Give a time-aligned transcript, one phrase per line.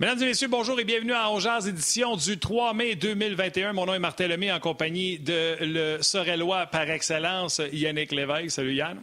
[0.00, 3.74] Mesdames et messieurs, bonjour et bienvenue à Ongeaz, édition du 3 mai 2021.
[3.74, 8.50] Mon nom est Martin Lemay en compagnie de le Sorellois par excellence, Yannick Lévesque.
[8.50, 9.02] Salut Yann.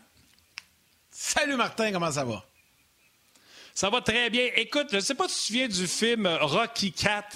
[1.11, 2.43] Salut Martin, comment ça va?
[3.75, 4.49] Ça va très bien.
[4.55, 7.29] Écoute, je ne sais pas si tu te souviens du film Rocky Cat,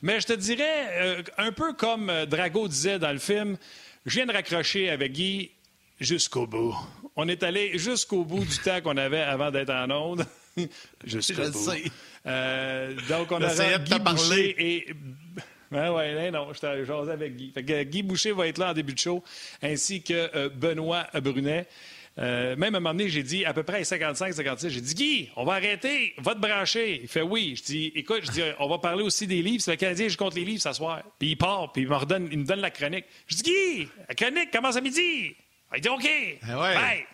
[0.00, 3.58] mais je te dirais, euh, un peu comme Drago disait dans le film,
[4.06, 5.50] je viens de raccrocher avec Guy
[6.00, 6.74] jusqu'au bout.
[7.16, 10.26] On est allé jusqu'au bout du temps qu'on avait avant d'être en onde.
[11.04, 11.70] jusqu'au bout.
[11.70, 11.84] Sais.
[12.26, 14.94] Euh, donc, on a Guy Boucher et...
[15.70, 17.52] Ben ouais, non, je jasé avec Guy.
[17.86, 19.24] Guy Boucher va être là en début de show,
[19.60, 21.66] ainsi que euh, Benoît Brunet.
[22.16, 25.30] Euh, même à un moment donné, j'ai dit à peu près 55-56, j'ai dit Guy,
[25.34, 27.00] on va arrêter, va te brancher.
[27.02, 27.54] Il fait oui.
[27.56, 29.62] Je dis écoute, je dis on va parler aussi des livres.
[29.62, 31.02] C'est le Canadien, je compte les livres ce soir.
[31.18, 33.06] Puis il part, puis il me, redonne, il me donne la chronique.
[33.26, 35.34] Je dis Guy, la chronique commence à midi.
[35.74, 36.08] Il dit OK.
[36.48, 37.06] Ah ouais.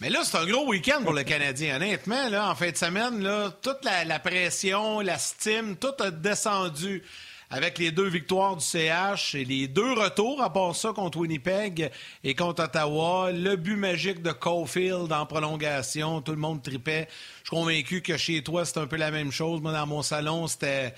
[0.00, 1.74] Mais là, c'est un gros week-end pour le Canadien.
[1.74, 7.02] Honnêtement, là, en fin de semaine, là, toute la, pression, la stime, tout a descendu
[7.50, 11.90] avec les deux victoires du CH et les deux retours, à part ça, contre Winnipeg
[12.22, 13.32] et contre Ottawa.
[13.32, 17.08] Le but magique de Caulfield en prolongation, tout le monde tripait.
[17.42, 19.60] Je suis convaincu que chez toi, c'est un peu la même chose.
[19.60, 20.94] Moi, dans mon salon, c'était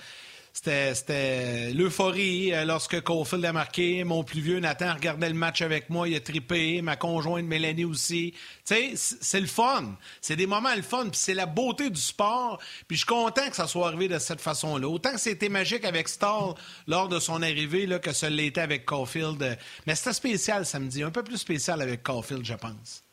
[0.53, 4.03] c'était l'euphorie euh, lorsque Caulfield a marqué.
[4.03, 6.81] Mon plus vieux Nathan regardait le match avec moi, il a trippé.
[6.81, 8.33] Ma conjointe Mélanie aussi.
[8.65, 9.95] Tu sais, c'est le fun.
[10.19, 11.09] C'est des moments le fun.
[11.09, 12.59] Puis c'est la beauté du sport.
[12.87, 14.87] Puis je suis content que ça soit arrivé de cette façon-là.
[14.87, 16.53] Autant que c'était magique avec Stall
[16.87, 19.57] lors de son arrivée là, que ça l'était avec Caulfield.
[19.87, 21.03] Mais c'était spécial samedi.
[21.03, 23.03] Un peu plus spécial avec Caulfield, je pense.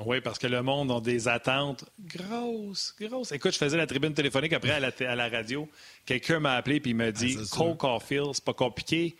[0.00, 3.30] Oui, parce que le monde a des attentes grosses, grosses.
[3.30, 5.68] Écoute, je faisais la tribune téléphonique après à la, à la radio.
[6.04, 9.16] Quelqu'un m'a appelé et il m'a dit ah, Cole Caulfield, c'est pas compliqué.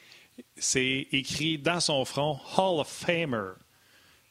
[0.57, 3.53] C'est écrit dans son front Hall of Famer.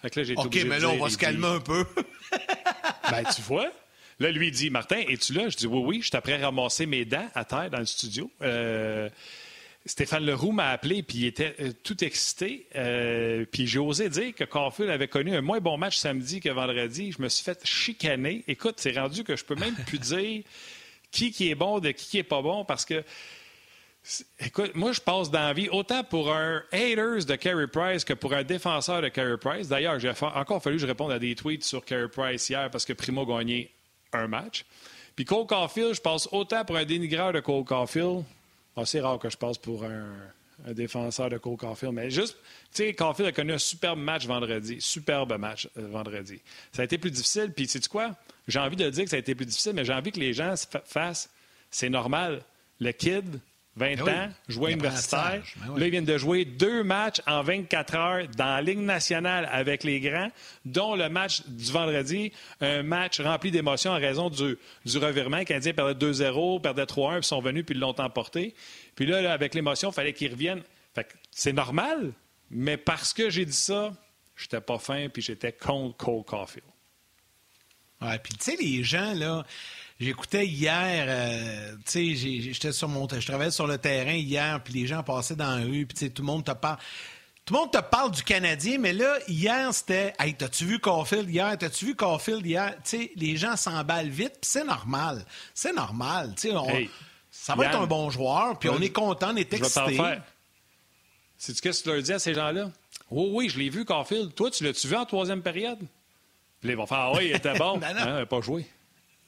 [0.01, 1.85] Fait que là, j'ai OK, mais là, on va se calmer un peu.
[3.09, 3.71] ben, tu vois.
[4.19, 5.47] Là, lui, il dit Martin, es-tu là?
[5.47, 7.85] Je dis Oui, oui, je suis après à ramasser mes dents à terre dans le
[7.85, 8.29] studio.
[8.41, 9.09] Euh,
[9.85, 12.67] Stéphane Leroux m'a appelé puis il était euh, tout excité.
[12.75, 16.49] Euh, puis j'ai osé dire que Caulfield avait connu un moins bon match samedi que
[16.49, 17.11] vendredi.
[17.11, 18.43] Je me suis fait chicaner.
[18.47, 20.43] Écoute, c'est rendu que je peux même plus dire
[21.11, 23.03] qui, qui est bon de qui, qui est pas bon parce que.
[24.39, 28.11] Écoute, moi, je passe dans la vie autant pour un haters de Carey Price que
[28.11, 29.69] pour un défenseur de Carey Price.
[29.69, 32.83] D'ailleurs, j'ai encore fallu que je réponde à des tweets sur Carey Price hier parce
[32.83, 33.71] que Primo a gagné
[34.11, 34.65] un match.
[35.15, 38.25] Puis Cole Caulfield, je passe autant pour un dénigreur de Cole Caulfield
[38.85, 40.13] c'est rare que je passe pour un,
[40.67, 42.37] défenseur de Cole Caulfield, mais juste,
[42.73, 46.39] tu sais, Caulfield a connu un superbe match vendredi, superbe match euh, vendredi.
[46.71, 48.15] Ça a été plus difficile, puis sais-tu quoi?
[48.47, 50.31] J'ai envie de dire que ça a été plus difficile, mais j'ai envie que les
[50.31, 50.53] gens
[50.85, 51.29] fassent,
[51.69, 52.43] c'est normal.
[52.79, 53.39] Le kid,
[53.75, 55.41] 20 ben ans, joueur universitaire.
[55.65, 59.49] Ben Là, ils viennent de jouer deux matchs en 24 heures dans la Ligue nationale
[59.51, 60.29] avec les grands,
[60.63, 62.31] dont le match du vendredi,
[62.61, 65.37] un match rempli d'émotions en raison du, du revirement.
[65.37, 68.53] Les Canadiens perdaient 2-0, perdaient 3-1, puis sont venus, puis l'ont emporté.
[68.95, 70.61] Puis là, avec l'émotion, il fallait qu'ils reviennent.
[71.31, 72.13] c'est normal,
[72.51, 73.91] mais parce que j'ai dit ça,
[74.35, 76.67] j'étais pas fin, puis j'étais contre Cole Caulfield.
[78.01, 79.45] Ouais, puis tu sais, les gens, là,
[80.03, 84.73] J'écoutais hier, euh, tu sais, j'étais sur mon, je travaillais sur le terrain hier, puis
[84.73, 86.77] les gens passaient dans la rue, puis tout le monde te parle.
[87.45, 91.29] Tout le monde te parle du Canadien, mais là, hier, c'était Hey, t'as-tu vu Caulfield
[91.29, 91.57] hier?
[91.57, 92.75] T'as-tu vu Caulfield hier?
[92.83, 95.25] Tu sais, les gens s'emballent vite, puis c'est normal.
[95.53, 96.33] C'est normal.
[96.35, 96.89] Tu sais,
[97.31, 99.97] ça va être un bon joueur, puis on est content, on est excité.
[101.37, 102.71] C'est-tu qu'est-ce que tu leur dis à ces gens-là?
[103.09, 104.33] Oh oui, je l'ai vu, Caulfield.
[104.35, 105.79] Toi, tu l'as-tu vu en troisième période?
[106.61, 107.77] Puis ils vont faire Ah oui, il était bon.
[107.79, 107.85] non.
[107.85, 108.65] Hein, il n'a pas joué.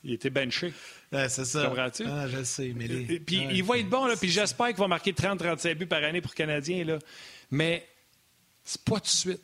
[0.05, 0.71] Il était benché.
[1.11, 1.66] c'est ça.
[1.66, 2.05] Comprends-tu?
[2.07, 2.73] Ah, je sais.
[2.75, 6.03] Mais Puis il va être bon, là, puis j'espère qu'il va marquer 30-35 buts par
[6.03, 6.85] année pour Canadien.
[6.85, 6.99] Là.
[7.49, 7.88] Mais
[8.63, 9.41] c'est pas tout de suite.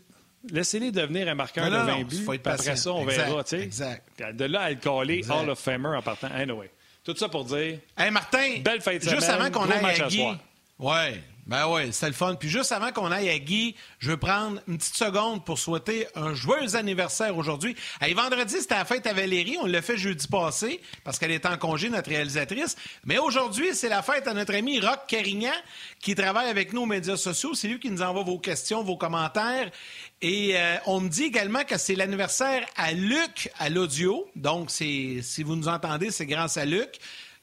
[0.49, 2.23] Laissez-les devenir un marqueur de 20 buts.
[2.23, 3.43] Faut être après ça, on verra.
[3.51, 4.03] Exact.
[4.33, 6.29] De là à le coller Hall of Famer en partant.
[6.33, 6.69] Anyway.
[7.03, 7.79] Tout ça pour dire.
[7.97, 8.59] Hey, Martin.
[8.63, 10.23] Belle fête de Juste avant qu'on aille à Guy.
[10.77, 11.23] Ouais.
[11.51, 12.35] Ben oui, c'est le fun.
[12.35, 16.07] Puis juste avant qu'on aille à Guy, je veux prendre une petite seconde pour souhaiter
[16.15, 17.75] un joyeux anniversaire aujourd'hui.
[17.99, 19.57] Hey, vendredi, c'était la fête à Valérie.
[19.61, 22.77] On l'a fait jeudi passé parce qu'elle est en congé, notre réalisatrice.
[23.03, 25.51] Mais aujourd'hui, c'est la fête à notre ami Rock Carignan
[25.99, 27.53] qui travaille avec nous aux médias sociaux.
[27.53, 29.71] C'est lui qui nous envoie vos questions, vos commentaires.
[30.21, 34.25] Et euh, on me dit également que c'est l'anniversaire à Luc à l'audio.
[34.37, 36.97] Donc, si vous nous entendez, c'est grâce à Luc.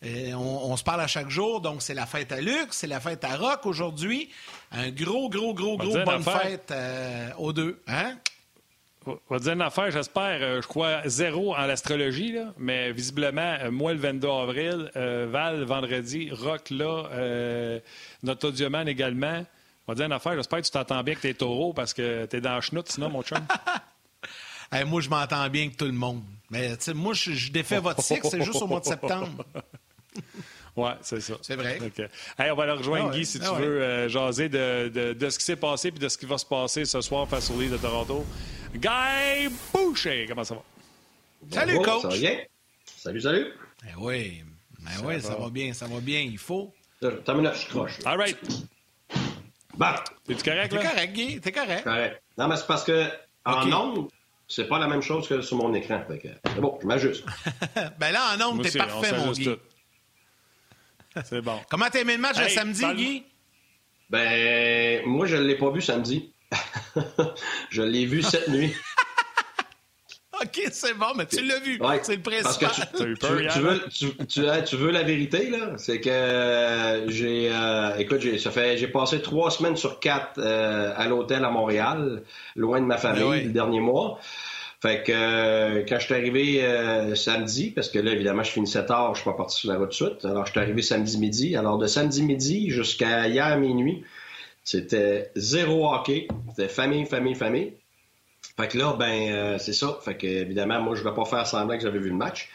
[0.04, 3.00] Euh, on, se parle à chaque jour, donc c'est la fête à Luc, c'est la
[3.00, 4.28] fête à Rock aujourd'hui.
[4.70, 7.82] Un gros, gros, gros, gros bonne fête euh, aux deux.
[7.88, 8.16] Hein?
[9.06, 13.92] On va dire une affaire, j'espère, euh, je crois zéro en l'astrologie, mais visiblement, moi
[13.92, 17.80] le 22 avril, Val vendredi, Rock là,
[18.22, 19.44] notre audioman également.
[19.88, 22.26] On va dire une affaire, j'espère que tu t'entends bien avec tes taureaux parce que
[22.26, 23.38] t'es dans la chenoute sinon, mon chum.
[24.86, 26.22] moi, je m'entends bien avec tout le monde.
[26.50, 29.44] Mais moi, je, je défais votre cycle, c'est juste au mois de septembre.
[30.76, 31.34] Oui, c'est ça.
[31.42, 31.80] C'est vrai.
[32.38, 35.30] on va aller rejoindre, ah Guy, si ah tu veux euh, jaser de, de, de,
[35.30, 37.60] ce qui s'est passé et de ce qui va se passer ce soir face au
[37.60, 38.24] Leafs de Toronto.
[38.72, 40.62] Guy Boucher, comment ça va?
[41.50, 42.02] Salut, coach!
[42.02, 42.38] Ça va bien?
[42.96, 43.46] Salut, salut!
[43.88, 44.44] Eh oui,
[44.80, 46.72] eh ça, oui ça va bien, ça va bien, il faut.
[47.24, 47.98] Termine, je croche.
[48.04, 48.38] All right.
[49.76, 50.04] Bah!
[50.28, 50.80] T'es-tu correct, là?
[50.80, 51.82] T'es correct, Guy, t'es correct?
[51.82, 52.22] Correct.
[52.36, 53.04] Non, mais c'est parce que
[53.44, 54.08] en ondes,
[54.46, 56.02] c'est pas la même chose que sur mon écran.
[56.08, 57.24] C'est bon, je m'ajuste.
[57.98, 59.56] ben là, en ondes, t'es parfait, mon Guy.
[61.24, 61.58] C'est bon.
[61.70, 63.24] Comment t'as aimé le match le samedi, Guy?
[64.10, 66.32] Ben, moi, je ne l'ai pas vu samedi.
[67.70, 68.72] je l'ai vu cette nuit.
[70.40, 71.80] OK, c'est bon, mais tu l'as vu.
[72.02, 72.70] c'est le principal.
[74.66, 75.72] tu, veux, la vérité, là?
[75.76, 77.50] C'est que j'ai.
[77.52, 82.22] Euh, écoute, j'ai passé trois semaines sur quatre euh, à l'hôtel à Montréal,
[82.54, 84.20] loin de ma famille, ben le dernier mois.
[84.80, 88.68] Fait que euh, quand je suis arrivé euh, samedi, parce que là, évidemment, je finis
[88.68, 90.24] 7 heures, je suis pas parti sur la route de suite.
[90.24, 91.56] Alors, je suis arrivé samedi midi.
[91.56, 94.04] Alors, de samedi midi jusqu'à hier minuit,
[94.62, 96.28] c'était zéro hockey.
[96.50, 97.72] C'était famille, famille, famille.
[98.56, 99.98] Fait que là, ben, euh, c'est ça.
[100.00, 102.48] Fait que, évidemment, moi, je vais pas faire semblant que j'avais vu le match.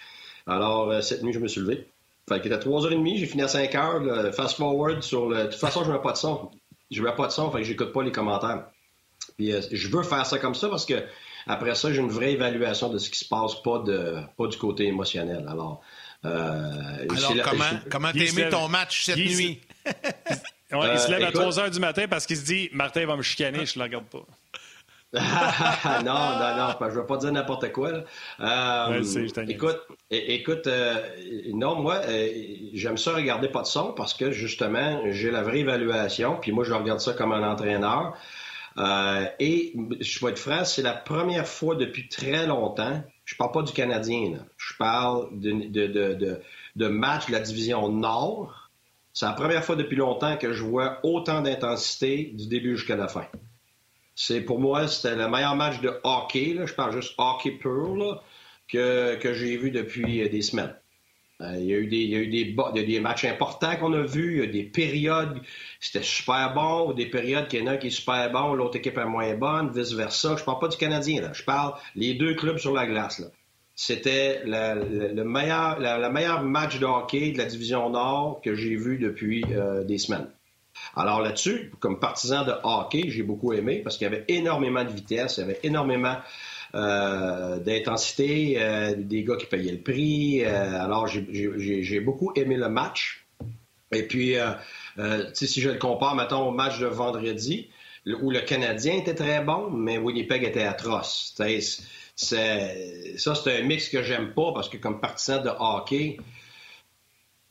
[0.48, 1.88] Alors, cette nuit, je me suis levé.
[2.30, 4.31] Fait qu'il était 3h30, j'ai fini à 5h.
[4.31, 5.40] fast forward sur le.
[5.40, 6.52] De toute façon, je mets pas de son.
[6.90, 8.66] Je mets pas de son, fait que j'écoute pas les commentaires.
[9.38, 11.04] Puis, je veux faire ça comme ça parce que
[11.48, 14.57] après ça, j'ai une vraie évaluation de ce qui se passe, pas, de, pas du
[14.57, 15.45] côté émotionnel.
[15.48, 15.81] Alors,
[16.25, 17.06] euh,
[17.44, 19.62] comment, comment t'as aimé ton match cette nuit?
[19.86, 23.18] il se lève à 3 euh, h du matin parce qu'il se dit Martin va
[23.18, 24.25] me chicaner, je ne le regarde pas.
[26.04, 27.92] non, non, non, je ne vais pas dire n'importe quoi.
[28.39, 29.04] Euh,
[29.48, 30.68] écoute, écoute
[31.54, 32.01] non, moi,
[32.74, 36.63] j'aime ça regarder pas de son parce que justement, j'ai la vraie évaluation, puis moi,
[36.63, 38.16] je regarde ça comme un entraîneur.
[38.78, 43.52] Euh, et je vais être franc, c'est la première fois depuis très longtemps, je parle
[43.52, 46.40] pas du Canadien, je parle de,
[46.75, 48.70] de, match de la division Nord.
[49.14, 53.08] C'est la première fois depuis longtemps que je vois autant d'intensité du début jusqu'à la
[53.08, 53.28] fin.
[54.16, 58.24] C'est pour moi, c'était le meilleur match de hockey, je parle juste hockey pur,
[58.68, 60.75] que, que j'ai vu depuis des semaines.
[61.41, 64.33] Euh, il y a eu des, matchs importants qu'on a vus.
[64.33, 65.41] Il y a des périodes,
[65.80, 68.77] c'était super bon, ou des périodes qu'il y en a qui est super bon, l'autre
[68.77, 70.35] équipe est moins bonne, vice-versa.
[70.38, 71.33] Je parle pas du Canadien, là.
[71.33, 73.27] Je parle les deux clubs sur la glace, là.
[73.75, 79.83] C'était le, meilleur match de hockey de la division Nord que j'ai vu depuis euh,
[79.83, 80.27] des semaines.
[80.95, 84.89] Alors là-dessus, comme partisan de hockey, j'ai beaucoup aimé parce qu'il y avait énormément de
[84.89, 86.18] vitesse, il y avait énormément
[86.75, 90.44] euh, d'intensité, euh, des gars qui payaient le prix.
[90.44, 93.28] Euh, alors, j'ai beaucoup aimé le match.
[93.92, 94.38] Et puis,
[95.34, 97.70] si je le compare, mettons, au match de vendredi,
[98.22, 101.36] où le Canadien était très bon, mais Winnipeg était atroce.
[101.36, 101.46] ça,
[102.16, 106.18] c'est un mix que j'aime pas parce que comme partisan de hockey,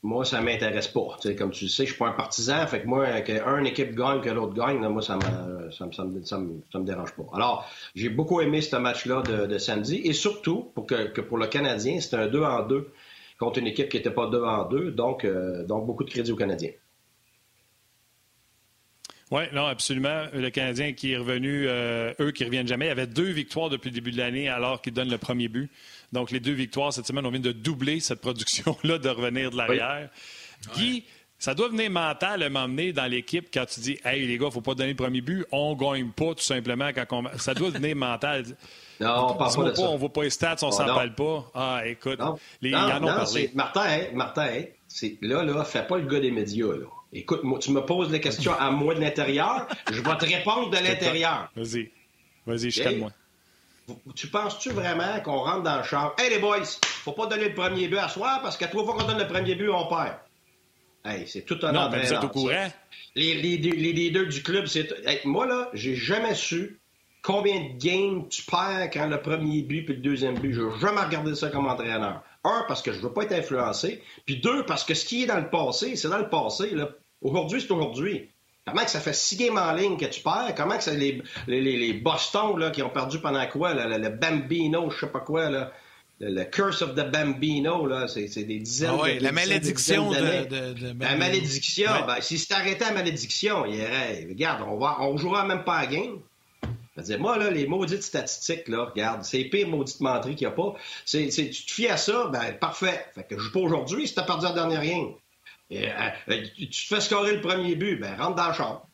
[0.03, 1.17] moi, ça m'intéresse pas.
[1.37, 2.67] comme tu le sais, je suis pas un partisan.
[2.67, 6.37] Fait que moi, qu'un équipe gagne que l'autre gagne, moi, ça me, ça, me, ça,
[6.37, 7.23] me, dérange pas.
[7.33, 10.01] Alors, j'ai beaucoup aimé ce match-là de, samedi.
[10.03, 12.91] Et surtout, pour que, pour le Canadien, c'était un 2 en 2
[13.39, 14.91] contre une équipe qui n'était pas 2 en 2.
[14.91, 16.71] Donc, euh, donc, beaucoup de crédit aux Canadiens.
[19.31, 20.25] Oui, non, absolument.
[20.33, 22.89] Le Canadien qui est revenu, euh, eux qui reviennent jamais.
[22.89, 25.71] Avait deux victoires depuis le début de l'année alors qu'ils donnent le premier but.
[26.13, 29.57] Donc, les deux victoires cette semaine, on vient de doubler cette production-là, de revenir de
[29.57, 30.09] l'arrière.
[30.75, 31.03] Guy,
[31.39, 34.47] ça doit venir mental à m'emmener dans l'équipe quand tu dis Hey, les gars, il
[34.47, 35.45] ne faut pas donner le premier but.
[35.51, 36.89] On ne gagne pas, tout simplement.
[36.93, 38.45] quand Ça doit venir mental.
[39.01, 39.89] Non, on parle pas de ça.
[39.89, 41.51] On ne voit pas les stats, on ne oh, s'en parle pas.
[41.55, 42.19] Ah, écoute,
[42.61, 43.51] les, non, en ont parlé.
[43.55, 44.63] Martin, Martin,
[45.21, 46.67] là, là, fais pas le gars des médias.
[46.67, 46.85] Là.
[47.11, 50.69] Écoute, moi, tu me poses des questions à moi de l'intérieur, je vais te répondre
[50.69, 51.51] de l'intérieur.
[51.55, 51.91] Vas-y.
[52.45, 53.11] Vas-y, je calme moi
[54.15, 56.15] tu penses-tu vraiment qu'on rentre dans le char?
[56.17, 58.95] Hey les boys, faut pas donner le premier but à soir parce qu'à trois fois
[58.95, 60.15] qu'on donne le premier but, on perd.
[61.05, 62.71] Hey, c'est tout un Non, mais vous êtes au courant.
[63.15, 64.87] Les, les, les, leaders du club, c'est.
[65.25, 66.79] moi, là, j'ai jamais su
[67.21, 70.53] combien de games tu perds quand le premier but puis le deuxième but.
[70.53, 72.23] Je n'ai jamais regardé ça comme entraîneur.
[72.45, 74.01] Un, parce que je veux pas être influencé.
[74.25, 76.73] Puis deux, parce que ce qui est dans le passé, c'est dans le passé.
[77.21, 78.29] Aujourd'hui, c'est aujourd'hui.
[78.65, 80.53] Comment que ça fait six games en ligne que tu perds?
[80.55, 83.73] Comment que ça, les, les, les Boston là, qui ont perdu pendant quoi?
[83.73, 85.71] le, Bambino, je sais pas quoi, là.
[86.19, 91.17] Le, Curse of the Bambino, là, c'est, des dizaines ah La malédiction de, de, La
[91.17, 91.91] malédiction.
[92.07, 94.25] Ben, si c'était arrêté la malédiction, il irait.
[94.29, 96.19] Regarde, on, va, on jouera même pas à game.
[96.95, 100.53] Dire, moi, là, les maudites statistiques, là, regarde, c'est les pires maudites menteries qu'il n'y
[100.53, 100.75] a pas.
[101.05, 103.05] C'est, tu te fies à ça, ben, parfait.
[103.15, 105.13] Fait que je joue pas aujourd'hui si t'as perdu la dernière game.
[105.75, 108.87] Euh, euh, tu te fais scorer le premier but, ben rentre dans la chambre.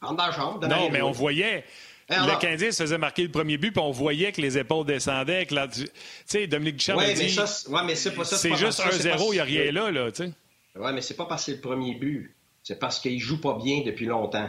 [0.00, 0.66] Rentre dans la chambre.
[0.66, 1.64] Non, mais on voyait.
[2.08, 5.46] le Canadien se faisait marquer le premier but, puis on voyait que les épaules descendaient.
[5.46, 5.88] Que tu
[6.26, 7.38] sais, Dominique Duchamp ouais, dit...
[7.68, 8.36] Ouais, mais c'est pas ça.
[8.36, 10.32] C'est juste 1-0, il n'y a rien là, là, tu sais.
[10.76, 12.34] Oui, mais c'est pas parce que c'est le premier but.
[12.62, 14.48] C'est parce qu'il joue pas bien depuis longtemps.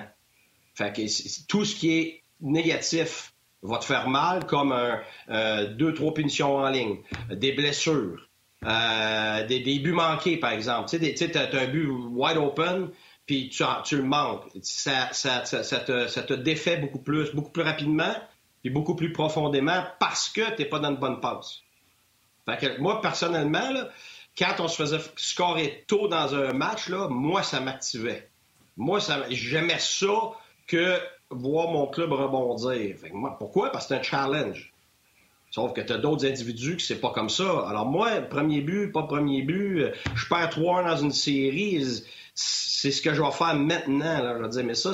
[0.75, 1.01] Fait que
[1.47, 6.57] tout ce qui est négatif va te faire mal, comme un, euh, deux, trois punitions
[6.57, 6.97] en ligne,
[7.31, 8.29] des blessures,
[8.65, 10.89] euh, des, des, buts manqués, par exemple.
[10.89, 12.89] Tu sais, tu as, un but wide open,
[13.25, 14.43] puis tu, tu le manques.
[14.61, 18.13] Ça, ça, ça, ça, te, ça te défait beaucoup plus, beaucoup plus rapidement,
[18.63, 21.61] et beaucoup plus profondément parce que tu n'es pas dans une bonne passe.
[22.45, 23.89] Fait que moi, personnellement, là,
[24.37, 28.29] quand on se faisait scorer tôt dans un match, là, moi, ça m'activait.
[28.77, 30.31] Moi, j'aimais ça
[30.67, 32.97] que voir mon club rebondir.
[33.11, 33.71] moi, pourquoi?
[33.71, 34.72] Parce que c'est un challenge.
[35.53, 37.67] Sauf que tu d'autres individus qui c'est pas comme ça.
[37.69, 43.03] Alors moi, premier but, pas premier but, je perds 3 dans une série, c'est ce
[43.03, 44.23] que je vais faire maintenant.
[44.23, 44.35] Là.
[44.35, 44.93] Je vais dire, mais ça,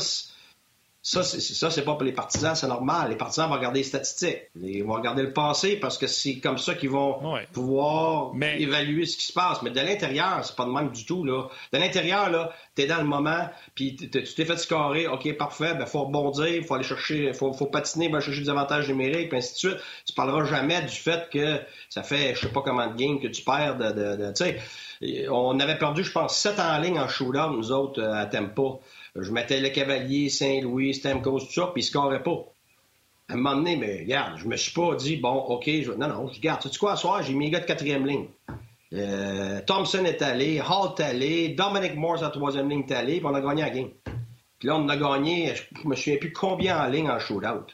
[1.09, 3.09] ça, c'est pas pour les partisans, c'est normal.
[3.09, 4.43] Les partisans vont regarder les statistiques.
[4.61, 7.19] Ils vont regarder le passé parce que c'est comme ça qu'ils vont
[7.51, 9.63] pouvoir évaluer ce qui se passe.
[9.63, 11.23] Mais de l'intérieur, c'est pas de même du tout.
[11.23, 11.47] Là.
[11.73, 15.87] De l'intérieur, là, t'es dans le moment, puis tu t'es fait scorer, OK, parfait, ben
[15.87, 19.29] faut rebondir, il faut aller chercher, faut, faut patiner, il va chercher des avantages numériques,
[19.29, 19.83] puis ainsi de suite.
[20.05, 23.27] Tu parleras jamais du fait que ça fait je sais pas comment de game que
[23.27, 24.59] tu perds de, de, tu sais.
[25.31, 28.81] On avait perdu, je pense, sept en ligne en shootout, nous autres, à Tempo.
[29.21, 32.45] Je mettais le Cavalier, Saint-Louis, Stamkos, tout ça, puis ils scoraient pas.
[33.27, 35.91] À un moment donné, mais regarde, je me suis pas dit, bon, OK, je...
[35.91, 36.61] non, non, je garde.
[36.61, 38.27] Tu sais quoi, ce soir, j'ai mis les gars de quatrième ligne.
[38.93, 43.25] Euh, Thompson est allé, Hall est allé, Dominic Morse à troisième ligne est allé, puis
[43.25, 43.89] on a gagné la game.
[44.57, 47.71] Puis là, on a gagné, je me souviens plus combien en ligne en shootout.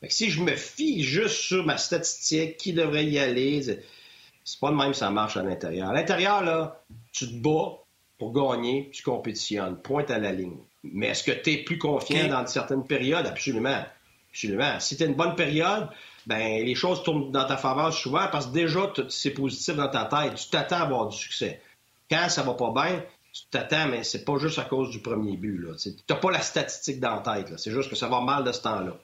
[0.00, 4.60] Fait que si je me fie juste sur ma statistique, qui devrait y aller, c'est
[4.60, 5.90] pas de même ça marche à l'intérieur.
[5.90, 6.80] À l'intérieur, là,
[7.12, 7.78] tu te bats
[8.18, 10.58] pour gagner, tu compétitionnes, pointe à la ligne.
[10.84, 13.26] Mais est-ce que tu es plus confiant dans certaines périodes?
[13.26, 13.84] Absolument.
[14.30, 14.80] Absolument.
[14.80, 15.88] Si tu une bonne période,
[16.26, 20.04] ben les choses tournent dans ta faveur souvent parce que déjà, c'est positif dans ta
[20.04, 20.34] tête.
[20.36, 21.60] Tu t'attends à avoir du succès.
[22.10, 25.36] Quand ça va pas bien, tu t'attends, mais c'est pas juste à cause du premier
[25.36, 25.66] but.
[25.82, 27.58] Tu n'as pas la statistique dans la tête.
[27.58, 28.96] C'est juste que ça va mal de ce temps-là.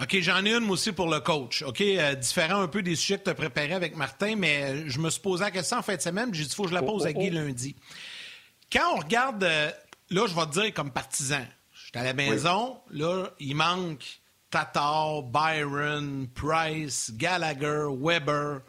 [0.00, 1.62] OK, j'en ai une aussi pour le coach.
[1.62, 4.98] OK, euh, différent un peu des sujets que tu as préparés avec Martin, mais je
[4.98, 6.74] me suis posé la question en fin de semaine, j'ai dit, il faut que je
[6.74, 7.76] la pose à Guy lundi.
[8.72, 9.70] Quand on regarde euh,
[10.12, 11.44] là, je vais te dire comme partisan.
[11.72, 14.04] Je suis à la maison, là, il manque
[14.50, 18.60] Tatar, Byron, Price, Gallagher, Weber.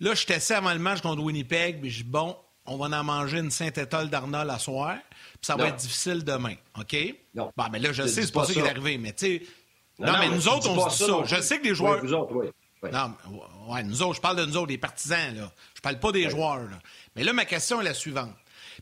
[0.00, 2.36] Là, je testais avant le match contre Winnipeg, puis je dis, bon,
[2.66, 6.54] on va en manger une Saint-Étoile d'Arnold à soir, puis ça va être difficile demain,
[6.78, 6.96] OK?
[7.34, 7.52] Non.
[7.56, 9.42] Bon, mais là, je, sais, c'est pas, ça qui est arrivé, mais tu sais...
[9.98, 11.36] Non, mais nous autres, on se dit ça.
[11.36, 12.02] Je sais que les joueurs...
[12.04, 12.46] autres, oui.
[12.92, 13.14] Non,
[13.68, 15.50] ouais, nous autres, je parle de nous autres, les partisans, là.
[15.74, 16.78] Je parle pas des joueurs, là.
[17.16, 18.34] Mais là, ma question est la suivante.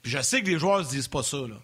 [0.03, 1.57] Puis je sais que les joueurs ne se disent pas ça, là.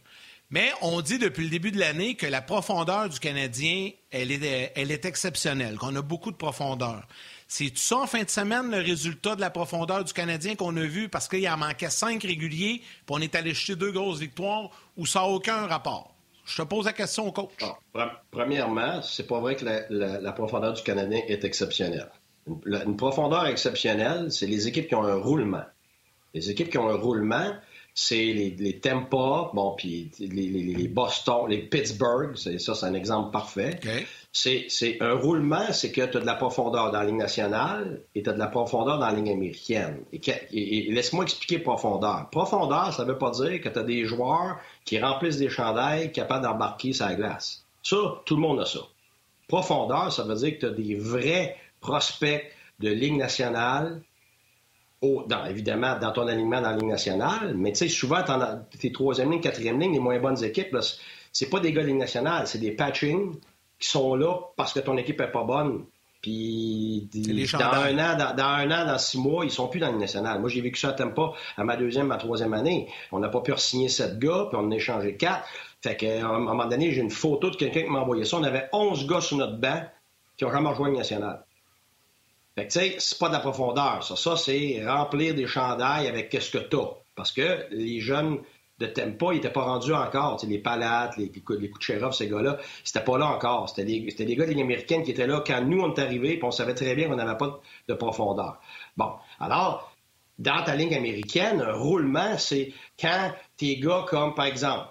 [0.51, 4.73] Mais on dit depuis le début de l'année que la profondeur du Canadien, elle est,
[4.77, 7.07] elle est exceptionnelle, qu'on a beaucoup de profondeur.
[7.49, 10.83] C'est ça en fin de semaine le résultat de la profondeur du Canadien qu'on a
[10.83, 14.71] vu parce qu'il en manquait cinq réguliers, puis on est allé jeter deux grosses victoires
[14.97, 16.15] où ça n'a aucun rapport.
[16.45, 17.53] Je te pose la question au coach.
[17.95, 22.11] Ah, premièrement, c'est pas vrai que la, profondeur du Canadien est exceptionnelle.
[22.65, 25.65] une profondeur exceptionnelle, c'est les équipes qui ont un roulement.
[26.33, 27.53] Les équipes qui ont un roulement,
[28.01, 33.33] c'est les, les Tampa, bon, puis les, Boston, les Pittsburgh, c'est ça, c'est un exemple
[33.33, 33.81] parfait.
[34.31, 38.23] C'est un roulement, c'est que tu as de la profondeur dans la ligne nationale et
[38.23, 40.05] tu as de la profondeur dans la ligne américaine.
[40.13, 42.29] Et, laisse-moi expliquer profondeur.
[42.31, 46.45] Profondeur, ça veut pas dire que tu as des joueurs qui remplissent des chandails capables
[46.45, 47.65] d'embarquer sa glace.
[47.83, 48.81] Ça, tout le monde a ça.
[49.49, 52.45] Profondeur, ça veut dire que tu as des vrais prospects
[52.79, 54.03] de ligne nationale
[55.49, 58.23] évidemment, dans ton alignement dans la Ligue nationale, mais tu sais, souvent,
[58.79, 60.77] tes troisième ligne, quatrième ligne, les moins bonnes équipes,
[61.33, 63.37] c'est pas des gars de Ligue nationale, c'est des patching
[63.79, 65.85] qui sont là parce que ton équipe est pas bonne.
[66.21, 67.09] Puis
[67.53, 70.01] dans un, an, dans, un an, dans six mois, ils sont plus dans la Ligue
[70.01, 70.41] nationale.
[70.41, 72.89] Moi, j'ai vécu ça à Tempa à ma deuxième, ma troisième année.
[73.13, 75.47] On n'a pas pu signer sept gars, puis on en a échangé quatre.
[75.81, 78.37] Fait qu'à un moment donné, j'ai une photo de quelqu'un qui m'a envoyé ça.
[78.37, 79.81] On avait 11 gars sur notre banc
[80.37, 81.45] qui ont jamais rejoint la nationale.
[82.59, 84.17] Fait que, tu sais, c'est pas de la profondeur, ça.
[84.17, 86.89] Ça, c'est remplir des chandails avec qu'est-ce que t'as.
[87.15, 88.41] Parce que les jeunes
[88.81, 90.41] de Tempa, ils n'étaient pas rendus encore.
[90.45, 93.69] les Palates, les, les Kucherov, ces gars-là, c'était pas là encore.
[93.69, 96.45] C'était des, gars de Ligue américaine qui étaient là quand nous, on est arrivés, puis
[96.45, 98.61] on savait très bien qu'on n'avait pas de, profondeur.
[98.97, 99.93] Bon, alors,
[100.41, 104.89] dans ta ligne américaine, un roulement, c'est quand tes gars comme, par exemple,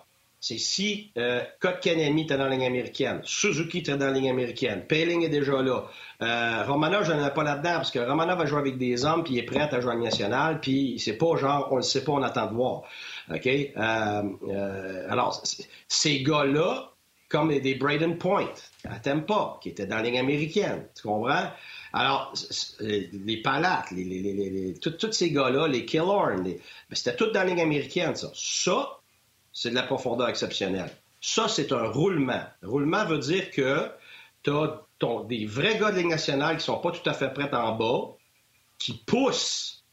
[0.47, 4.85] c'est si euh, Kotkaniemi était dans la ligne américaine, Suzuki était dans la ligne américaine,
[4.87, 5.83] Payling est déjà là.
[6.21, 6.63] Euh,
[7.03, 9.39] je n'en ai pas là-dedans parce que Romanov va jouer avec des hommes, puis il
[9.39, 12.23] est prêt à jouer à nationale, puis c'est pas genre, on le sait pas, on
[12.23, 12.83] attend de voir.
[13.29, 13.45] OK?
[13.45, 15.43] Euh, euh, alors,
[15.89, 16.91] ces gars-là,
[17.27, 18.53] comme des Braden Point
[18.85, 20.85] à Tampa, qui étaient dans la ligne américaine.
[20.95, 21.51] Tu comprends?
[21.91, 22.33] Alors,
[22.79, 26.55] les Palates, les, tous ces gars-là, les Killorn, ben,
[26.93, 28.29] c'était tout dans la ligne américaine, ça.
[28.33, 28.97] Ça,
[29.57, 30.91] c'est de la profondeur exceptionnelle.
[31.19, 32.43] Ça, c'est un roulement.
[32.61, 33.89] roulement veut dire que
[34.43, 37.51] tu as des vrais gars de ligne nationale qui sont pas tout à fait prêts
[37.51, 38.15] en bas,
[38.77, 39.83] qui poussent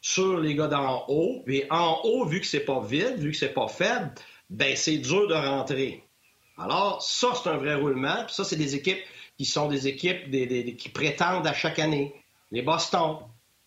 [0.00, 1.44] sur les gars d'en haut.
[1.46, 4.12] Et en haut, vu que c'est pas vide, vu que c'est pas faible,
[4.48, 6.02] ben c'est dur de rentrer.
[6.56, 8.24] Alors, ça, c'est un vrai roulement.
[8.24, 9.02] Puis ça, c'est des équipes
[9.36, 10.30] qui sont des équipes
[10.78, 12.14] qui prétendent à chaque année.
[12.50, 13.18] Les Boston,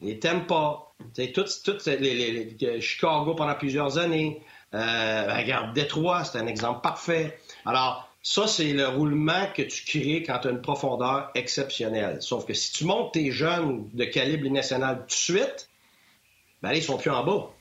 [0.02, 0.88] les Tampa,
[1.36, 4.42] toutes les, Chicago pendant plusieurs années.
[4.74, 7.40] Euh, regarde, Détroit, c'est un exemple parfait.
[7.66, 12.22] Alors, ça, c'est le roulement que tu crées quand tu as une profondeur exceptionnelle.
[12.22, 15.70] Sauf que si tu montes tes jeunes de calibre national tout de suite,
[16.62, 17.52] ben là, ils sont plus en bas.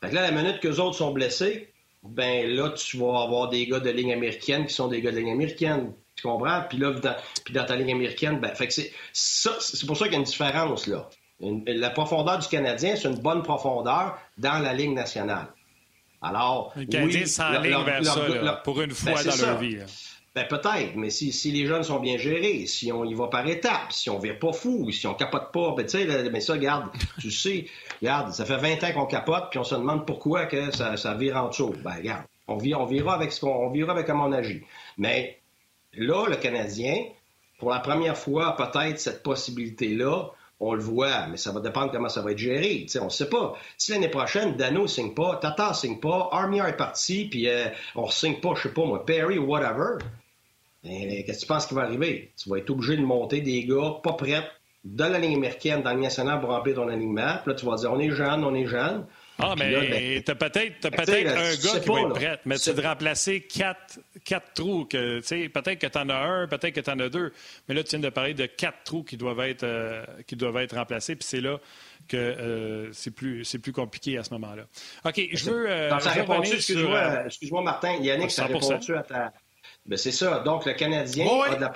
[0.00, 1.72] Fait que là, la minute que les autres sont blessés,
[2.02, 5.18] ben là, tu vas avoir des gars de ligne américaine qui sont des gars de
[5.18, 5.92] ligne américaine.
[6.16, 6.62] Tu comprends?
[6.68, 9.96] Puis là, dans, puis dans ta ligne américaine, ben, fait que c'est, ça, c'est pour
[9.96, 11.08] ça qu'il y a une différence, là.
[11.40, 15.46] la profondeur du Canadien, c'est une bonne profondeur dans la ligne nationale.
[16.22, 16.72] Alors,
[17.84, 19.78] vers ça, pour une ben, fois dans leur vie.
[20.34, 23.46] Ben peut-être, mais si, si, les jeunes sont bien gérés, si on y va par
[23.46, 26.54] étapes, si on vire pas fou, si on capote pas, ben tu sais, mais ça,
[26.54, 26.86] regarde,
[27.20, 27.66] tu sais,
[28.00, 31.12] regarde, ça fait 20 ans qu'on capote, puis on se demande pourquoi que ça, ça
[31.12, 31.74] vire en dessous.
[31.84, 34.62] Ben regarde, on, vit, on verra avec ce qu'on on avec comment on agit.
[34.96, 35.38] Mais
[35.92, 36.96] là, le Canadien,
[37.58, 40.30] pour la première fois, peut-être cette possibilité-là,
[40.62, 42.86] on le voit, mais ça va dépendre comment ça va être géré.
[43.00, 43.54] on ne sait pas.
[43.76, 47.48] Si l'année prochaine, Dano ne signe pas, Tata ne signe pas, Army est parti, puis
[47.48, 47.66] euh,
[47.96, 49.98] on ne signe pas, je sais pas moi, Perry ou whatever,
[50.84, 52.30] qu'est-ce que tu penses qui va arriver?
[52.40, 54.48] Tu vas être obligé de monter des gars pas prêts
[54.84, 57.38] dans la ligne américaine, dans le national pour remplir ton alignement.
[57.42, 59.04] Puis là, tu vas dire, on est jeune, on est jeune.
[59.38, 62.82] Ah, mais ben, t'as peut-être peut un gars qui va être prêt, mais c'est de
[62.82, 64.84] remplacer quatre, quatre trous.
[64.84, 67.32] Que, peut-être que tu en as un, peut-être que tu en as deux.
[67.68, 70.58] Mais là, tu viens de parler de quatre trous qui doivent être, euh, qui doivent
[70.58, 71.16] être remplacés.
[71.16, 71.58] Puis c'est là
[72.08, 74.64] que euh, c'est plus, plus compliqué à ce moment-là.
[75.04, 75.70] OK, je veux.
[75.70, 77.94] Euh, excuse-moi, excuse-moi, Martin.
[78.00, 79.32] Yannick, ça a répondu à ta.
[79.86, 80.40] Ben, c'est ça.
[80.40, 81.72] Donc, le Canadien a de la,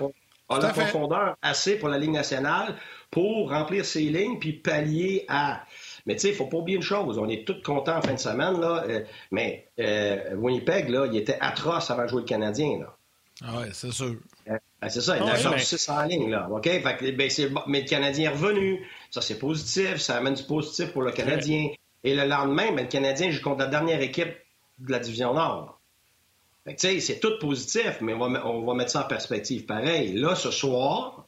[0.49, 2.77] a la profondeur assez pour la Ligue nationale
[3.11, 5.65] pour remplir ses lignes puis pallier à.
[6.07, 7.19] Mais tu sais, il ne faut pas oublier une chose.
[7.19, 8.85] On est tous contents en fin de semaine, là.
[8.89, 12.97] Euh, mais euh, Winnipeg, là, il était atroce avant de jouer le Canadien, là.
[13.45, 14.15] Ah ouais, c'est sûr.
[14.49, 16.49] Euh, ben, c'est ça, il a ah sorti 6 en ligne, là.
[16.51, 16.65] OK?
[16.65, 17.31] Fait que, ben,
[17.67, 18.87] mais le Canadien est revenu.
[19.11, 19.97] Ça, c'est positif.
[19.97, 21.69] Ça amène du positif pour le Canadien.
[22.05, 24.35] Et le lendemain, ben, le Canadien joue contre la dernière équipe
[24.79, 25.81] de la Division Nord.
[26.65, 29.09] Fait que, tu sais, c'est tout positif, mais on va, on va mettre ça en
[29.09, 29.67] perspective.
[29.67, 31.27] Pareil, là, ce soir,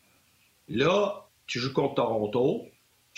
[0.68, 2.66] là, tu joues contre Toronto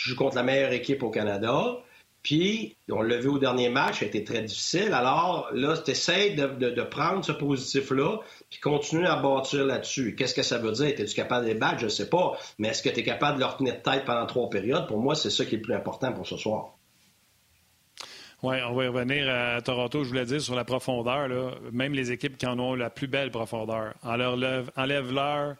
[0.00, 1.76] tu joues contre la meilleure équipe au Canada.
[2.22, 4.92] Puis, on l'a vu au dernier match, ça a été très difficile.
[4.94, 10.14] Alors, là, tu essaies de, prendre ce positif-là, puis continuer à bâtir là-dessus.
[10.16, 10.88] Qu'est-ce que ça veut dire?
[10.88, 11.80] Es-tu capable de les battre?
[11.80, 12.38] Je ne sais pas.
[12.58, 14.86] Mais est-ce que tu es capable de leur tenir tête pendant trois périodes?
[14.86, 16.74] Pour moi, c'est ça qui est le plus important pour ce soir.
[18.42, 21.28] Oui, on va y revenir à Toronto, je voulais dire, sur la profondeur.
[21.72, 23.94] Même les équipes qui en ont la plus belle profondeur.
[24.02, 25.56] Enlève, enlève leur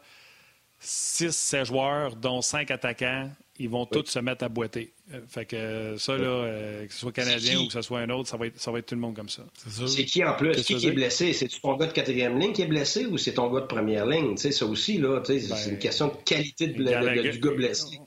[0.81, 3.29] 6-7 joueurs, dont 5 attaquants
[3.61, 4.91] ils vont tous se mettre à boiter.
[5.13, 7.99] Euh, fait que euh, ça, là, euh, que ce soit canadien ou que ce soit
[7.99, 9.43] un autre, ça va être, ça va être tout le monde comme ça.
[9.87, 10.53] C'est qui en plus?
[10.63, 11.33] Qui, qui est blessé?
[11.33, 14.05] C'est ton gars de quatrième ligne qui est blessé ou c'est ton gars de première
[14.05, 14.35] ligne?
[14.35, 17.99] Tu sais, ça aussi, là, c'est ben, une question de qualité de, du gars blessé.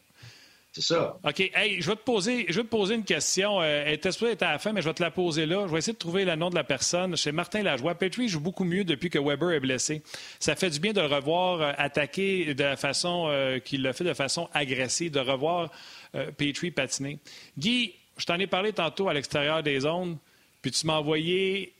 [0.75, 1.17] C'est ça.
[1.23, 1.39] OK.
[1.55, 3.61] Hey, je vais te poser, une question.
[3.61, 5.69] Euh, elle était supposée à la fin, mais je vais te la poser là.
[5.69, 7.17] Je vais essayer de trouver le nom de la personne.
[7.17, 7.95] C'est Martin Lajoie.
[7.95, 10.03] Petrie joue beaucoup mieux depuis que Weber est blessé.
[10.41, 13.93] Ça fait du bien de le revoir euh, attaquer de la façon euh, qu'il l'a
[13.93, 15.71] fait de façon agressive, de revoir
[16.17, 17.21] euh, Petrie patiner.
[17.57, 20.19] Guy, je t'en ai parlé tantôt à l'extérieur des zones,
[20.61, 21.73] puis tu m'as envoyé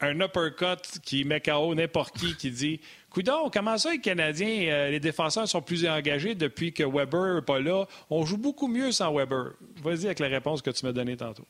[0.00, 2.80] un uppercut qui met KO n'importe qui, qui dit
[3.16, 7.40] Coudon, comment ça, les Canadiens, euh, les défenseurs sont plus engagés depuis que Weber n'est
[7.40, 7.86] pas là?
[8.10, 9.52] On joue beaucoup mieux sans Weber.
[9.82, 11.46] Vas-y avec la réponse que tu m'as donnée tantôt.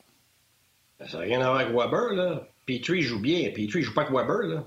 [0.97, 2.47] Ben, ça n'a rien à voir avec Weber, là.
[2.65, 3.49] Petrie joue bien.
[3.49, 4.63] Petrie joue pas avec Weber, là.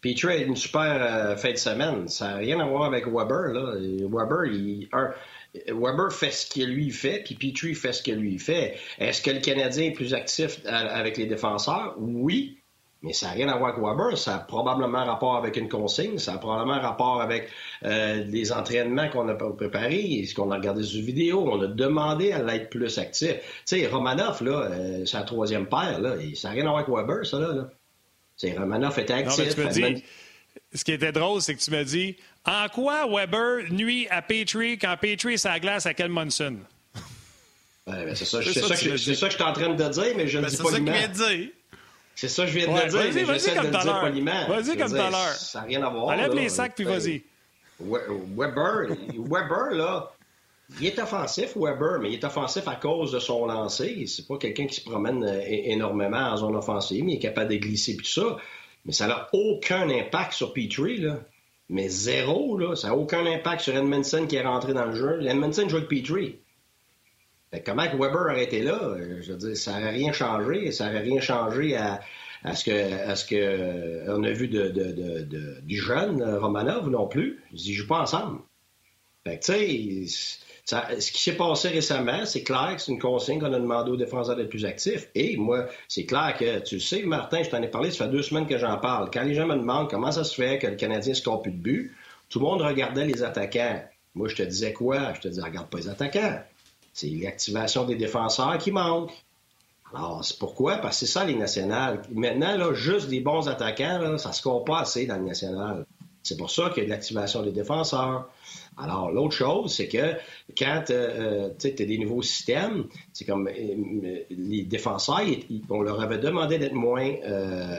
[0.00, 2.08] Petrie a une super euh, fin de semaine.
[2.08, 3.76] Ça n'a rien à voir avec Weber, là.
[3.76, 4.50] Weber,
[5.68, 8.80] Weber fait ce que lui fait, puis Petrie fait ce que lui fait.
[8.98, 11.94] Est-ce que le Canadien est plus actif avec les défenseurs?
[11.98, 12.58] Oui.
[13.06, 14.18] Mais ça n'a rien à voir avec Weber.
[14.18, 16.18] Ça a probablement rapport avec une consigne.
[16.18, 17.48] Ça a probablement rapport avec
[17.84, 21.48] euh, les entraînements qu'on a préparés, ce qu'on a regardé sur vidéo.
[21.48, 23.34] On a demandé à l'être plus actif.
[23.64, 26.00] Tu sais, Romanov, là, euh, la troisième paire.
[26.00, 27.38] Là, ça n'a rien à voir avec Weber, ça.
[27.38, 28.58] Là, là.
[28.58, 29.54] Romanov était actif.
[30.74, 34.78] ce qui était drôle, c'est que tu me dis en quoi Weber nuit à Petrie
[34.78, 36.56] quand Petrie est sa glace à Ken Monson?
[37.86, 40.42] Ben, c'est ça, ça, ça, que je suis en train de dire, mais je ne
[40.42, 40.64] ben, dis pas.
[40.64, 41.48] C'est ça qu'il vient de dire.
[42.16, 44.48] C'est ça que je viens de dire, mais j'essaie de le dire poliment.
[44.48, 45.34] Vas-y comme tout à l'heure.
[45.34, 46.08] Ça n'a rien à voir.
[46.08, 47.22] Enlève les sacs, puis vas-y.
[47.78, 50.10] Weber, Weber, là,
[50.80, 54.06] il est offensif, Weber, mais il est offensif à cause de son lancer.
[54.06, 57.50] C'est pas quelqu'un qui se promène euh, énormément en zone offensive, mais il est capable
[57.50, 58.38] de glisser et tout ça.
[58.86, 61.20] Mais ça n'a aucun impact sur Petrie, là.
[61.68, 62.76] Mais zéro, là.
[62.76, 65.20] Ça n'a aucun impact sur Edmondson qui est rentré dans le jeu.
[65.22, 66.38] Edmondson joue avec Petrie.
[67.64, 68.78] Comment Weber aurait été là?
[68.82, 70.72] Euh, je veux dire, ça n'aurait rien changé.
[70.72, 72.00] Ça n'aurait rien changé à,
[72.54, 77.42] ce que, à ce que on a vu du jeune Romanov non plus.
[77.52, 78.40] Ils ne jouent pas ensemble.
[79.24, 80.08] Fait que, tu
[80.66, 83.96] ce qui s'est passé récemment, c'est clair que c'est une consigne qu'on a demandé aux
[83.96, 85.08] défenseurs d'être plus actifs.
[85.14, 88.22] Et moi, c'est clair que, tu sais, Martin, je t'en ai parlé, ça fait deux
[88.22, 89.08] semaines que j'en parle.
[89.12, 91.52] Quand les gens me demandent comment ça se fait que le Canadien ne score plus
[91.52, 91.94] de but,
[92.28, 93.80] tout le monde regardait les attaquants.
[94.16, 95.14] Moi, je te disais quoi?
[95.14, 96.42] Je te disais, regarde pas les attaquants.
[96.96, 99.12] C'est l'activation des défenseurs qui manque.
[99.94, 100.78] Alors, c'est pourquoi?
[100.78, 102.00] Parce que c'est ça, les nationales.
[102.10, 105.84] Maintenant, là, juste des bons attaquants, ça ne score pas assez dans le national.
[106.22, 108.30] C'est pour ça qu'il y a l'activation des défenseurs.
[108.78, 110.14] Alors, l'autre chose, c'est que
[110.56, 115.20] quand euh, euh, tu as des nouveaux systèmes, c'est comme euh, les défenseurs,
[115.68, 117.12] on leur avait demandé d'être moins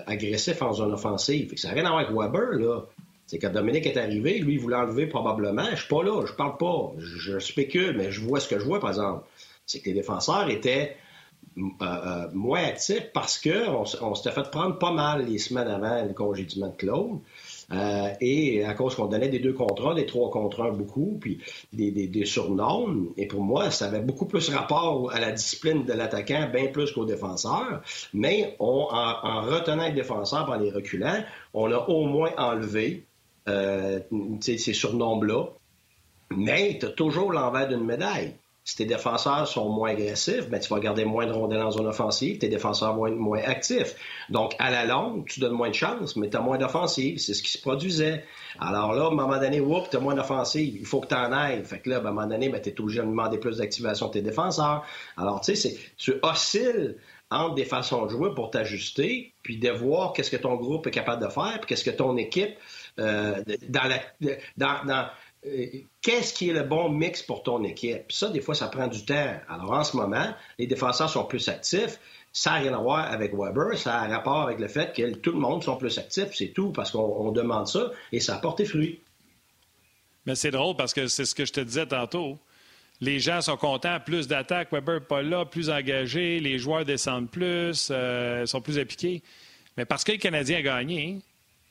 [0.05, 1.51] agressifs en zone offensive.
[1.55, 2.81] ça n'a rien à voir avec Weber, là.
[3.27, 5.65] C'est quand Dominique est arrivé, lui, il voulait enlever probablement.
[5.71, 8.63] Je suis pas là, je parle pas, je, spécule, mais je vois ce que je
[8.63, 9.25] vois, par exemple.
[9.65, 10.95] C'est que les défenseurs étaient
[12.33, 16.67] moins actifs parce qu'on on, s'était fait prendre pas mal les semaines avant le congédiement
[16.67, 17.19] de Claude.
[17.73, 21.17] Euh, et à cause qu'on donnait des deux contre un, des trois contre un beaucoup,
[21.19, 21.39] puis
[21.73, 23.07] des, des, surnoms.
[23.17, 26.93] Et pour moi, ça avait beaucoup plus rapport à la discipline de l'attaquant, bien plus
[26.93, 27.81] qu'au défenseur.
[28.13, 33.03] Mais on, en, retenant le défenseur par les reculants, on a au moins enlevé
[33.47, 33.99] euh,
[34.41, 35.45] ces surnoms-là.
[36.35, 38.33] Mais tu as toujours l'envers d'une médaille.
[38.67, 41.87] Si tes défenseurs sont moins agressifs, ben, tu vas garder moins de rondelles en zone
[41.87, 43.95] offensive, tes défenseurs être moins actifs.
[44.29, 47.17] Donc, à la longue, tu donnes moins de chances, mais tu as moins d'offensive.
[47.17, 48.25] C'est ce qui se produisait.
[48.59, 50.75] Alors là, à un moment donné, tu as moins d'offensive.
[50.77, 51.63] Il faut que tu en ailles.
[51.63, 53.59] Fait que là, ben, à un moment donné, ben, tu es obligé de demander plus
[53.59, 54.83] d'activation de tes défenseurs.
[55.15, 56.97] Alors, tu sais, tu oscilles
[57.31, 60.91] entre des façons de jouer pour t'ajuster, puis de voir qu'est-ce que ton groupe est
[60.91, 62.57] capable de faire, puis qu'est-ce que ton équipe,
[62.99, 65.09] euh, dans,
[65.45, 65.65] euh,
[66.01, 68.11] qu'est-ce qui est le bon mix pour ton équipe?
[68.11, 69.33] ça, des fois, ça prend du temps.
[69.49, 71.99] Alors, en ce moment, les défenseurs sont plus actifs.
[72.33, 75.31] Ça n'a rien à voir avec Weber, ça a rapport avec le fait que tout
[75.31, 78.65] le monde sont plus actifs, c'est tout, parce qu'on demande ça et ça a porté
[78.65, 78.99] fruit.
[80.25, 82.37] Mais c'est drôle parce que c'est ce que je te disais tantôt.
[82.99, 87.89] Les gens sont contents, plus d'attaques, Weber pas là, plus engagé, les joueurs descendent plus,
[87.91, 89.23] euh, sont plus appliqués.
[89.77, 91.19] Mais parce que le Canadien a gagné,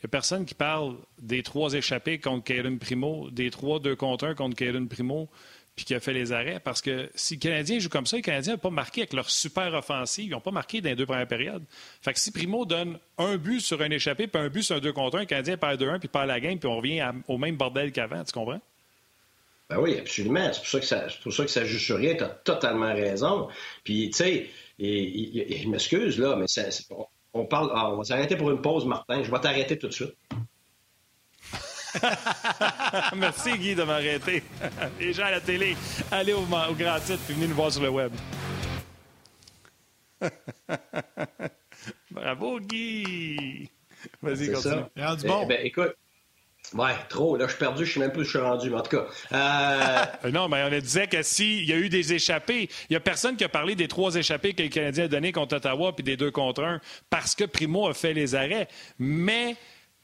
[0.02, 4.26] n'y a personne qui parle des trois échappés contre Caden Primo, des trois deux contre
[4.26, 5.28] un contre Caden Primo,
[5.74, 6.58] puis qui a fait les arrêts.
[6.58, 9.30] Parce que si les Canadiens jouent comme ça, les Canadiens n'ont pas marqué avec leur
[9.30, 10.24] super offensive.
[10.24, 11.62] Ils n'ont pas marqué dans les deux premières périodes.
[12.00, 14.80] Fait que si Primo donne un but sur un échappé, puis un but sur un
[14.80, 17.36] deux contre un, le Canadien perd 2-1, puis perd la game, puis on revient au
[17.36, 18.24] même bordel qu'avant.
[18.24, 18.60] Tu comprends?
[19.68, 20.52] Ben oui, absolument.
[20.52, 22.14] C'est pour ça que ça, pour ça que ça joue sur rien.
[22.14, 23.48] Tu as totalement raison.
[23.84, 26.62] Puis, tu sais, je m'excuse, là, mais ça,
[27.36, 27.70] on parle.
[27.74, 29.22] Ah, on va s'arrêter pour une pause, Martin.
[29.22, 30.14] Je vais t'arrêter tout de suite.
[33.16, 34.42] Merci, Guy, de m'arrêter.
[35.00, 35.76] Les gens à la télé,
[36.10, 38.12] allez au, au grand titre puis venez nous voir sur le web.
[42.10, 43.70] Bravo, Guy!
[44.22, 44.82] Vas-y, continue.
[44.96, 45.46] Eh, bon.
[45.46, 45.94] Ben, écoute,
[46.74, 47.36] Ouais, trop.
[47.36, 48.96] Là, je suis perdu, je sais même plus où je suis rendu, mais en tout
[48.96, 49.06] cas.
[49.32, 50.30] Euh...
[50.32, 53.36] non, mais on disait que s'il y a eu des échappés, il n'y a personne
[53.36, 56.16] qui a parlé des trois échappés que le Canadien a donnés contre Ottawa puis des
[56.16, 58.68] deux contre un parce que Primo a fait les arrêts.
[58.98, 59.56] Mais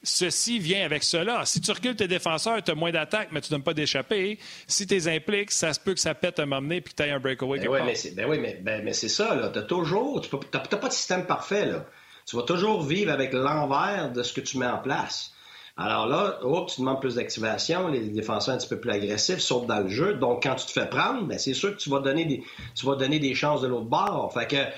[0.03, 1.45] ceci vient avec cela.
[1.45, 4.39] Si tu recules tes défenseurs, tu as moins d'attaques, mais tu ne donnes pas d'échappés.
[4.67, 7.07] Si tu les impliques, ça se peut que ça pète moment donné puis que tu
[7.07, 7.59] aies un breakaway.
[7.59, 9.49] Ben, ouais, mais ben oui, mais, ben, mais c'est ça.
[9.51, 10.21] Tu as toujours.
[10.21, 11.65] Tu n'as pas de système parfait.
[11.65, 11.85] Là.
[12.25, 15.33] Tu vas toujours vivre avec l'envers de ce que tu mets en place.
[15.75, 19.65] Alors là, oh, tu demandes plus d'activation, les défenseurs un petit peu plus agressifs sautent
[19.65, 20.13] dans le jeu.
[20.13, 22.43] Donc, quand tu te fais prendre, ben, c'est sûr que tu vas donner des,
[22.75, 24.31] tu vas donner des chances de l'autre bord.
[24.31, 24.71] Fait que, tu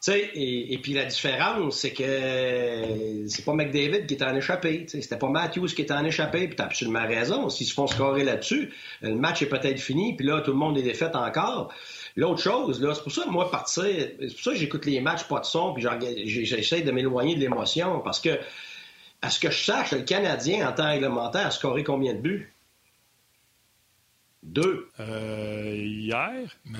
[0.00, 4.86] sais, et, puis la différence, c'est que c'est pas McDavid qui est en échappé.
[4.88, 7.48] C'était pas Matthews qui est en échappé, puis t'as absolument raison.
[7.48, 10.76] S'ils se font scorer là-dessus, le match est peut-être fini, puis là, tout le monde
[10.76, 11.72] est défait encore.
[12.16, 15.00] L'autre chose, là, c'est pour ça que moi, partir, c'est pour ça que j'écoute les
[15.00, 15.86] matchs pas de son, puis
[16.26, 18.30] j'essaie de m'éloigner de l'émotion, parce que
[19.22, 22.52] à ce que je sache, le Canadien, en temps réglementaire, a scoré combien de buts?
[24.42, 24.88] Deux.
[24.98, 26.30] Euh, hier,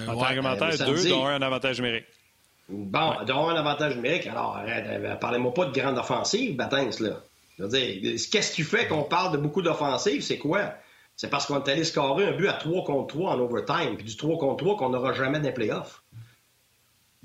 [0.08, 2.06] en temps réglementaire, deux, dont un en avantage numérique.
[2.68, 4.26] Bon, dont un avantage numérique.
[4.26, 7.20] Alors, euh, parlez-moi pas de grande offensive, Batins, là.
[7.58, 10.22] Je veux dire, qu'est-ce qui fait qu'on parle de beaucoup d'offensives?
[10.22, 10.72] C'est quoi?
[11.16, 14.06] C'est parce qu'on est allé scorer un but à 3 contre 3 en overtime, puis
[14.06, 16.02] du 3 contre 3 qu'on n'aura jamais dans les playoffs.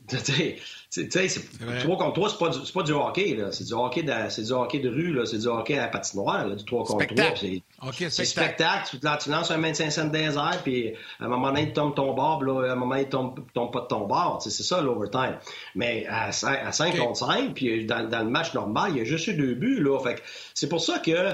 [0.96, 1.41] Tu sais,
[1.82, 3.38] 3 contre 3, c'est pas, du, pas du hockey.
[3.52, 5.20] C'est du hockey de, c'est du hockey de rue.
[5.26, 7.26] C'est du hockey à la patinoire, là, du 3 contre 3.
[7.36, 8.26] C'est spectacle.
[8.26, 9.20] spectacle.
[9.22, 12.13] Tu, lances un 25 cents dans airs, puis à un moment donné, tu tombes ton
[12.13, 14.41] bord, là, à un moment donné, tu tombes, tombes pas de ton bord.
[14.41, 15.38] C'est ça, l'overtime.
[15.76, 19.02] Mais à 5, à 5 contre 5, puis dans, dans, le match normal, il y
[19.02, 19.82] a juste eu deux buts.
[19.82, 20.00] Là.
[20.00, 20.22] Fait
[20.54, 21.34] c'est pour ça que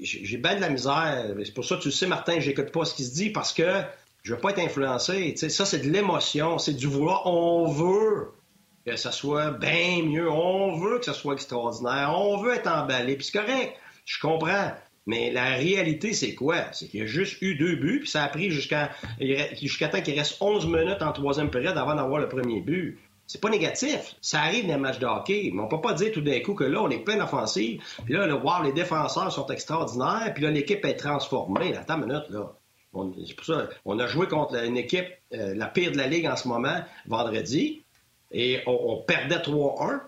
[0.00, 1.26] j'ai bien de la misère.
[1.44, 3.84] C'est pour ça que tu sais, Martin, j'écoute pas ce qui se dit parce que
[4.24, 5.36] je veux pas être influencé.
[5.36, 7.26] ça, c'est de l'émotion, c'est du vouloir.
[7.26, 8.32] On veut
[8.86, 10.30] que ça soit bien mieux.
[10.30, 12.14] On veut que ça soit extraordinaire.
[12.16, 13.16] On veut être emballé.
[13.16, 13.74] Puis c'est correct.
[14.06, 14.72] Je comprends.
[15.06, 16.72] Mais la réalité, c'est quoi?
[16.72, 18.90] C'est qu'il y a juste eu deux buts, puis ça a pris jusqu'à
[19.60, 22.98] jusqu'à temps qu'il reste 11 minutes en troisième période avant d'avoir le premier but.
[23.26, 24.16] C'est pas négatif.
[24.22, 25.52] Ça arrive dans les matchs de.
[25.54, 27.82] Mais on peut pas dire tout d'un coup que là, on est plein d'offensives.
[28.06, 30.32] Puis là, le voir les défenseurs sont extraordinaires.
[30.34, 31.76] Puis là, l'équipe est transformée.
[31.76, 32.54] Attends une minute, là.
[32.94, 36.26] On, pour ça, on a joué contre une équipe, euh, la pire de la Ligue
[36.26, 37.82] en ce moment, vendredi,
[38.30, 40.00] et on, perdait 3-1.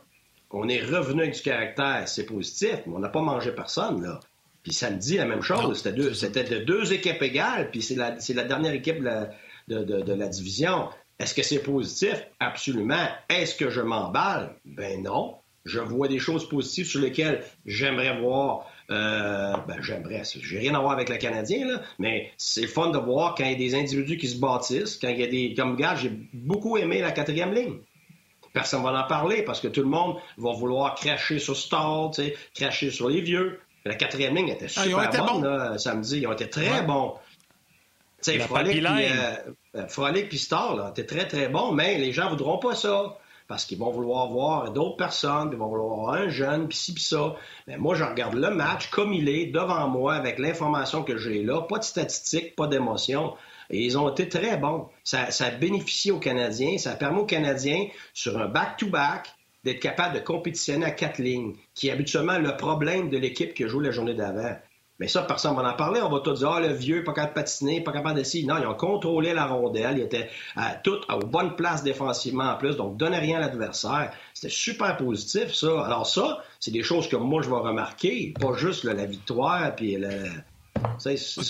[0.50, 4.20] On est revenu avec du caractère, c'est positif, mais on n'a pas mangé personne, là.
[4.62, 5.80] Puis samedi, la même chose.
[6.14, 9.00] C'était de deux équipes égales, puis c'est la, la, dernière équipe
[9.68, 10.88] de, de la division.
[11.18, 12.26] Est-ce que c'est positif?
[12.40, 13.06] Absolument.
[13.28, 14.54] Est-ce que je m'emballe?
[14.64, 15.36] Ben non.
[15.64, 20.22] Je vois des choses positives sur lesquelles j'aimerais voir euh, ben, j'aimerais.
[20.24, 23.50] J'ai rien à voir avec le Canadien, là, mais c'est fun de voir quand il
[23.50, 25.54] y a des individus qui se bâtissent, quand il y a des.
[25.54, 27.78] Comme gars, j'ai beaucoup aimé la quatrième ligne.
[28.52, 32.10] Personne va en parler parce que tout le monde va vouloir cracher sur Stall,
[32.54, 33.60] cracher sur les vieux.
[33.84, 36.20] La quatrième ligne était ah, super bonne là, samedi.
[36.20, 37.14] Ils ont été très bons.
[38.22, 39.36] Frolic, puis, euh,
[39.76, 43.64] euh, Frolic puis Star, là, très, très bon, mais les gens voudront pas ça parce
[43.64, 47.02] qu'ils vont vouloir voir d'autres personnes, ils vont vouloir voir un jeune, puis ci, puis
[47.02, 47.36] ça.
[47.66, 51.42] Mais moi, je regarde le match comme il est, devant moi, avec l'information que j'ai
[51.42, 53.34] là, pas de statistiques, pas d'émotion.
[53.70, 54.88] Et ils ont été très bons.
[55.04, 59.32] Ça, ça bénéficie aux Canadiens, ça permet aux Canadiens, sur un back-to-back,
[59.64, 63.66] d'être capable de compétitionner à quatre lignes, qui est habituellement le problème de l'équipe qui
[63.66, 64.56] joue la journée d'avant.
[64.98, 66.00] Mais ça, personne ne va en parler.
[66.02, 68.56] On va tout dire, ah, le vieux, pas capable de patiner, pas capable de Non,
[68.58, 69.98] ils ont contrôlé la rondelle.
[69.98, 74.12] Ils étaient à toutes aux bonnes places défensivement en plus, donc donnait rien à l'adversaire.
[74.32, 75.84] C'était super positif, ça.
[75.84, 79.96] Alors ça, c'est des choses que moi, je vais remarquer, pas juste la victoire, puis
[79.96, 80.08] le...
[80.98, 81.42] C'est ça.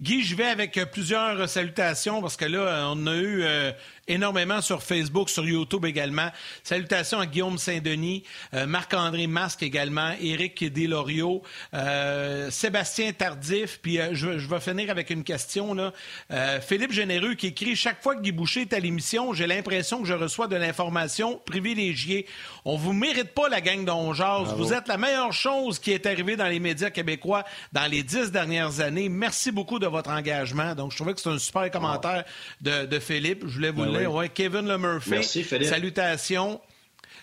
[0.00, 3.70] Guy, je vais avec plusieurs salutations parce que là, on a eu euh,
[4.08, 6.28] énormément sur Facebook, sur YouTube également.
[6.62, 14.10] Salutations à Guillaume Saint-Denis, euh, Marc-André Masque également, Éric Delorio, euh, Sébastien Tardif, puis euh,
[14.12, 15.74] je, je, vais finir avec une question.
[15.74, 15.92] Là.
[16.60, 20.08] Philippe Généreux qui écrit Chaque fois que Guy Boucher est à l'émission, j'ai l'impression que
[20.08, 22.26] je reçois de l'information privilégiée.
[22.64, 24.54] On vous mérite pas la gang d'Ongeaz.
[24.56, 28.30] Vous êtes la meilleure chose qui est arrivée dans les médias québécois dans les dix
[28.30, 29.08] dernières années.
[29.08, 30.74] Merci beaucoup de votre engagement.
[30.74, 32.24] Donc, je trouvais que c'est un super commentaire
[32.60, 33.44] de, de Philippe.
[33.46, 35.10] Je voulais vous ben Kevin Le Murphy.
[35.10, 36.60] Merci, Salutations.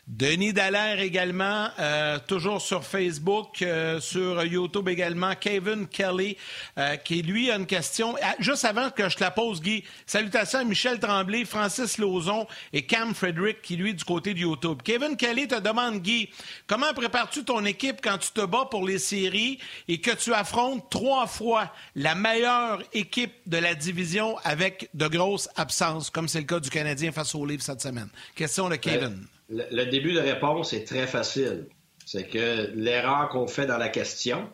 [0.08, 5.36] Denis Dallaire également, euh, toujours sur Facebook, euh, sur YouTube également.
[5.36, 6.38] Kevin Kelly,
[6.78, 8.16] euh, qui lui a une question.
[8.22, 12.86] Ah, juste avant que je la pose, Guy, salutations à Michel Tremblay, Francis Lauzon et
[12.86, 14.82] Cam Frederick, qui lui du côté de YouTube.
[14.84, 16.30] Kevin Kelly te demande, Guy,
[16.66, 20.90] comment prépares-tu ton équipe quand tu te bats pour les séries et que tu affrontes
[20.90, 26.46] trois fois la meilleure équipe de la division avec de grosses absences, comme c'est le
[26.46, 28.10] cas du Canadien face au Livre cette semaine?
[28.36, 29.28] Question de Kevin.
[29.52, 31.68] Le, début de réponse est très facile.
[32.06, 34.50] C'est que l'erreur qu'on fait dans la question,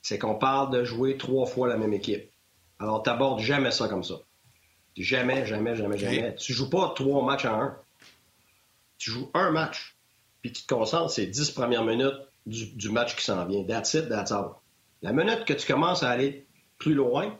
[0.00, 2.30] c'est qu'on parle de jouer trois fois la même équipe.
[2.78, 4.14] Alors, tu n'abordes jamais ça comme ça.
[4.96, 6.34] Jamais, jamais, jamais, jamais.
[6.36, 7.76] Tu joues pas trois matchs en un.
[8.98, 9.96] Tu joues un match.
[10.40, 12.14] Puis tu te concentres ces dix premières minutes
[12.46, 13.64] du, match qui s'en vient.
[13.64, 14.50] That's it, that's all.
[15.02, 16.46] La minute que tu commences à aller
[16.78, 17.36] plus loin,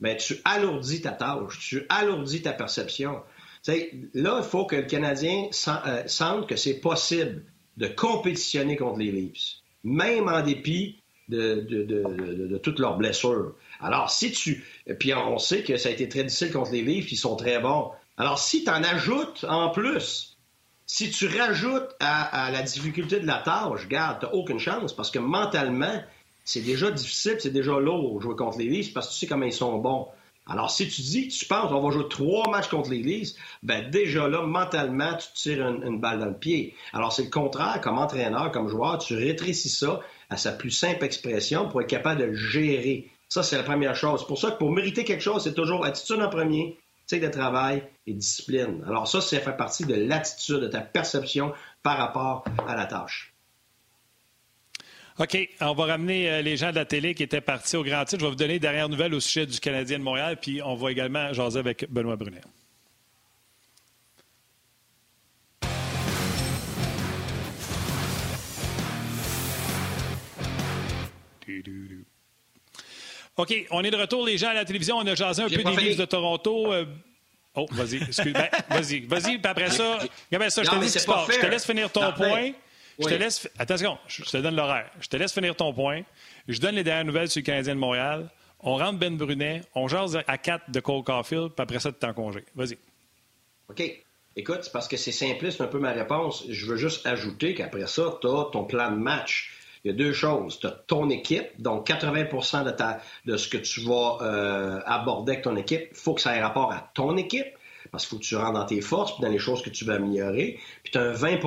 [0.00, 3.22] ben, tu alourdis ta tâche, tu alourdis ta perception
[3.66, 7.44] là, il faut que le Canadien euh, sente que c'est possible
[7.76, 13.54] de compétitionner contre les Leafs, même en dépit de, toutes leurs blessures.
[13.80, 14.64] Alors, si tu...
[14.98, 17.58] Puis on sait que ça a été très difficile contre les Leafs, ils sont très
[17.58, 17.90] bons.
[18.16, 20.36] Alors, si tu en ajoutes en plus,
[20.86, 25.18] si tu rajoutes à, la difficulté de la tâche, garde, tu aucune chance parce que
[25.18, 26.00] mentalement,
[26.44, 29.46] c'est déjà difficile, c'est déjà lourd jouer contre les Leafs parce que tu sais comment
[29.46, 30.06] ils sont bons.
[30.48, 34.28] Alors, si tu dis, tu penses qu'on va jouer trois matchs contre l'Église, ben déjà
[34.28, 36.74] là, mentalement, tu tires une, balle dans le pied.
[36.92, 37.80] Alors, c'est le contraire.
[37.80, 42.20] Comme entraîneur, comme joueur, tu rétrécis ça à sa plus simple expression pour être capable
[42.20, 43.10] de gérer.
[43.28, 44.20] Ça, c'est la première chose.
[44.20, 47.28] C'est pour ça que pour mériter quelque chose, c'est toujours attitude en premier, sais, de
[47.28, 48.84] travail et discipline.
[48.86, 53.35] Alors ça, ça fait partie de l'attitude, de ta perception par rapport à la tâche.
[55.18, 58.04] OK, on va ramener euh, les gens de la télé qui étaient partis au grand
[58.04, 58.20] titre.
[58.20, 60.90] Je vais vous donner dernière nouvelles au sujet du Canadien de Montréal, puis on va
[60.90, 62.42] également jaser avec Benoît Brunet.
[73.38, 74.96] OK, on est de retour, les gens à la télévision.
[74.96, 76.72] On a jasé un peu des livres de Toronto.
[76.72, 76.84] Euh,
[77.54, 78.32] oh, vas-y, excuse.
[78.34, 79.98] ben, vas-y, vas-y, puis après ça,
[80.32, 81.32] regarde ça, je te.
[81.32, 82.52] Je te laisse finir ton point.
[82.98, 83.48] Je te laisse.
[83.58, 84.90] Attention, je te donne l'horaire.
[85.00, 86.02] Je te laisse finir ton point.
[86.48, 88.30] Je donne les dernières nouvelles sur le Canadien de Montréal.
[88.60, 89.62] On rentre Ben Brunet.
[89.74, 91.50] On jase à 4 de Cole Caulfield.
[91.50, 92.44] Puis après ça, tu es en congé.
[92.54, 92.78] Vas-y.
[93.68, 93.82] OK.
[94.38, 96.44] Écoute, c'est parce que c'est simpliste un peu ma réponse.
[96.48, 99.52] Je veux juste ajouter qu'après ça, tu as ton plan de match.
[99.84, 100.58] Il y a deux choses.
[100.58, 105.32] Tu as ton équipe, donc 80 de, ta, de ce que tu vas euh, aborder
[105.32, 107.46] avec ton équipe, il faut que ça ait rapport à ton équipe,
[107.92, 109.84] parce qu'il faut que tu rentres dans tes forces, puis dans les choses que tu
[109.84, 110.58] veux améliorer.
[110.82, 111.38] Puis tu as un 20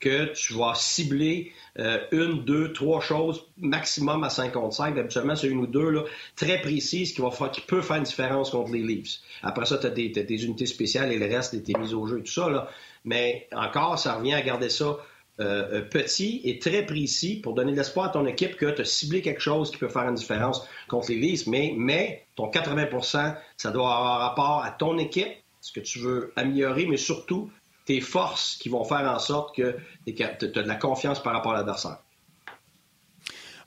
[0.00, 4.98] que tu vas cibler euh, une, deux, trois choses maximum à 55.
[4.98, 6.04] Habituellement, c'est une ou deux là,
[6.34, 9.20] très précises qui, va faire, qui peut faire une différence contre les Leafs.
[9.42, 12.22] Après ça, tu as, des unités spéciales et le reste, tes mises au jeu et
[12.22, 12.48] tout ça.
[12.48, 12.68] Là.
[13.04, 14.98] Mais encore, ça revient à garder ça
[15.38, 18.80] euh, euh, petit et très précis pour donner de l'espoir à ton équipe que tu
[18.80, 21.46] as ciblé quelque chose qui peut faire une différence contre les Leafs.
[21.46, 25.28] Mais, mais ton 80% ça doit avoir rapport à ton équipe,
[25.60, 27.50] ce que tu veux améliorer, mais surtout
[27.86, 31.52] tes forces qui vont faire en sorte que tu as de la confiance par rapport
[31.52, 31.98] à l'adversaire.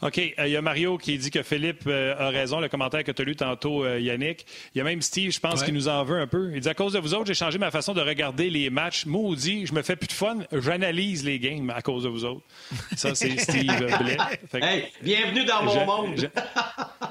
[0.02, 0.18] OK.
[0.18, 3.12] Euh, il y a Mario qui dit que Philippe euh, a raison, le commentaire que
[3.12, 4.46] tu as lu tantôt, euh, Yannick.
[4.74, 6.52] Il y a même Steve, je pense, qui nous en veut un peu.
[6.54, 9.06] Il dit à cause de vous autres, j'ai changé ma façon de regarder les matchs.
[9.06, 12.44] Maudit, je me fais plus de fun, j'analyse les games à cause de vous autres.
[12.96, 14.18] Ça, c'est Steve Blais.
[14.54, 16.32] Hey, bienvenue dans mon monde.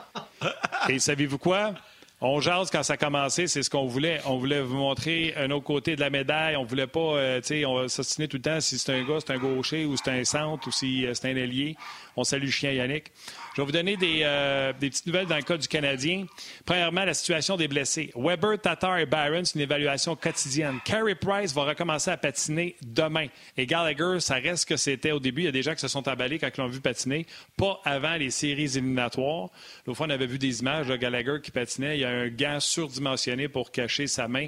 [0.88, 1.74] Et savez-vous quoi?
[2.20, 4.20] On jase quand ça a commencé, c'est ce qu'on voulait.
[4.26, 6.56] On voulait vous montrer un autre côté de la médaille.
[6.56, 9.18] On voulait pas, euh, tu sais, on s'ostiner tout le temps si c'est un gars,
[9.24, 11.76] c'est un gaucher ou c'est un centre ou si euh, c'est un ailier.
[12.16, 13.12] On salue chien Yannick.
[13.58, 16.26] Je vais vous donner euh, des, petites nouvelles dans le cas du Canadien.
[16.64, 18.12] Premièrement, la situation des blessés.
[18.14, 20.78] Weber, Tatar et Byron, c'est une évaluation quotidienne.
[20.84, 23.26] Carey Price va recommencer à patiner demain.
[23.56, 25.40] Et Gallagher, ça reste que c'était au début.
[25.40, 27.26] Il y a des gens qui se sont emballés quand ils l'ont vu patiner.
[27.56, 29.50] Pas avant les séries éliminatoires.
[29.84, 31.96] L'autre fois, on avait vu des images de Gallagher qui patinait.
[31.96, 34.46] Il y a un gant surdimensionné pour cacher sa main.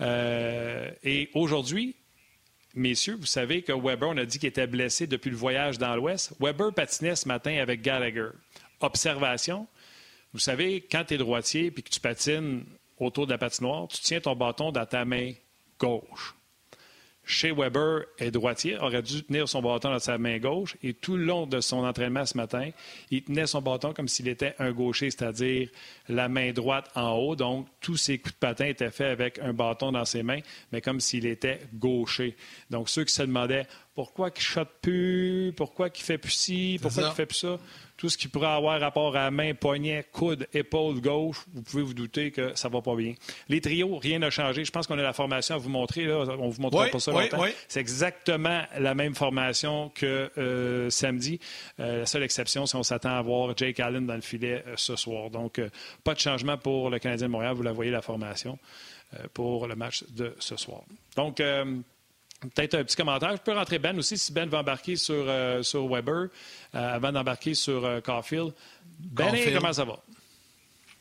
[0.00, 1.94] Euh, et aujourd'hui,
[2.74, 5.94] messieurs, vous savez que Weber, on a dit qu'il était blessé depuis le voyage dans
[5.96, 6.32] l'Ouest.
[6.40, 8.30] Weber patinait ce matin avec Gallagher.
[8.80, 9.66] Observation,
[10.32, 12.64] vous savez, quand tu es droitier et que tu patines
[12.98, 15.32] autour de la patinoire, tu tiens ton bâton dans ta main
[15.78, 16.34] gauche
[17.28, 21.18] chez Weber est droitier, aurait dû tenir son bâton dans sa main gauche et tout
[21.18, 22.70] le long de son entraînement ce matin,
[23.10, 25.68] il tenait son bâton comme s'il était un gaucher, c'est-à-dire
[26.08, 27.36] la main droite en haut.
[27.36, 30.40] Donc, tous ses coups de patin étaient faits avec un bâton dans ses mains,
[30.72, 32.34] mais comme s'il était gaucher.
[32.70, 36.78] Donc, ceux qui se demandaient pourquoi il ne shot plus, pourquoi il fait plus ci,
[36.80, 37.58] pourquoi il fait plus ça,
[37.98, 41.94] tout ce qui pourrait avoir rapport à main, poignet, coude, épaule gauche, vous pouvez vous
[41.94, 43.14] douter que ça va pas bien.
[43.48, 44.64] Les trios, rien n'a changé.
[44.64, 46.04] Je pense qu'on a la formation à vous montrer.
[46.04, 46.24] Là.
[46.38, 47.44] On vous montrera pas ça longtemps.
[47.66, 51.40] C'est exactement la même formation que euh, samedi.
[51.80, 54.74] Euh, la seule exception, c'est qu'on s'attend à voir Jake Allen dans le filet euh,
[54.76, 55.30] ce soir.
[55.30, 55.60] Donc,
[56.04, 57.54] pas de changement pour le Canadien de Montréal.
[57.54, 58.58] Vous la voyez, la formation
[59.34, 60.82] pour le match de ce soir.
[61.16, 61.42] Donc,
[62.40, 63.32] Peut-être un petit commentaire.
[63.32, 66.28] Je peux rentrer Ben aussi si Ben va embarquer sur, euh, sur Weber euh,
[66.72, 68.52] avant d'embarquer sur euh, Caulfield.
[69.00, 69.98] Ben, comment ça va?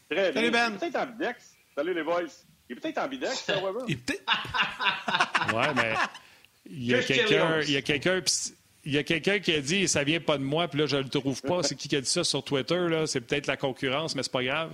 [0.09, 0.33] Très bien.
[0.33, 0.69] Salut Ben.
[0.69, 1.53] Il est peut-être en bidex.
[1.75, 2.21] Salut les boys.
[2.69, 3.83] Il est peut-être en bidex, Weber?
[3.87, 4.23] Il est peut-être.
[5.55, 5.93] ouais, mais
[6.65, 7.61] il y a quelqu'un.
[7.61, 8.21] Il y a quelqu'un.
[8.83, 10.97] Il y a quelqu'un qui a dit ça vient pas de moi, puis là, je
[10.97, 11.61] ne le trouve pas.
[11.61, 13.03] C'est qui qui a dit ça sur Twitter?
[13.05, 14.71] C'est peut-être la concurrence, mais c'est pas grave.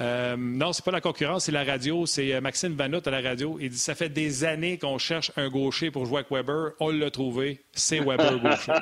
[0.00, 2.06] Euh, non, c'est pas la concurrence, c'est la radio.
[2.06, 3.58] C'est euh, Maxime Vanout à la radio.
[3.60, 6.72] Il dit ça fait des années qu'on cherche un gaucher pour jouer avec Weber.
[6.80, 7.62] On l'a trouvé.
[7.72, 8.72] C'est Weber gaucher.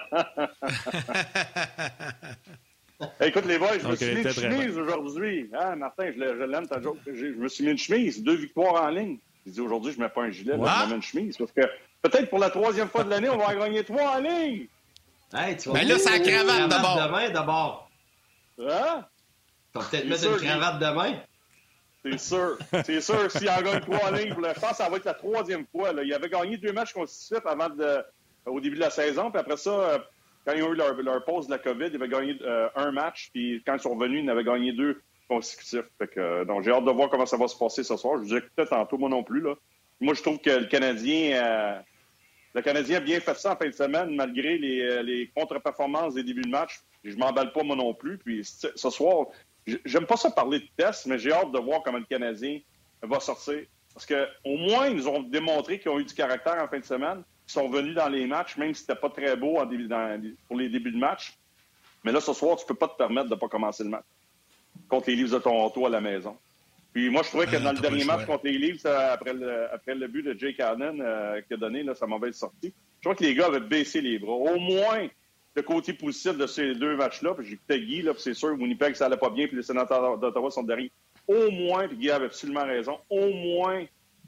[3.21, 5.51] Écoute, les boys, je me suis mis une chemise aujourd'hui.
[5.59, 6.99] Ah, Martin, je l'aime ta joke.
[7.07, 9.19] Je me suis mis une chemise, deux victoires en ligne.
[9.47, 11.37] Il dit aujourd'hui, je ne mets pas un gilet, je mets une chemise.
[11.39, 11.63] Parce que
[12.03, 14.67] peut-être pour la troisième fois de l'année, on va gagner trois en ligne.
[15.33, 17.07] Hey, tu Mais là, c'est la cravate d'abord.
[17.07, 17.91] Demain, d'abord.
[18.61, 19.05] Hein?
[19.73, 21.21] Peut-être mettre une cravate demain.
[22.05, 22.59] C'est sûr.
[22.85, 23.31] C'est sûr.
[23.31, 25.93] S'il en gagne trois lignes pour le France, ça va être la troisième fois.
[25.93, 26.03] Là.
[26.03, 28.03] Il avait gagné deux matchs consécutifs avant de,
[28.47, 29.31] au début de la saison.
[29.31, 29.99] Puis après ça, euh,
[30.47, 33.31] quand ils ont eu leur, pause de la COVID, ils avaient gagné euh, un match.
[33.33, 35.85] Puis quand ils sont revenus, ils avaient gagné deux consécutifs.
[36.17, 38.17] Euh, donc j'ai hâte de voir comment ça va se passer ce soir.
[38.17, 39.41] Je vous écoutais tantôt, moi non plus.
[39.41, 39.55] Là.
[40.01, 41.83] Moi, je trouve que le Canadien,
[42.55, 46.23] le Canadien a bien fait ça en fin de semaine, malgré les, les contre-performances des
[46.23, 46.81] débuts de match.
[47.05, 48.17] Je m'emballe pas moi non plus.
[48.17, 49.27] Puis ce soir,
[49.67, 52.61] J'aime pas ça parler de test, mais j'ai hâte de voir comment le Canadien
[53.03, 53.65] va sortir.
[53.95, 56.85] Parce qu'au moins, ils nous ont démontré qu'ils ont eu du caractère en fin de
[56.85, 57.23] semaine.
[57.49, 59.59] Ils sont venus dans les matchs, même si c'était pas très beau
[60.49, 61.37] pour les débuts de match.
[62.05, 64.05] Mais là, ce soir, tu peux pas te permettre de pas commencer le match
[64.89, 66.37] contre les Leafs de Toronto à la maison.
[66.93, 69.95] Puis moi, je trouvais que dans le dernier match contre les Leafs, après le, après
[69.95, 73.15] le but de Jake Allen euh, qui a donné là, sa mauvaise sortie, je crois
[73.15, 74.33] que les gars avaient baissé les bras.
[74.33, 75.09] Au moins,
[75.55, 77.35] le côté positif de ces deux matchs-là.
[77.35, 80.19] Puis j'écoutais Guy, là, puis c'est sûr, Winnipeg, ça allait pas bien, puis les sénateurs
[80.19, 80.91] d'Ottawa sont derrière.
[81.27, 83.85] Au moins, puis Guy avait absolument raison, au moins,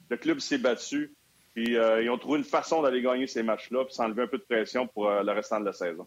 [0.09, 1.13] le club s'est battu.
[1.55, 4.39] Puis euh, ils ont trouvé une façon d'aller gagner ces matchs-là, puis s'enlever un peu
[4.39, 6.07] de pression pour euh, le restant de la saison.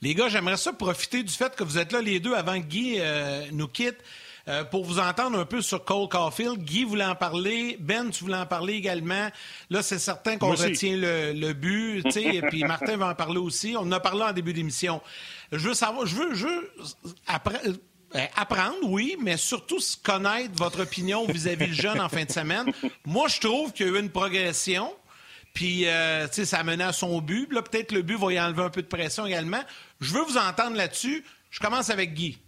[0.00, 2.66] Les gars, j'aimerais ça profiter du fait que vous êtes là les deux avant que
[2.66, 3.98] Guy euh, nous quitte.
[4.48, 6.58] Euh, pour vous entendre un peu sur Cole Caulfield.
[6.58, 7.76] Guy voulait en parler.
[7.78, 9.28] Ben, tu voulais en parler également.
[9.70, 12.16] Là, c'est certain qu'on retient le, le but.
[12.16, 13.74] Et puis Martin va en parler aussi.
[13.76, 15.00] On en a parlé en début d'émission.
[15.52, 16.48] Je veux savoir, je veux, je
[17.26, 17.60] après,
[18.14, 22.66] euh, apprendre, oui, mais surtout connaître votre opinion vis-à-vis du jeune en fin de semaine.
[23.06, 24.92] Moi, je trouve qu'il y a eu une progression.
[25.54, 27.50] Puis, euh, tu sais, ça a mené à son but.
[27.52, 29.62] Là, peut-être le but va y enlever un peu de pression également.
[30.00, 31.24] Je veux vous entendre là-dessus.
[31.50, 32.38] Je commence avec Guy.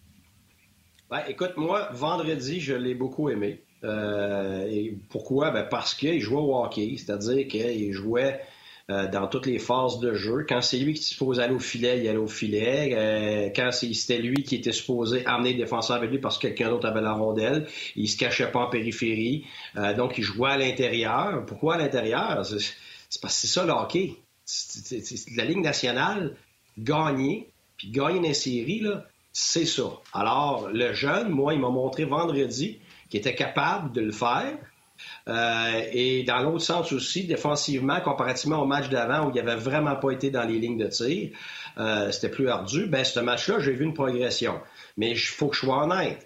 [1.14, 3.62] Ben, écoute, moi, vendredi, je l'ai beaucoup aimé.
[3.84, 5.52] Euh, pourquoi?
[5.52, 8.40] Ben, parce qu'il jouait au hockey, c'est-à-dire qu'il jouait
[8.90, 10.44] euh, dans toutes les phases de jeu.
[10.48, 12.96] Quand c'est lui qui se supposé aller au filet, il allait au filet.
[12.96, 16.70] Euh, quand c'était lui qui était supposé amener le défenseur avec lui parce que quelqu'un
[16.70, 19.46] d'autre avait la rondelle, il se cachait pas en périphérie.
[19.96, 21.46] donc, il jouait à l'intérieur.
[21.46, 22.44] Pourquoi à l'intérieur?
[22.44, 24.16] C'est parce que c'est ça le hockey.
[24.44, 26.34] C'est la Ligue nationale,
[26.76, 29.04] gagner, puis gagner une série, là,
[29.36, 29.90] c'est ça.
[30.12, 32.78] Alors, le jeune, moi, il m'a montré vendredi
[33.10, 34.56] qu'il était capable de le faire.
[35.28, 39.96] Euh, et dans l'autre sens aussi, défensivement, comparativement au match d'avant où il n'avait vraiment
[39.96, 41.30] pas été dans les lignes de tir,
[41.78, 42.86] euh, c'était plus ardu.
[42.86, 44.60] Ben, ce match-là, j'ai vu une progression.
[44.96, 46.24] Mais il faut que je sois honnête.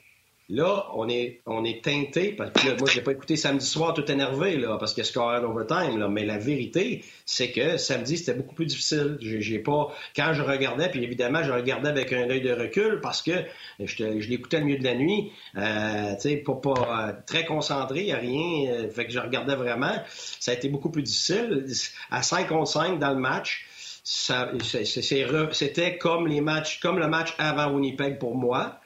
[0.51, 3.93] Là, on est, on est teinté, parce que moi, je l'ai pas écouté samedi soir
[3.93, 8.17] tout énervé, là, parce que score en overtime, là, mais la vérité, c'est que samedi,
[8.17, 9.19] c'était beaucoup plus difficile.
[9.21, 13.21] J'ai, pas, quand je regardais, puis évidemment, je regardais avec un œil de recul parce
[13.21, 13.33] que
[13.79, 18.11] je, l'écoutais le milieu de la nuit, euh, tu sais, pas, pas euh, très concentré,
[18.13, 19.97] à rien, euh, fait que je regardais vraiment.
[20.41, 21.67] Ça a été beaucoup plus difficile.
[22.11, 23.67] À 5 contre 5 dans le match,
[24.03, 28.81] c'était comme les matchs, comme le match avant Winnipeg pour moi.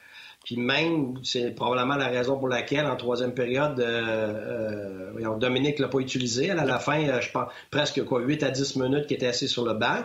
[1.23, 5.99] C'est probablement la raison pour laquelle, en troisième période, euh, euh, Dominique ne l'a pas
[5.99, 6.51] utilisé.
[6.51, 9.47] à la fin, euh, je pense, presque quoi, 8 à 10 minutes qu'il était assis
[9.47, 9.99] sur le banc.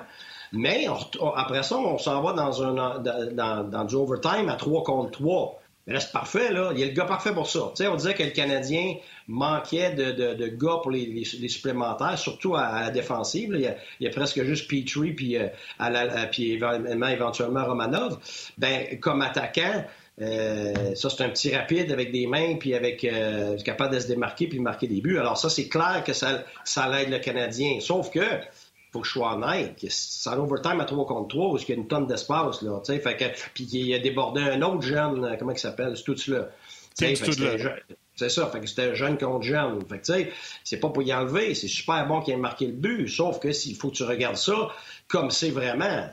[0.53, 0.87] Mais
[1.37, 5.61] après ça, on s'en va dans, un, dans, dans, du overtime à 3 contre 3.
[5.87, 6.71] Mais là, c'est parfait, là.
[6.75, 7.73] Il y a le gars parfait pour ça.
[7.81, 8.95] On disait que le Canadien
[9.27, 13.55] manquait de, de, gars pour les, supplémentaires, surtout à, la défensive.
[13.55, 15.37] Il, y a, presque juste Petrie puis
[15.79, 18.19] éventuellement Romanov.
[18.59, 19.85] Ben, comme attaquant,
[20.21, 24.09] euh, ça, c'est un petit rapide avec des mains, puis avec euh, capable de se
[24.09, 25.19] démarquer puis de marquer des buts.
[25.19, 27.79] Alors ça, c'est clair que ça, ça l'aide le Canadien.
[27.81, 28.25] Sauf que
[28.91, 31.79] faut que je sois honnête, c'est en overtime à 3 contre 3 parce qu'il y
[31.79, 32.63] a une tonne d'espace.
[32.63, 36.05] Là, fait que, puis il a débordé un autre jeune, euh, comment il s'appelle, c'est
[36.05, 36.49] tout là.
[38.17, 39.81] C'est ça, fait que c'était jeune contre jeune.
[39.89, 40.33] Fait que, tu sais,
[40.65, 43.53] c'est pas pour y enlever, c'est super bon qu'il ait marqué le but, sauf que
[43.53, 44.71] s'il faut que tu regardes ça
[45.07, 46.09] comme c'est vraiment,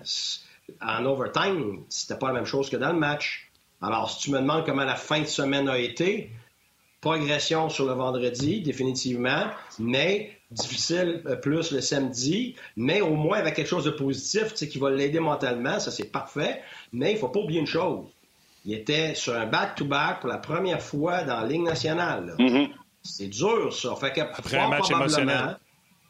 [0.82, 3.50] en overtime, c'était pas la même chose que dans le match.
[3.82, 6.32] Alors, si tu me demandes comment la fin de semaine a été,
[7.02, 9.46] progression sur le vendredi, définitivement,
[9.78, 14.58] mais difficile euh, plus le samedi, mais au moins avec quelque chose de positif, tu
[14.58, 16.62] sais, qui va l'aider mentalement, ça c'est parfait.
[16.94, 18.06] Mais il faut pas oublier une chose.
[18.66, 22.36] Il était sur un back-to-back pour la première fois dans la Ligue nationale.
[22.40, 22.70] Mm-hmm.
[23.04, 23.96] C'est dur, ça.
[23.96, 25.58] Fait que, Après un match émotionnel.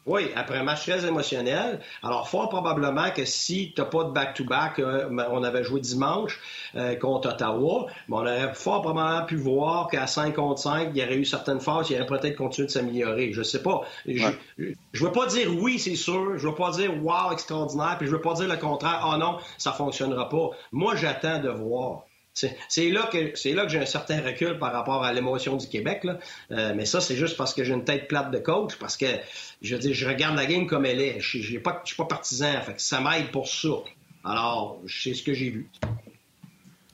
[0.06, 1.80] Oui, après un match très émotionnel.
[2.04, 6.40] Alors, fort probablement que si tu n'as pas de back-to-back, euh, on avait joué dimanche
[6.76, 11.02] euh, contre Ottawa, mais on aurait fort probablement pu voir qu'à 5 contre 5, il
[11.02, 13.32] y aurait eu certaines phases, il aurait peut-être continué de s'améliorer.
[13.32, 13.82] Je sais pas.
[14.06, 14.28] Je
[14.62, 16.38] ne veux pas dire oui, c'est sûr.
[16.38, 17.96] Je veux pas dire wow, extraordinaire.
[17.98, 19.04] Puis je veux pas dire le contraire.
[19.12, 20.50] Oh non, ça fonctionnera pas.
[20.70, 22.04] Moi, j'attends de voir.
[22.36, 25.66] C'est là que c'est là que j'ai un certain recul par rapport à l'émotion du
[25.68, 26.04] Québec.
[26.04, 26.18] Là.
[26.50, 29.06] Euh, mais ça, c'est juste parce que j'ai une tête plate de coach, parce que
[29.62, 31.18] je veux dire, je regarde la game comme elle est.
[31.20, 32.60] Je ne pas, suis pas partisan.
[32.60, 33.68] Fait ça m'aide pour ça.
[34.22, 35.70] Alors, c'est ce que j'ai vu.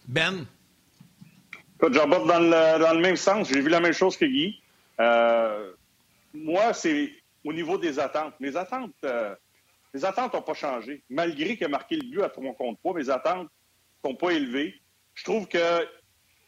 [0.07, 0.47] Ben?
[1.77, 3.49] Écoute, j'aborde dans le, dans le même sens.
[3.49, 4.61] J'ai vu la même chose que Guy.
[5.01, 5.73] Euh,
[6.35, 7.11] moi, c'est
[7.45, 8.35] au niveau des attentes.
[8.39, 9.35] Mes attentes, euh,
[9.93, 11.03] les attentes n'ont pas changé.
[11.11, 13.49] Malgré qu'il a marqué le but à 3 contre 3, mes attentes
[14.05, 14.82] ne sont pas élevées
[15.15, 15.87] je trouve que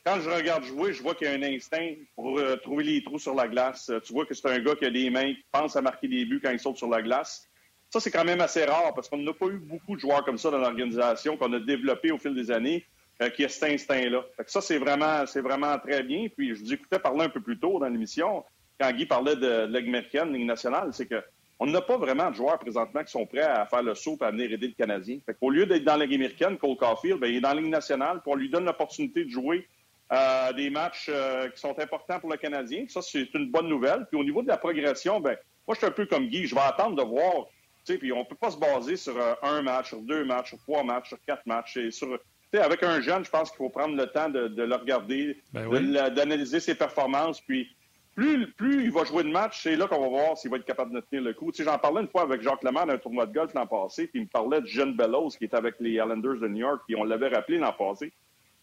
[0.05, 3.03] quand je regarde jouer, je vois qu'il y a un instinct pour euh, trouver les
[3.03, 3.91] trous sur la glace.
[4.05, 6.27] Tu vois que c'est un gars qui a des mains, qui pense à marquer des
[6.27, 7.49] buts quand il saute sur la glace.
[7.91, 10.37] Ça, c'est quand même assez rare parce qu'on n'a pas eu beaucoup de joueurs comme
[10.37, 12.85] ça dans l'organisation qu'on a développé au fil des années
[13.23, 14.25] euh, qui a cet instinct-là.
[14.47, 16.27] Ça, c'est vraiment, vraiment très bien.
[16.37, 18.45] Puis, je vous écoutais parler un peu plus tôt dans l'émission,
[18.79, 21.23] quand Guy parlait de, de Ligue américaine, Ligue nationale, c'est que
[21.65, 24.25] on n'a pas vraiment de joueurs présentement qui sont prêts à faire le saut et
[24.25, 25.19] à venir aider le Canadien.
[25.41, 27.71] Au lieu d'être dans la Ligue américaine, Cole Caulfield, ben, il est dans la Ligue
[27.71, 29.67] nationale, puis on lui donne l'opportunité de jouer
[30.13, 32.85] euh, des matchs euh, qui sont importants pour le Canadien.
[32.89, 34.07] Ça, c'est une bonne nouvelle.
[34.11, 35.37] Puis au niveau de la progression, ben,
[35.67, 36.47] moi, je suis un peu comme Guy.
[36.47, 37.47] Je vais attendre de voir
[37.87, 40.59] Puis on ne peut pas se baser sur euh, un match, sur deux matchs, sur
[40.59, 41.79] trois matchs, sur quatre matchs.
[41.79, 42.19] Et sur,
[42.53, 45.71] avec un jeune, je pense qu'il faut prendre le temps de, le regarder, ben
[46.11, 47.41] d'analyser ses performances.
[47.41, 47.75] Puis
[48.15, 50.65] plus, plus il va jouer de match, c'est là qu'on va voir s'il va être
[50.65, 51.51] capable de tenir le coup.
[51.57, 54.23] J'en parlais une fois avec Jacques Lemar d'un tournoi de golf l'an passé, puis il
[54.23, 57.05] me parlait de Jeune Bellows qui était avec les Islanders de New York, puis on
[57.05, 58.13] l'avait rappelé l'an passé.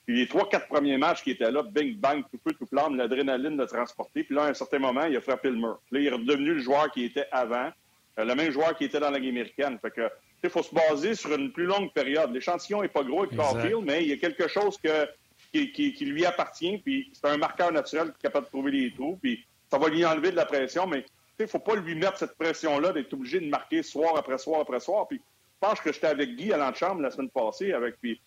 [0.05, 2.95] Puis les trois, quatre premiers matchs qui étaient là, bing, bang, tout feu, tout flamme,
[2.95, 4.23] l'adrénaline l'a transporté.
[4.23, 5.79] Puis là, à un certain moment, il a frappé le mur.
[5.91, 7.69] Là, il est redevenu le joueur qui était avant,
[8.17, 9.77] euh, le même joueur qui était dans la Ligue américaine.
[9.79, 10.09] Fait que,
[10.43, 12.33] il faut se baser sur une plus longue période.
[12.33, 15.07] L'échantillon n'est pas gros avec Caulfield, mais il y a quelque chose que,
[15.51, 16.77] qui, lui appartient.
[16.79, 19.17] Puis c'est un marqueur naturel qui est capable de trouver les trous.
[19.21, 21.05] Puis ça va lui enlever de la pression, mais
[21.39, 24.61] il ne faut pas lui mettre cette pression-là d'être obligé de marquer soir après soir
[24.61, 25.07] après soir.
[25.07, 28.19] Puis je pense que j'étais avec Guy à l'antichambre la semaine passée, avec puis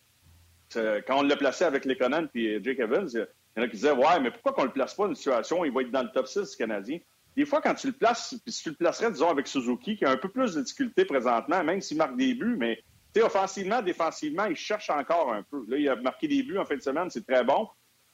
[0.72, 3.76] quand on l'a placé avec les Conan puis Jake Evans, il y en a qui
[3.76, 5.90] disaient Ouais, mais pourquoi qu'on ne le place pas dans une situation il va être
[5.90, 6.98] dans le top 6 Canadien?
[7.36, 10.04] Des fois, quand tu le places, puis si tu le placerais, disons, avec Suzuki, qui
[10.04, 12.80] a un peu plus de difficultés présentement, même s'il marque des buts, mais
[13.22, 15.64] offensivement, défensivement, il cherche encore un peu.
[15.68, 17.68] Là, il a marqué des buts en fin de semaine, c'est très bon.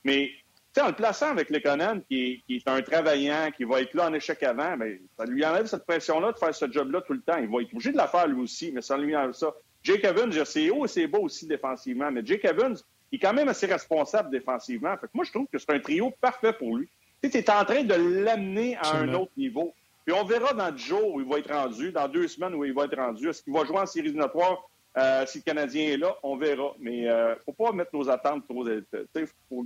[0.05, 0.31] Mais
[0.79, 4.15] en le plaçant avec Lekonen, qui, qui est un travaillant, qui va être là en
[4.15, 7.21] échec avant, mais ben, ça lui enlève cette pression-là de faire ce job-là tout le
[7.21, 7.39] temps.
[7.39, 9.53] Il va être obligé de la faire lui aussi, mais ça lui enlève ça.
[9.83, 12.77] Jake Evans, c'est haut et c'est beau aussi défensivement, mais Jake Evans,
[13.11, 14.97] il est quand même assez responsable défensivement.
[14.99, 16.89] Fait que moi, je trouve que c'est un trio parfait pour lui.
[17.23, 19.75] Tu es en train de l'amener à un autre niveau.
[20.07, 22.65] Puis on verra dans le jour où il va être rendu, dans deux semaines où
[22.65, 23.29] il va être rendu.
[23.29, 26.17] Est-ce qu'il va jouer en série éliminatoire euh, si le Canadien est là?
[26.23, 26.75] On verra.
[26.81, 28.67] Mais euh, faut pas mettre nos attentes trop.
[28.69, 28.85] Il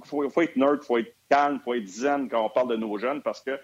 [0.04, 2.68] faut, faut, être nerd, il faut être calme, il faut être zen quand on parle
[2.68, 3.58] de nos jeunes parce que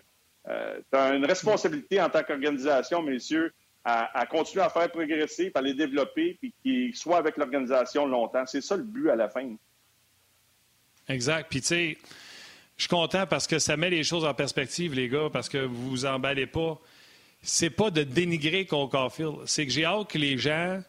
[0.48, 3.52] euh, tu as une responsabilité en tant qu'organisation, messieurs,
[3.84, 8.44] à, continuer à faire progresser, à les développer, puis qu'ils soient avec l'organisation longtemps.
[8.46, 9.54] C'est ça le but à la fin.
[11.08, 11.48] Exact.
[11.48, 11.98] Puis tu sais,
[12.76, 15.58] je suis content parce que ça met les choses en perspective, les gars, parce que
[15.58, 16.78] vous vous emballez pas.
[17.42, 19.36] C'est pas de dénigrer Caulfield.
[19.46, 20.82] C'est que j'ai hâte que les gens,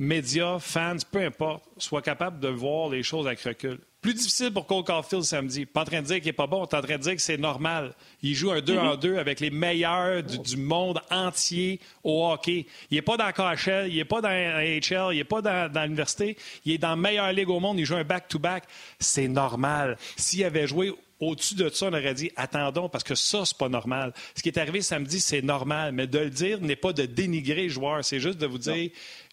[0.00, 3.78] médias, fans, peu importe, soient capables de voir les choses avec recul.
[4.00, 5.66] Plus difficile pour Cole Caulfield samedi.
[5.66, 7.20] Pas en train de dire qu'il n'est pas bon, tu en train de dire que
[7.20, 7.92] c'est normal.
[8.22, 12.66] Il joue un 2 en 2 avec les meilleurs du, monde entier au hockey.
[12.90, 16.38] Il n'est pas dans KHL, il n'est pas dans AHL, il n'est pas dans, l'université.
[16.64, 18.64] Il est dans la meilleure ligue au monde, il joue un back-to-back.
[18.98, 19.98] C'est normal.
[20.16, 23.68] S'il avait joué au-dessus de ça, on aurait dit attendons, parce que ça, c'est pas
[23.68, 24.14] normal.
[24.34, 25.92] Ce qui est arrivé samedi, c'est normal.
[25.92, 28.88] Mais de le dire n'est pas de dénigrer le joueur, c'est juste de vous dire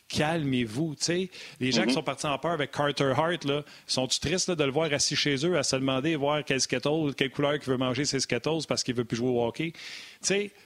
[0.08, 0.96] calmez-vous.
[1.60, 1.94] Les gens qui mhm.
[1.94, 5.46] sont partis en peur avec Carter Hart, là, sont-tu tristes de le voir assis chez
[5.46, 8.84] eux à se demander voir quel Skittles, quelle couleur il veut manger ses Skittles parce
[8.84, 9.74] qu'il veut plus jouer au hockey?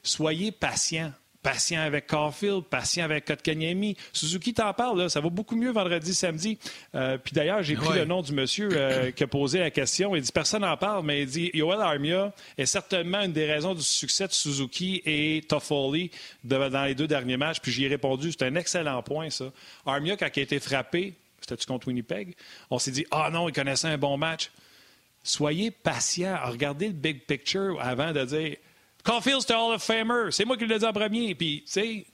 [0.03, 3.97] soyez patients patient avec Caulfield, patient avec Kotkaniemi.
[4.13, 6.57] Suzuki t'en parle, ça va beaucoup mieux vendredi, samedi.
[6.95, 10.15] Euh, puis d'ailleurs, j'ai pris le nom du monsieur euh, qui a posé la question.
[10.15, 13.73] Il dit personne n'en parle, mais il dit Yoel Armia est certainement une des raisons
[13.73, 16.11] du succès de Suzuki et Toffoli
[16.43, 17.59] dans les deux derniers matchs.
[17.59, 19.45] Puis j'y ai répondu, c'est un excellent point, ça.
[19.85, 22.35] Armia, quand il a été frappé, c'était-tu contre Winnipeg,
[22.69, 24.51] on s'est dit ah non, il connaissait un bon match.
[25.23, 28.57] Soyez patient, regardez le big picture avant de dire
[29.03, 30.31] Caulfield, c'est Hall of Famer.
[30.31, 31.35] C'est moi qui l'ai dit en premier.
[31.35, 32.05] Puis, tu sais.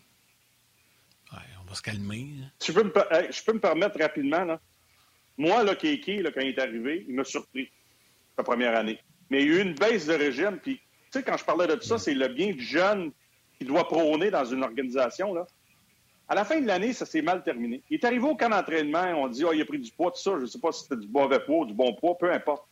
[1.31, 2.27] on va se calmer.
[2.41, 2.51] Hein.
[2.65, 2.91] Je peux, me,
[3.31, 4.43] je peux me permettre rapidement.
[4.43, 4.59] Là.
[5.37, 7.69] Moi, là, Kéké, là, quand il est arrivé, il m'a surpris
[8.37, 8.99] la première année.
[9.29, 10.59] Mais il y a eu une baisse de régime.
[10.61, 10.83] Puis, tu
[11.19, 13.11] sais, quand je parlais de tout ça, c'est le bien du jeune
[13.57, 15.33] qui doit prôner dans une organisation.
[15.33, 15.45] Là.
[16.29, 17.83] À la fin de l'année, ça s'est mal terminé.
[17.89, 20.21] Il est arrivé au camp d'entraînement, on dit, oh, il a pris du poids, tout
[20.21, 20.31] ça.
[20.37, 22.67] Je ne sais pas si c'était du mauvais poids ou du bon poids, peu importe.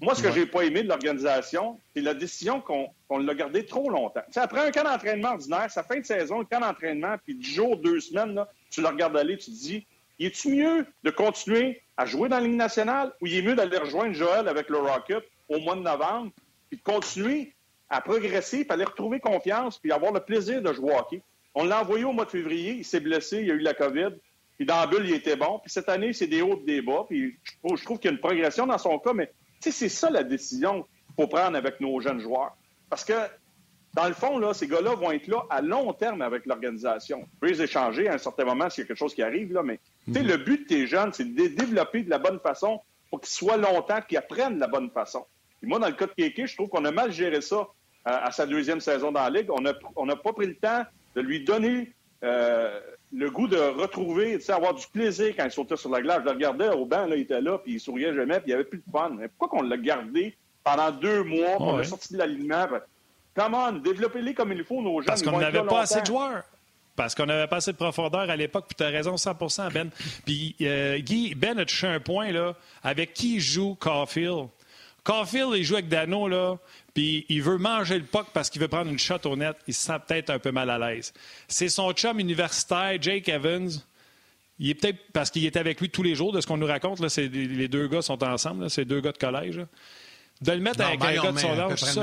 [0.00, 3.90] Moi, ce que j'ai pas aimé de l'organisation, c'est la décision qu'on l'a gardé trop
[3.90, 4.22] longtemps.
[4.36, 7.76] après un camp d'entraînement ordinaire, sa fin de saison, le camp d'entraînement, puis dix jours,
[7.76, 9.86] deux semaines, là, tu le regardes aller, tu te dis,
[10.20, 13.76] est-tu mieux de continuer à jouer dans la Ligue nationale ou il est mieux d'aller
[13.76, 16.30] rejoindre Joël avec le Rocket au mois de novembre,
[16.68, 17.52] puis de continuer
[17.90, 21.22] à progresser, puis aller retrouver confiance, puis avoir le plaisir de jouer au hockey?
[21.54, 23.74] On l'a envoyé au mois de février, il s'est blessé, il y a eu la
[23.74, 24.10] COVID,
[24.56, 25.58] puis dans la bulle, il était bon.
[25.58, 28.20] Puis cette année, c'est des hauts, des bas, puis je trouve qu'il y a une
[28.20, 32.20] progression dans son cas, mais c'est ça la décision qu'il faut prendre avec nos jeunes
[32.20, 32.56] joueurs.
[32.88, 33.14] Parce que,
[33.94, 37.22] dans le fond, là, ces gars-là vont être là à long terme avec l'organisation.
[37.22, 39.52] On peut les échanger à un certain moment s'il y a quelque chose qui arrive,
[39.52, 40.26] là, mais mhm.
[40.26, 42.80] le but de tes jeunes, c'est de les développer de la bonne façon
[43.10, 45.24] pour qu'ils soient longtemps, qu'ils apprennent de la bonne façon.
[45.62, 47.64] Et moi, dans le cas de Kéké, je trouve qu'on a mal géré ça euh,
[48.04, 49.50] à, sa deuxième saison dans la Ligue.
[49.50, 50.84] On n'a on pas pris le temps
[51.16, 51.92] de lui donner
[52.22, 52.80] euh,
[53.12, 56.20] le goût de retrouver, avoir du plaisir quand il sautait sur la glace.
[56.20, 58.48] Je le regardais au banc, là, il était là, puis il souriait jamais, puis il
[58.48, 59.10] n'y avait plus de fun.
[59.18, 62.66] Mais pourquoi qu'on l'a gardé pendant deux mois, qu'on a sorti de l'alignement?
[63.34, 65.06] Comment développez-les comme il faut, nos jeunes.
[65.06, 66.42] Parce qu'on n'avait pas assez de joueurs.
[66.96, 69.88] Parce qu'on n'avait pas assez de profondeur à l'époque, puis tu as raison 100% Ben.
[70.26, 74.48] Puis, euh, Guy, Ben a touché un point, là, avec qui joue Caulfield?
[75.08, 76.58] Caulfield, il joue avec Dano, là,
[76.92, 79.56] puis il veut manger le puck parce qu'il veut prendre une shot au net.
[79.66, 81.14] Il se sent peut-être un peu mal à l'aise.
[81.48, 83.70] C'est son chum universitaire, Jake Evans.
[84.58, 86.66] Il est peut-être parce qu'il était avec lui tous les jours, de ce qu'on nous
[86.66, 87.00] raconte.
[87.00, 89.64] Là, les deux gars sont ensemble, ces deux gars de collège.
[90.42, 92.02] De le mettre avec un gars de son âge, ça,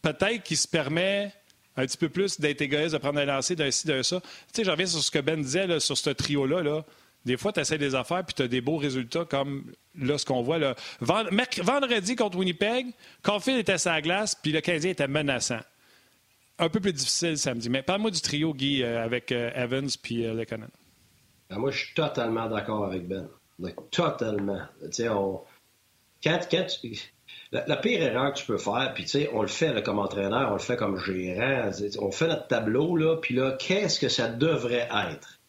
[0.00, 1.30] peut-être qu'il se permet
[1.76, 4.18] un petit peu plus d'être égoïste, de prendre un lancer d'un ci, d'un ça.
[4.20, 6.62] Tu sais, je reviens sur ce que Ben disait sur ce trio-là.
[6.62, 6.84] Là.
[7.24, 10.24] Des fois, tu essaies des affaires puis tu as des beaux résultats comme là, ce
[10.24, 10.58] qu'on voit.
[11.00, 12.86] Vendredi contre Winnipeg,
[13.22, 15.60] Caulfield était à sa glace puis le Canadien était menaçant.
[16.58, 17.70] Un peu plus difficile samedi.
[17.70, 20.68] Mais parle-moi du trio, Guy, euh, avec euh, Evans puis euh, Lekonen.
[21.48, 23.28] Ben, moi, je suis totalement d'accord avec Ben.
[23.90, 24.60] totalement.
[25.08, 25.40] On...
[26.22, 26.66] quand, quand
[27.52, 30.60] la, pire erreur que tu peux faire, puis on le fait comme entraîneur, on le
[30.60, 35.39] fait comme gérant, on fait notre tableau, là, puis là, qu'est-ce que ça devrait être?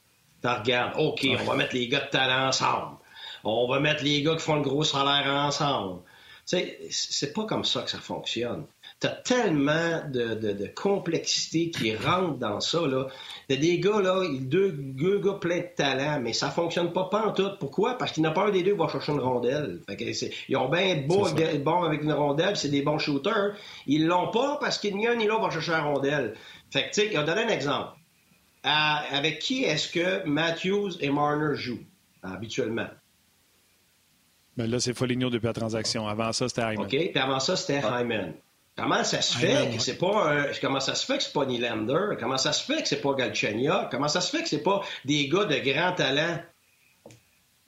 [0.41, 2.97] Tu regardes, OK, on va mettre les gars de talent ensemble.
[3.43, 6.01] On va mettre les gars qui font le gros salaire ensemble.
[6.47, 8.65] Tu sais, c'est pas comme ça que ça fonctionne.
[8.99, 12.81] T'as tellement de, de, complexité qui rentre dans ça.
[12.85, 13.07] Là.
[13.47, 17.25] T'as des gars, là, deux, deux gars pleins de talent, mais ça fonctionne pas, pas
[17.25, 17.49] en tout.
[17.59, 17.97] Pourquoi?
[17.97, 19.81] Parce qu'il n'y a pas un des deux qui va chercher une rondelle.
[19.89, 23.55] ils ont bien beau être bons avec une rondelle, c'est des bons shooters.
[23.87, 26.35] Ils l'ont pas parce qu'il n'y a ni l'autre va chercher une rondelle.
[26.69, 27.93] Fait que, tu sais, il a donné un exemple.
[28.63, 31.83] Avec qui est-ce que Matthews et Marner jouent
[32.23, 32.87] habituellement?
[34.57, 36.07] Ben là, c'est Foligno depuis la transaction.
[36.07, 36.85] Avant ça, c'était Hyman.
[36.85, 38.33] OK, puis avant ça, c'était Hyman.
[38.75, 40.45] Comment ça se fait que c'est pas un...
[40.61, 42.15] comment ça se fait que c'est pas Nylander?
[42.19, 43.89] Comment ça se fait que c'est pas Galchenia?
[43.91, 46.39] Comment ça se fait que c'est pas des gars de grand talent?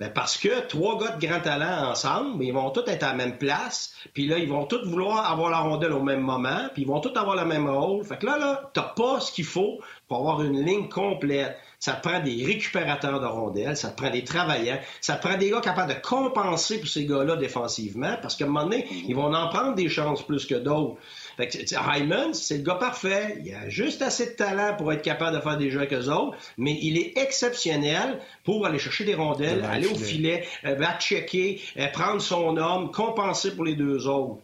[0.04, 3.14] Ben parce que trois gars de grand talent ensemble, ils vont tous être à la
[3.14, 6.82] même place, puis là, ils vont tous vouloir avoir la rondelle au même moment, puis
[6.82, 8.04] ils vont tous avoir le même rôle.
[8.04, 9.80] Fait que là, là, t'as pas ce qu'il faut
[10.10, 11.56] pour avoir une ligne complète.
[11.80, 15.38] Ça te prend des récupérateurs de rondelles, ça te prend des travailleurs, ça te prend
[15.38, 19.16] des gars capables de compenser pour ces gars-là défensivement, parce qu'à un moment donné, ils
[19.16, 20.98] vont en prendre des chances plus que d'autres.
[21.38, 21.58] Fait que,
[21.98, 23.42] Hyman, c'est le gars parfait.
[23.44, 26.10] Il a juste assez de talent pour être capable de faire des jeux avec eux
[26.10, 31.62] autres, mais il est exceptionnel pour aller chercher des rondelles, aller au filet, euh, checker,
[31.78, 34.42] euh, prendre son homme, compenser pour les deux autres.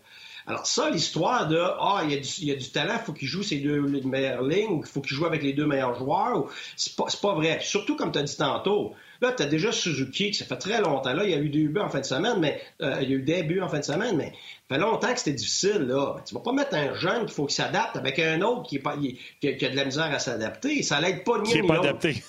[0.48, 2.12] Alors ça, l'histoire de ah, il
[2.44, 5.00] y, a du, talent, il faut qu'il joue ses deux meilleures lignes, ou il faut
[5.00, 7.60] qu'il joue avec les deux meilleurs joueurs, c'est pas, pas vrai.
[7.62, 11.14] Surtout comme tu as dit tantôt, là, tu as déjà Suzuki, ça fait très longtemps.
[11.14, 13.14] Là, il y a eu des buts en fin de semaine, mais euh, il y
[13.14, 14.32] a eu des buts en fin de semaine, mais
[14.70, 15.88] ça fait longtemps que c'était difficile.
[15.88, 16.16] Là.
[16.26, 18.80] Tu vas pas mettre un jeune qu'il faut qu'il s'adapte avec un autre qui, est
[18.80, 20.84] pas, qui, a, de la misère à s'adapter.
[20.84, 22.24] Ça l'aide pas ni Qui n'est pas adapté.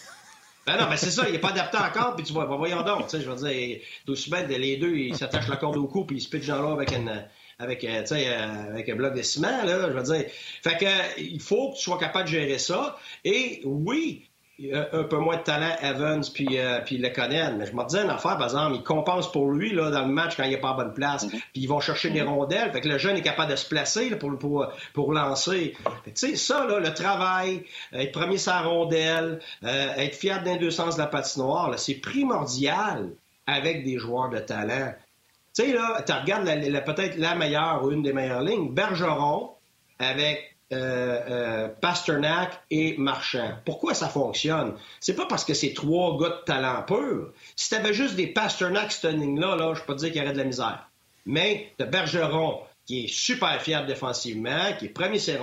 [0.66, 3.04] Ben non, mais c'est ça, il n'est pas adapté encore, puis tu vois, voyons donc,
[3.04, 5.86] tu sais, je veux dire, tout aussi bien, les deux, ils s'attachent la corde au
[5.86, 7.24] cou, puis ils se pitchent dans l'eau avec une,
[7.60, 10.24] avec, euh, euh, avec un bloc de ciment, là, je veux dire.
[10.62, 12.98] Fait que, euh, il faut que tu sois capable de gérer ça.
[13.24, 14.29] Et oui,
[14.72, 16.98] un peu moins de talent Evans puis, euh, puis.
[16.98, 17.12] Mais
[17.66, 20.36] je me disais une affaire, par exemple, il compense pour lui là, dans le match
[20.36, 21.26] quand il n'est pas en bonne place.
[21.26, 21.30] Mm-hmm.
[21.30, 22.28] Puis ils vont chercher des mm-hmm.
[22.28, 22.72] rondelles.
[22.72, 25.74] Fait que le jeune est capable de se placer pour, pour, pour lancer.
[26.04, 30.96] Tu sais, ça, là, le travail, être premier sa rondelle, être fier d'un deux sens
[30.96, 33.10] de la patinoire, c'est primordial
[33.46, 34.92] avec des joueurs de talent.
[35.54, 36.46] Tu sais, là, tu regardes
[36.84, 39.50] peut-être la meilleure ou une des meilleures lignes, Bergeron
[39.98, 43.54] avec euh, euh, Pasternak et Marchand.
[43.64, 44.74] Pourquoi ça fonctionne?
[45.00, 47.32] C'est pas parce que c'est trois gars de talent pur.
[47.56, 50.32] Si t'avais juste des Pasternak, cette ligne-là, là, je peux te dire qu'il y aurait
[50.32, 50.88] de la misère.
[51.26, 55.38] Mais de Bergeron, qui est super fiable défensivement, qui est premier ses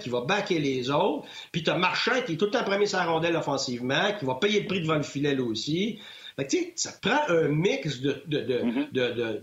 [0.00, 2.96] qui va backer les autres, puis t'as Marchand qui est tout le temps premier ses
[2.96, 5.98] offensivement, qui va payer le prix devant le filet là aussi.
[6.36, 8.92] Fait que, ça prend un mix de, de, de, mm-hmm.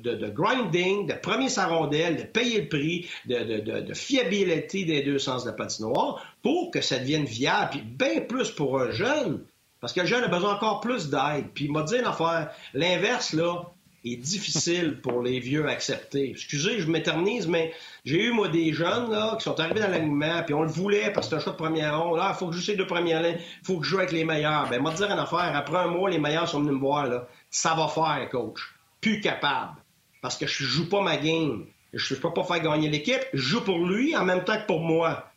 [0.01, 5.19] de, de grinding, de premier sa rondelle, de payer le prix, de, fiabilité des deux
[5.19, 9.45] sens de la patinoire pour que ça devienne viable, puis bien plus pour un jeune.
[9.79, 11.47] Parce que le jeune a besoin encore plus d'aide.
[11.53, 13.71] Puis il m'a dit une affaire, l'inverse, là,
[14.03, 16.31] est difficile pour les vieux à accepter.
[16.31, 17.73] Excusez, je m'éternise, mais
[18.03, 21.11] j'ai eu, moi, des jeunes là, qui sont arrivés dans l'alignement, puis on le voulait
[21.11, 22.17] parce que c'est un choix de première ronde.
[22.17, 23.99] Là, il faut que je joue ces deux premières lignes, il faut que je joue
[23.99, 24.67] avec les meilleurs.
[24.69, 27.27] Ben, moi, dire une affaire, après un mois, les meilleurs sont venus me voir, là.
[27.49, 28.59] Ça va faire, coach.
[29.01, 29.75] Plus capable.
[30.21, 31.65] Parce que je joue pas ma game.
[31.93, 33.21] Je peux pas faire gagner l'équipe.
[33.33, 35.31] Je joue pour lui en même temps que pour moi.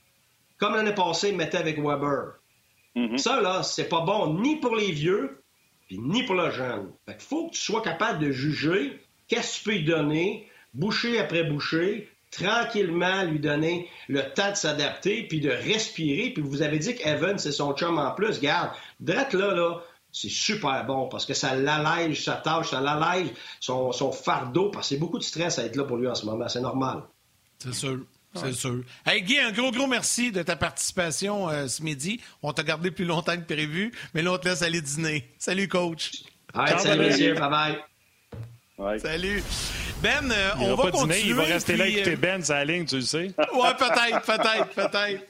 [0.58, 2.34] Comme l'année passée, il mettait avec Weber.
[2.96, 3.18] Mm-hmm.
[3.18, 5.42] Ça, là, c'est pas bon ni pour les vieux,
[5.90, 6.90] ni pour le jeune.
[7.06, 11.18] Fait faut que tu sois capable de juger qu'est-ce que tu peux lui donner, boucher
[11.18, 16.30] après boucher, tranquillement lui donner le temps de s'adapter, puis de respirer.
[16.30, 18.40] Puis vous avez dit qu'Evan, c'est son chum en plus.
[18.40, 18.70] Garde,
[19.00, 19.80] drette là, là,
[20.12, 23.30] c'est super bon parce que ça l'allège sa tâche, ça l'allège
[23.60, 26.14] son, son fardeau, parce que c'est beaucoup de stress à être là pour lui en
[26.14, 26.48] ce moment.
[26.48, 27.02] C'est normal.
[27.58, 28.00] C'est sûr.
[28.34, 28.82] C'est sûr.
[29.06, 32.20] Hey Guy, un gros, gros merci de ta participation euh, ce midi.
[32.42, 35.32] On t'a gardé plus longtemps que prévu, mais là, on te laisse aller dîner.
[35.38, 36.10] Salut, coach.
[36.78, 37.34] salut, monsieur.
[37.34, 38.98] Bye-bye.
[38.98, 39.42] Salut.
[40.04, 41.22] Ben, euh, on va, continuer.
[41.24, 43.30] il va rester là écouter Ben sa ligne, tu le sais.
[43.54, 45.24] Oui, peut-être, peut-être, peut-être.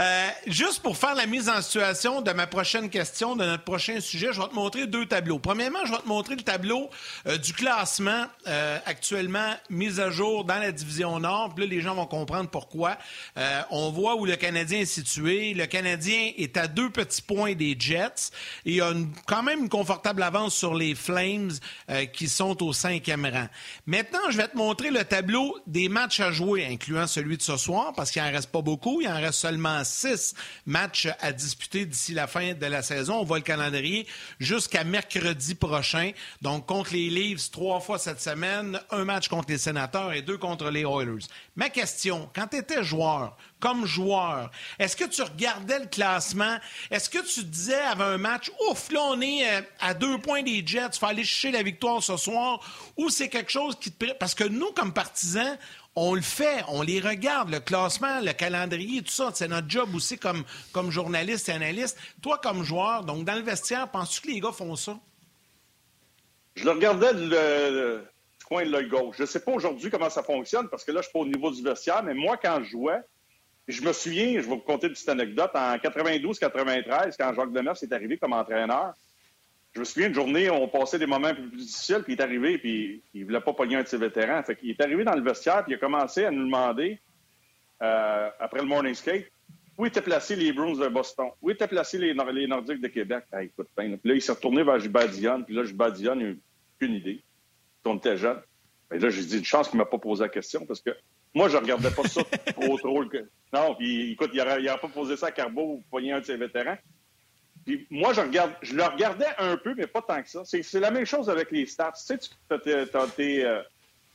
[0.00, 4.00] Euh, juste pour faire la mise en situation de ma prochaine question, de notre prochain
[4.00, 5.38] sujet, je vais te montrer deux tableaux.
[5.38, 6.90] Premièrement, je vais te montrer le tableau
[7.28, 8.24] euh, du classement
[8.84, 11.54] actuellement mis à jour dans la division Nord.
[11.54, 12.96] Puis là, les gens vont comprendre pourquoi.
[13.70, 15.54] on voit où le Canadien est situé.
[15.54, 18.30] Le Canadien est à deux petits points des Jets
[18.64, 18.92] et il a
[19.26, 21.50] quand même une confortable avance sur les Flames
[22.12, 23.48] qui sont au cinquième rang.
[23.86, 27.56] Maintenant, je vais te montrer le tableau des matchs à jouer, incluant celui de ce
[27.56, 29.00] soir, parce qu'il n'en reste pas beaucoup.
[29.00, 30.34] Il en reste seulement six
[30.66, 33.20] matchs à disputer d'ici la fin de la saison.
[33.20, 34.06] On voit le calendrier
[34.38, 36.12] jusqu'à mercredi prochain.
[36.42, 40.38] Donc, contre les Leafs, trois fois cette semaine, un match contre les Sénateurs et deux
[40.38, 41.26] contre les Oilers.
[41.54, 46.58] Ma question, quand tu étais joueur, comme joueur, est-ce que tu regardais le classement?
[46.90, 50.42] Est-ce que tu disais avant un match, ouf, là, on est euh, à deux points
[50.42, 52.60] des Jets, il faut aller chercher la victoire ce soir?
[52.96, 54.12] Ou c'est quelque chose qui te...
[54.14, 55.56] Parce que nous, comme partisans,
[55.94, 59.30] on le fait, on les regarde, le classement, le calendrier, tout ça.
[59.32, 61.98] C'est notre job aussi comme, comme journaliste et analyste.
[62.22, 64.98] Toi, comme joueur, donc dans le vestiaire, penses-tu que les gars font ça?
[66.54, 67.30] Je le regardais du
[68.46, 69.16] coin de l'œil gauche.
[69.16, 71.26] Je ne sais pas aujourd'hui comment ça fonctionne parce que là, je suis pas au
[71.26, 73.00] niveau du vestiaire, mais moi, quand je jouais,
[73.68, 77.82] je me souviens, je vais vous conter une petite anecdote, en 92-93, quand Jacques Demers
[77.82, 78.94] est arrivé comme entraîneur,
[79.74, 82.18] je me souviens une journée on passait des moments un peu plus difficiles, puis il
[82.18, 84.42] est arrivé, puis il voulait pas pogner un de ses vétérans.
[84.42, 86.98] Fait qu'il est arrivé dans le vestiaire, puis il a commencé à nous demander,
[87.82, 89.26] euh, après le morning skate,
[89.76, 93.24] où étaient placés les Bruins de Boston, où étaient placés les, Nordiques de Québec?
[93.30, 95.10] Ah, écoute, ben, puis là, il s'est retourné vers Gilbert
[95.44, 96.34] puis là, Gilbert il n'a
[96.76, 97.22] aucune idée.
[97.84, 98.40] On était jeune.
[98.90, 100.90] Mais là, j'ai dit une chance qu'il ne m'a pas posé la question, parce que
[101.36, 102.22] moi, je regardais pas ça
[102.54, 103.04] trop trop.
[103.52, 106.36] Non, puis écoute, il n'aurait pas posé ça à Carbo ou pogner un de ses
[106.38, 106.78] vétérans.
[107.66, 110.42] Puis moi, je, regarde, je le regardais un peu, mais pas tant que ça.
[110.46, 111.92] C'est la même chose avec les stats.
[111.92, 113.62] Tu sais, tu euh,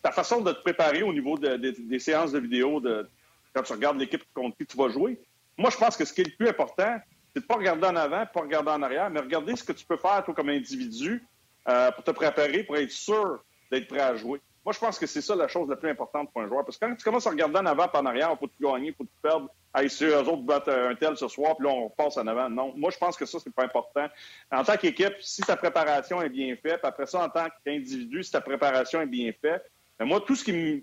[0.01, 3.07] ta façon de te préparer au niveau des séances de vidéo, de,
[3.53, 5.19] quand tu regardes l'équipe contre qui tu vas jouer.
[5.59, 6.99] Moi, je pense que ce qui est le plus important,
[7.35, 9.85] c'est de pas regarder en avant, pas regarder en arrière, mais regarder ce que tu
[9.85, 11.23] peux faire, toi, comme individu,
[11.67, 14.41] euh, pour te préparer, pour être sûr d'être prêt à jouer.
[14.63, 16.63] Moi, je pense que c'est ça la chose la plus importante pour un joueur.
[16.63, 18.93] Parce que quand tu commences à regarder en avant, pas en arrière, faut te gagner,
[18.93, 19.49] faut te perdre.
[19.73, 22.47] Hey, si eux autres battent un tel ce soir, puis là, on passe en avant.
[22.49, 22.73] Non.
[22.75, 24.07] Moi, je pense que ça, c'est pas important.
[24.51, 28.31] En tant qu'équipe, si ta préparation est bien faite, après ça, en tant qu'individu, si
[28.31, 29.63] ta préparation est bien faite,
[29.97, 30.81] ben, moi, tout ce qui me,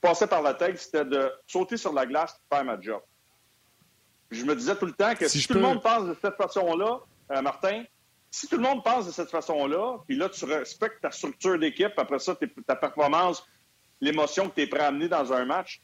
[0.00, 3.00] passait par la tête, c'était de sauter sur la glace et faire ma job.
[4.30, 7.00] Je me disais tout le temps que si, tout le monde pense de cette façon-là,
[7.32, 7.82] euh, Martin,
[8.30, 11.92] si tout le monde pense de cette façon-là, puis là, tu respectes ta structure d'équipe,
[11.96, 13.44] après ça, ta performance,
[14.00, 15.80] l'émotion que tu es prêt à amener dans un match,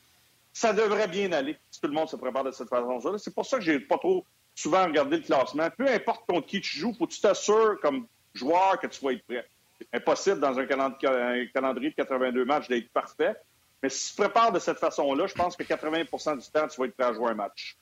[0.53, 3.19] ça devrait bien aller si tout le monde se prépare de cette façon-là.
[3.19, 4.25] C'est pour ça que j'ai pas trop
[4.55, 5.69] souvent regardé le classement.
[5.77, 9.13] Peu importe contre qui tu joues, faut que tu t'assures comme joueur que tu vas
[9.13, 9.47] être prêt.
[9.79, 13.37] C'est impossible dans un calendrier de 82 matchs d'être parfait.
[13.83, 16.81] Mais si tu te prépares de cette façon-là, je pense que 80% du temps, tu
[16.81, 17.77] vas être prêt à jouer un match.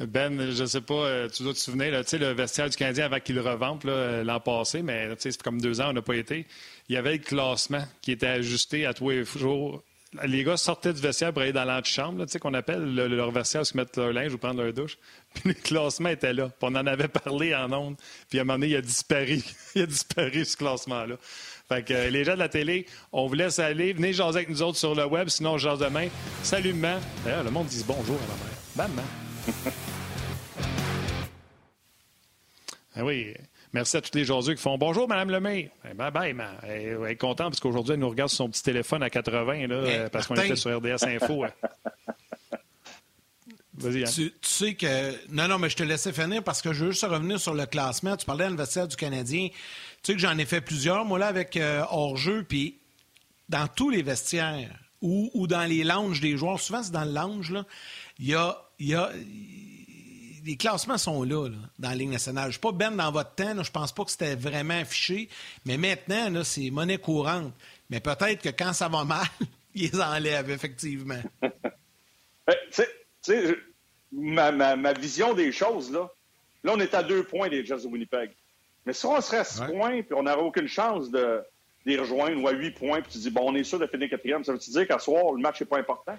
[0.00, 3.18] Ben, je sais pas, euh, tu dois te souvenir, là, le vestiaire du Canadien avant
[3.18, 6.46] qu'il le revampe l'an passé, mais c'est comme deux ans, on n'a pas été.
[6.88, 9.82] Il y avait le classement qui était ajusté à tous les jours.
[10.24, 13.98] Les gars sortaient du vestiaire pour aller dans l'antichambre, qu'on appelle leur vestiaire, se mettre
[13.98, 14.96] leur linge ou prendre leur douche.
[15.34, 16.48] Puis le classement était là.
[16.48, 17.96] Puis on en avait parlé en ondes.
[18.30, 19.42] Puis à un moment donné, il a disparu.
[19.74, 21.16] il a disparu, ce classement-là.
[21.68, 23.92] Fait que euh, les gens de la télé, on vous laisse aller.
[23.92, 26.08] Venez jaser avec nous autres sur le web, sinon on jase demain.
[26.42, 27.00] Salut, maman.
[27.26, 28.96] Le monde dit bonjour à la mère.
[28.96, 29.27] Maman.
[32.98, 33.32] Ah oui.
[33.72, 35.70] Merci à tous les gens qui font Bonjour, Mme Lemay.
[35.88, 36.54] Eh, bye bye, ma.
[36.64, 39.74] Elle, est contente parce qu'aujourd'hui, elle nous regarde sur son petit téléphone à 80 là,
[39.76, 41.44] euh, parce qu'on était sur RDS Info.
[41.44, 41.52] Hein.
[43.74, 44.10] Vas-y, hein.
[44.12, 45.12] tu, sais que.
[45.32, 47.66] Non, non, mais je te laissais finir parce que je veux juste revenir sur le
[47.66, 48.16] classement.
[48.16, 49.48] Tu parlais de l'anniversaire du Canadien.
[49.48, 49.56] Tu
[50.02, 52.42] sais que j'en ai fait plusieurs, moi, là, avec euh, hors-jeu.
[52.42, 52.78] Puis
[53.48, 57.12] dans tous les vestiaires ou, ou, dans les lounges des joueurs, souvent c'est dans le
[57.12, 57.64] lounge, là,
[58.18, 59.10] il y a, y a
[60.48, 61.48] les classements sont là,
[61.78, 62.44] dans la Ligue nationale.
[62.44, 65.28] Je ne suis pas ben dans votre temps, je pense pas que c'était vraiment affiché,
[65.66, 67.52] mais maintenant, c'est monnaie courante.
[67.90, 69.26] Mais peut-être que quand ça va mal,
[69.74, 71.20] ils les enlèvent, effectivement.
[72.50, 72.82] Euh, tu
[73.20, 73.58] sais,
[74.10, 76.10] ma, vision des choses, là,
[76.64, 78.30] là, on est à deux points des Jets de Winnipeg.
[78.86, 81.42] Mais si on serait à six points, puis on n'aurait aucune chance de
[81.84, 84.08] les rejoindre, ou à huit points, puis tu dis, bon, on est sûr de finir
[84.08, 86.18] quatrième, ça veut-tu dire qu'à soir, le match n'est pas important?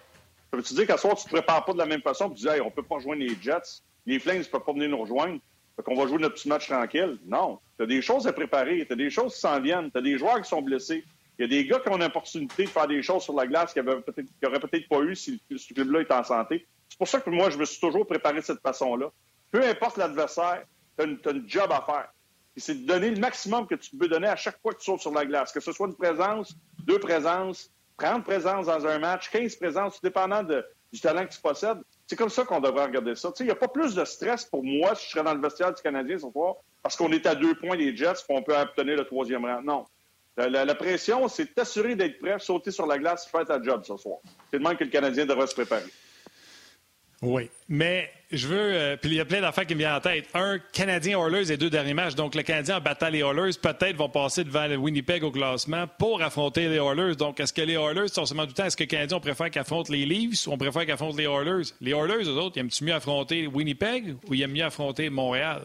[0.51, 2.47] Ça veut-tu dire qu'à soir, tu te prépares pas de la même façon, puis tu
[2.47, 3.81] dis, hey, on peut pas rejoindre les Jets?
[4.09, 5.39] les Flames ne peuvent pas venir nous rejoindre.
[5.75, 7.17] Fait qu'on va jouer notre petit match tranquille?
[7.25, 7.59] Non.
[7.77, 8.85] Tu as des choses à préparer.
[8.85, 9.91] Tu as des choses qui s'en viennent.
[9.91, 11.03] Tu as des joueurs qui sont blessés.
[11.37, 13.71] Il y a des gars qui ont l'opportunité de faire des choses sur la glace
[13.71, 16.67] qu'ils n'auraient peut-être pas eu si ce club-là était en santé.
[16.89, 19.09] C'est pour ça que moi, je me suis toujours préparé de cette façon-là.
[19.51, 20.65] Peu importe l'adversaire,
[20.97, 22.11] tu as, une job à faire.
[22.57, 24.99] c'est de donner le maximum que tu peux donner à chaque fois que tu sautes
[24.99, 25.53] sur la glace.
[25.53, 30.01] Que ce soit une présence, deux présences, 30 présences dans un match, 15 présences, tout
[30.01, 31.77] dépendant du talent que tu possèdes.
[32.07, 33.31] C'est comme ça qu'on devrait regarder ça.
[33.39, 35.73] Il n'y a pas plus de stress pour moi si je serais dans le vestiaire
[35.73, 38.57] du Canadien ce soir parce qu'on est à deux points des Jets et qu'on peut
[38.57, 39.61] obtenir le troisième rang.
[39.61, 39.85] Non.
[40.37, 44.19] La, pression, c'est t'assurer d'être prêt, sauter sur la glace, faire ta job ce soir.
[44.49, 45.83] C'est le même que le Canadien devrait se préparer.
[47.21, 48.73] Oui, mais je veux.
[48.73, 50.27] Euh, puis il y a plein d'affaires qui me viennent en tête.
[50.33, 52.15] Un, Canadien Oilers et deux derniers matchs.
[52.15, 55.87] Donc le Canadien en battant les Oilers, peut-être vont passer devant le Winnipeg au classement
[55.97, 57.15] pour affronter les Oilers.
[57.15, 59.49] Donc est-ce que les Oilers, sont seulement du temps, est-ce que les Canadiens on préfère
[59.49, 61.73] qu'ils affrontent les Leafs ou on préfère qu'ils affrontent les Oilers?
[61.81, 65.63] Les Oilers, eux autres, ils aiment-tu mieux affronter Winnipeg ou ils aiment mieux affronter Montréal?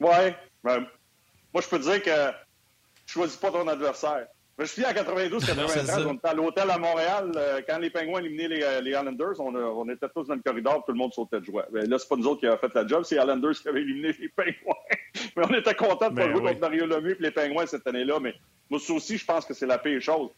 [0.00, 0.32] Oui.
[0.64, 0.86] Ben,
[1.52, 2.34] moi, je peux te dire que
[3.06, 4.26] je choisis pas ton adversaire.
[4.60, 7.32] Je suis en 92-93, on était à l'hôtel à Montréal.
[7.34, 10.42] Euh, quand les Pingouins éliminaient les, euh, les Islanders, on, on, était tous dans le
[10.42, 11.66] corridor, tout le monde sautait de joie.
[11.72, 13.68] Mais là, c'est pas nous autres qui avons fait la job, c'est les Islanders qui
[13.68, 14.74] avaient éliminé les Pingouins.
[15.36, 17.86] mais on était contents de pas ben jouer contre Mario Lemieux et les Pingouins cette
[17.86, 18.20] année-là.
[18.20, 18.34] Mais
[18.68, 20.28] moi aussi, je pense que c'est la pire chose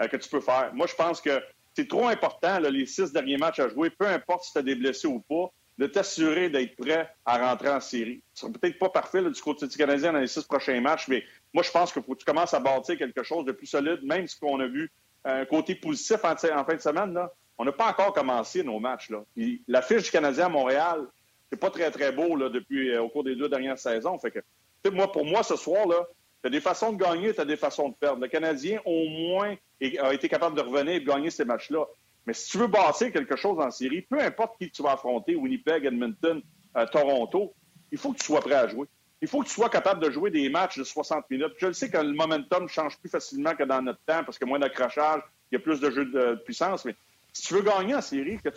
[0.00, 0.70] euh, que tu peux faire.
[0.72, 1.42] Moi, je pense que
[1.74, 4.76] c'est trop important, les six derniers matchs à jouer, peu importe si tu as des
[4.76, 8.22] blessés ou pas, de t'assurer d'être prêt à rentrer en série.
[8.34, 11.24] Ce sera peut-être pas parfait du côté du Canadien dans les six prochains matchs, mais
[11.54, 14.38] moi, je pense que tu commences à bâtir quelque chose de plus solide, même ce
[14.38, 14.90] qu'on a vu
[15.24, 17.14] un côté positif en, fin de semaine.
[17.14, 17.32] Là.
[17.58, 19.10] On n'a pas encore commencé nos matchs.
[19.10, 19.22] Là.
[19.68, 21.06] la fiche du Canadien à Montréal,
[21.50, 24.18] c'est pas très, très beau là, depuis euh, au cours des deux dernières saisons.
[24.18, 26.06] Que, moi, pour moi, ce soir, là,
[26.42, 28.20] tu as des façons de gagner, tu as des façons de perdre.
[28.20, 29.54] Le Canadien, au moins,
[30.00, 31.86] a été capable de revenir et de gagner ces matchs-là.
[32.26, 35.34] Mais si tu veux bâtir quelque chose en série, peu importe qui tu vas affronter,
[35.34, 36.40] Winnipeg, Edmonton,
[36.76, 37.52] euh, Toronto,
[37.90, 38.86] il faut que tu sois prêt à jouer
[39.22, 41.52] il faut que tu sois capable de jouer des matchs de 60 minutes.
[41.56, 44.48] Je le sais que le momentum change plus facilement que dans notre temps parce qu'il
[44.48, 46.96] y a moins d'accrochage, il y a plus de jeux de puissance, mais
[47.32, 48.50] si tu veux gagner en série, que,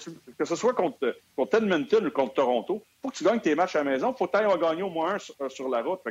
[0.45, 1.15] ce soit contre,
[1.53, 4.11] Edmonton ou contre Toronto, il faut que tu gagnes tes matchs à la maison.
[4.11, 6.01] Il faut que tu ailles gagner au moins un sur, la route.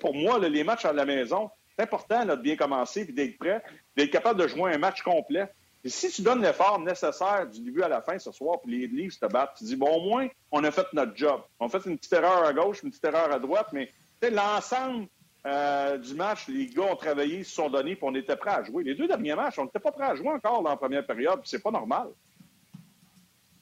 [0.00, 3.62] pour moi, les matchs à la maison, c'est important de bien commencer et d'être prêt,
[3.96, 5.46] d'être capable de jouer un match complet.
[5.84, 9.18] Si tu donnes l'effort nécessaire du début à la fin ce soir, puis les Leafs
[9.18, 11.40] te battent, tu dis, bon, au moins, on a fait notre job.
[11.58, 13.90] On a fait une petite erreur à gauche, une petite erreur à droite, mais
[14.22, 15.06] l'ensemble
[15.46, 18.62] euh, du match, les gars ont travaillé, se sont donnés, puis on était prêts à
[18.62, 18.84] jouer.
[18.84, 21.40] Les deux derniers matchs, on n'était pas prêts à jouer encore dans la première période,
[21.40, 22.08] puis c'est pas normal.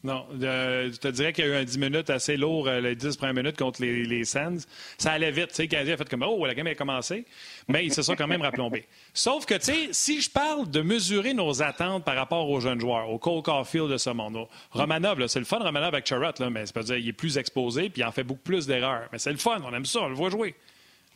[0.04, 2.94] Non, je te dirais qu'il y a eu un 10 minutes assez lourd, euh, les
[2.94, 4.58] 10 premières minutes contre les, les Sands.
[4.96, 5.48] Ça allait vite.
[5.48, 7.24] Tu sais, Canadien a fait comme Oh, la game a commencé.
[7.66, 8.86] Mais ils se sont quand même rapplombés.
[9.12, 12.80] Sauf que, tu sais, si je parle de mesurer nos attentes par rapport aux jeunes
[12.80, 16.64] joueurs, au Cole Caulfield de ce monde, Romanov, c'est le fun, Romanov avec Charrot, mais
[16.66, 19.08] c'est pas dire il est plus exposé puis il en fait beaucoup plus d'erreurs.
[19.10, 20.54] Mais c'est le fun, on aime ça, on le voit jouer.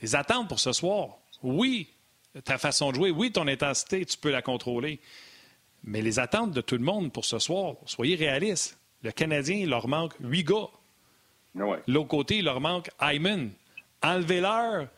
[0.03, 1.89] Les attentes pour ce soir, oui,
[2.45, 4.99] ta façon de jouer, oui, ton intensité, tu peux la contrôler.
[5.85, 8.79] Mais les attentes de tout le monde pour ce soir, soyez réalistes.
[9.03, 10.69] Le Canadien, il leur manque huit gars.
[11.87, 13.51] L'autre côté, il leur manque Hyman.
[14.03, 14.89] Enlevez-leur.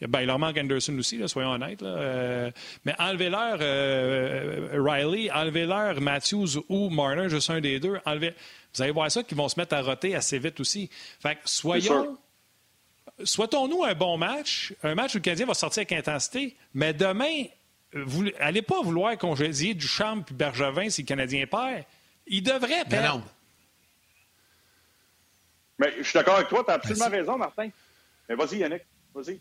[0.00, 1.82] Ben, il leur manque Anderson aussi, soyons honnêtes.
[1.82, 2.50] Euh,
[2.84, 7.98] mais enlevez-leur euh, Riley, enlevez-leur Matthews ou Marner, juste un des deux.
[8.04, 10.90] Vous allez voir ça qu'ils vont se mettre à roter assez vite aussi.
[11.20, 12.18] Fait que soyons.
[13.22, 17.44] Souhaitons-nous un bon match, un match où le Canadien va sortir avec intensité, mais demain,
[17.94, 21.84] vous n'allez pas vouloir congédier Duchamp puis Bergevin si le Canadien perd.
[22.26, 23.24] Il devrait perdre.
[25.78, 27.68] Mais je suis d'accord avec toi, tu as absolument raison, Martin.
[28.28, 28.82] Mais vas-y, Yannick,
[29.14, 29.40] vas-y.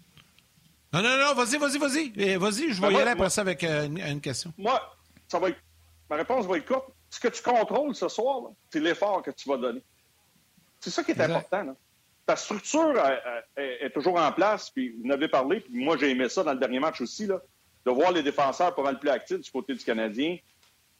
[0.91, 2.13] Non, non, non, vas-y, vas-y, vas-y.
[2.17, 4.53] Eh, vas-y, je vais y aller après ça avec euh, une, question.
[4.57, 4.79] Moi,
[5.27, 5.59] ça va être...
[6.09, 6.89] ma réponse va être courte.
[7.09, 9.81] Ce que tu contrôles ce soir, c'est l'effort que tu vas donner.
[10.79, 11.63] C'est ça qui est important.
[11.63, 11.75] Là.
[12.25, 12.93] Ta structure
[13.55, 16.53] est, toujours en place, puis vous en avez parlé, puis moi j'ai aimé ça dans
[16.53, 17.41] le dernier match aussi, là,
[17.85, 20.37] de voir les défenseurs pas mal plus actifs du côté du Canadien.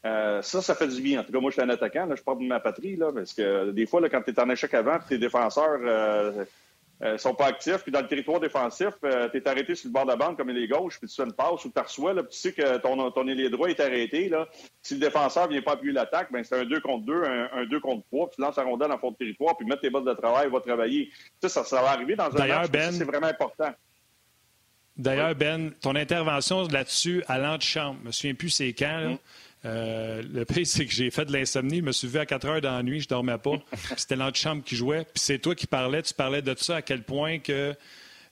[0.06, 1.22] Euh, ça, ça fait du bien.
[1.22, 2.06] En tout cas, moi, je suis un attaquant.
[2.06, 2.96] Là, je parle de ma patrie.
[2.96, 6.44] Là, parce que des fois, là, quand tu es en échec avant, tes défenseurs euh,
[7.04, 7.80] euh, sont pas actifs.
[7.84, 10.38] Puis dans le territoire défensif, euh, tu es arrêté sur le bord de la bande
[10.38, 12.14] comme il est gauche, puis tu fais une passe ou tu reçois.
[12.14, 14.30] Là, puis tu sais que ton, ton ailier droit est arrêté.
[14.30, 14.48] Là.
[14.82, 17.80] Si le défenseur vient pas appuyer l'attaque, ben, c'est un 2 contre 2, un, 2
[17.82, 18.28] contre 3.
[18.28, 20.50] Puis tu lances la rondelle en fond de territoire, puis mettre tes bottes de travail,
[20.50, 21.10] va travailler.
[21.42, 22.70] Sais, ça, ça va arriver dans un match.
[22.70, 23.74] Ben, c'est vraiment important.
[24.98, 29.00] D'ailleurs, Ben, ton intervention là-dessus à l'antichambre, je me souviens plus c'est quand.
[29.00, 29.10] Là.
[29.10, 29.18] Hum.
[29.66, 31.78] Euh, le pire, c'est que j'ai fait de l'insomnie.
[31.78, 33.56] Je me suis levé à 4 heures dans la nuit, je dormais pas.
[33.98, 35.04] C'était l'antichambre qui jouait.
[35.04, 36.02] Puis c'est toi qui parlais.
[36.02, 37.76] Tu parlais de ça, à quel point que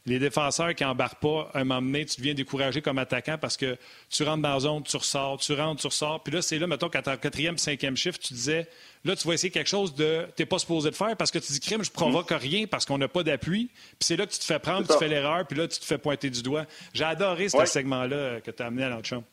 [0.06, 3.78] les défenseurs qui embarquent pas, un moment donné, tu deviens découragé comme attaquant parce que
[4.10, 6.24] tu rentres dans la zone, tu ressors, tu rentres, tu ressors.
[6.24, 8.68] Puis là, c'est là, mettons, qu'à ton quatrième, cinquième chiffre, tu disais,
[9.06, 11.54] là, tu vas essayer quelque chose de t'es pas supposé de faire parce que tu
[11.54, 13.70] dis, crime, je provoque rien parce qu'on n'a pas d'appui.
[13.76, 15.86] Puis c'est là que tu te fais prendre, tu fais l'erreur, puis là, tu te
[15.86, 16.66] fais pointer du doigt.
[16.94, 19.26] J'ai adoré ce segment-là que tu as amené à l'antichambre.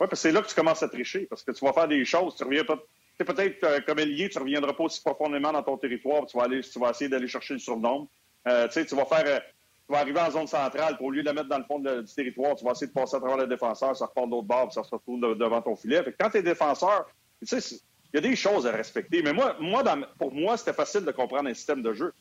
[0.00, 1.88] Oui, parce que c'est là que tu commences à tricher, parce que tu vas faire
[1.88, 2.78] des choses, tu reviens pas.
[3.18, 6.44] peut-être euh, comme ailier, tu ne reviendras pas aussi profondément dans ton territoire, tu vas
[6.44, 8.06] aller, tu vas essayer d'aller chercher le surnombre.
[8.46, 9.42] Euh, tu vas faire.
[9.88, 11.78] Tu vas arriver en zone centrale, pour au lieu de la mettre dans le fond
[11.78, 14.68] du territoire, tu vas essayer de passer à travers le défenseur, ça repart d'autre bord,
[14.68, 16.02] puis ça se retrouve devant ton filet.
[16.02, 17.06] Fait que quand tu es défenseur,
[17.40, 17.76] tu sais,
[18.12, 19.22] il y a des choses à respecter.
[19.22, 19.82] Mais moi, moi
[20.18, 22.12] pour moi, c'était facile de comprendre un système de jeu.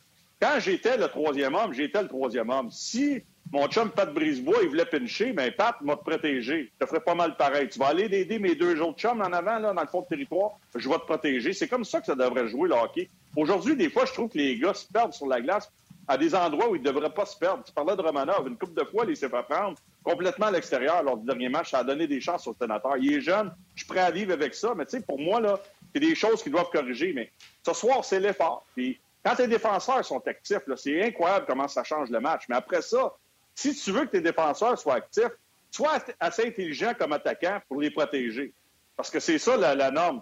[0.41, 2.71] Quand j'étais le troisième homme, j'étais le troisième homme.
[2.71, 3.21] Si
[3.51, 6.71] mon chum Pat Brisebois, il voulait pincher, mais Pat m'a protégé.
[6.73, 7.69] Je te ferais pas mal pareil.
[7.69, 10.07] Tu vas aller aider mes deux autres chums en avant, là, dans le fond de
[10.07, 11.53] territoire, je vais te protéger.
[11.53, 13.09] C'est comme ça que ça devrait jouer, le hockey.
[13.35, 15.71] Aujourd'hui, des fois, je trouve que les gars se perdent sur la glace
[16.07, 17.63] à des endroits où ils ne devraient pas se perdre.
[17.63, 21.03] Tu parlais de Romanov, une couple de fois, il s'est fait prendre complètement à l'extérieur
[21.03, 21.71] lors du dernier match.
[21.71, 22.97] Ça a donné des chances au sénateur.
[22.97, 25.39] Il est jeune, je suis prêt à vivre avec ça, mais tu sais, pour moi,
[25.41, 25.59] là,
[25.93, 27.13] c'est des choses qu'ils doivent corriger.
[27.13, 27.31] Mais
[27.65, 28.65] ce soir, c'est l'effort.
[28.75, 32.43] Puis quand tes défenseurs sont actifs, c'est incroyable comment ça change le match.
[32.47, 33.13] Mais après ça,
[33.57, 35.31] si tu veux que tes défenseurs soient actifs,
[35.71, 38.53] sois assez intelligent comme attaquant pour les protéger.
[38.95, 40.21] Parce que c'est ça la, norme.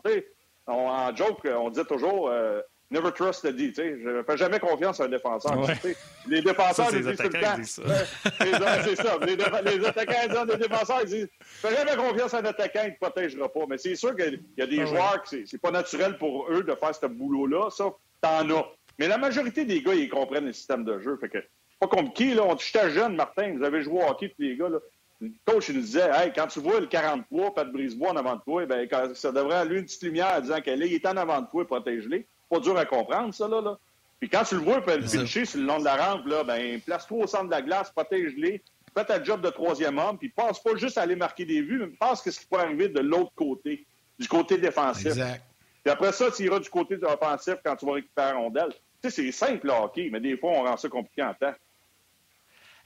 [0.67, 2.61] en joke, on dit toujours euh,
[2.91, 3.73] Never trust the D.
[3.75, 5.53] Je ne fais jamais confiance à un défenseur.
[6.27, 7.61] Les défenseurs ça, disent tout le temps.
[7.63, 9.17] c'est ça.
[9.25, 12.93] Les, les, attaquants disent défenseurs, ils disent fais jamais confiance à un attaquant, il ne
[12.93, 13.65] te protégera pas.
[13.67, 16.63] Mais c'est sûr qu'il y a des ah joueurs que c'est pas naturel pour eux
[16.63, 17.69] de faire ce boulot-là.
[17.69, 18.65] Ça, t'en as.
[18.97, 21.17] Mais la majorité des gars, ils comprennent le système de jeu.
[21.19, 21.39] Fait que
[21.79, 22.33] pas compliqué.
[22.33, 22.43] Là.
[22.57, 24.69] J'étais jeune, Martin, vous avez joué au hockey, tous les gars.
[24.69, 24.77] Là.
[25.21, 28.17] Le coach il nous disait hey, quand tu vois le 43, pas de brise-bois en
[28.17, 31.41] avant de toi, ben, ça devrait allumer une petite lumière disant qu'elle est en avant
[31.41, 33.61] de toi, protège-les pas dur à comprendre, ça, là.
[33.61, 33.77] là.
[34.19, 36.43] Puis quand tu le vois, peut le pitcher sur le long de la rampe, là,
[36.43, 38.61] ben, place-toi au centre de la glace, protège-les,
[38.95, 41.79] fais ta job de troisième homme, puis pense pas juste à aller marquer des vues,
[41.79, 43.85] mais pense ce qui peut arriver de l'autre côté,
[44.17, 45.07] du côté défensif.
[45.07, 45.43] Exact.
[45.83, 48.73] Puis après ça, tu iras du côté offensif quand tu vas récupérer la rondelle.
[49.03, 51.53] Tu sais, c'est simple, le hockey, mais des fois, on rend ça compliqué en temps.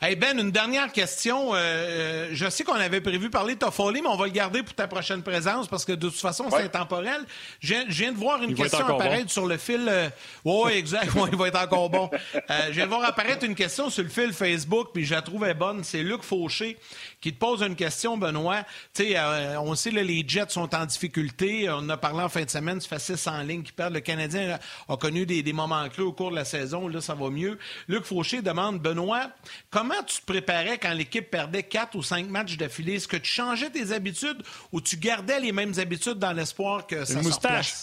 [0.02, 1.54] Hey Ben, une dernière question.
[1.54, 4.64] Euh, euh, je sais qu'on avait prévu parler de Toffoli, mais on va le garder
[4.64, 7.20] pour ta prochaine présence parce que de toute façon, c'est intemporel.
[7.60, 9.86] Je, viens de voir une question apparaître sur le fil.
[9.89, 10.08] Euh,
[10.45, 11.12] oui, exact.
[11.34, 12.10] il va être encore bon.
[12.34, 15.54] je viens de voir apparaître une question sur le fil Facebook, puis je la trouvais
[15.54, 15.84] bonne.
[15.84, 16.78] C'est Luc Fauché
[17.20, 18.64] qui te pose une question, Benoît.
[18.93, 19.20] Tu sais,
[19.58, 21.70] on sait que les Jets sont en difficulté.
[21.70, 23.95] On a parlé en fin de semaine, ça fait six en ligne qui perdent.
[23.95, 26.88] Le Canadien a connu des, des moments clés au cours de la saison.
[26.88, 27.60] Là, ça va mieux.
[27.89, 29.30] Luc Fauché demande, Benoît,
[29.70, 32.96] comment Comment tu te préparais quand l'équipe perdait quatre ou cinq matchs d'affilée?
[32.96, 37.06] Est-ce que tu changeais tes habitudes ou tu gardais les mêmes habitudes dans l'espoir que
[37.06, 37.74] ça Une moustache.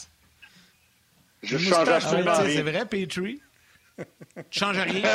[1.42, 2.54] Je change absolument rien.
[2.54, 3.42] C'est vrai, Petrie?
[3.98, 4.04] tu
[4.50, 5.02] changes rien?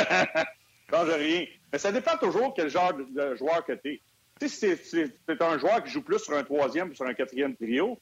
[0.90, 1.46] Je change rien.
[1.72, 4.00] Mais ça dépend toujours quel genre de joueur que tu es.
[4.38, 7.14] Tu sais, si tu un joueur qui joue plus sur un troisième ou sur un
[7.14, 7.98] quatrième trio,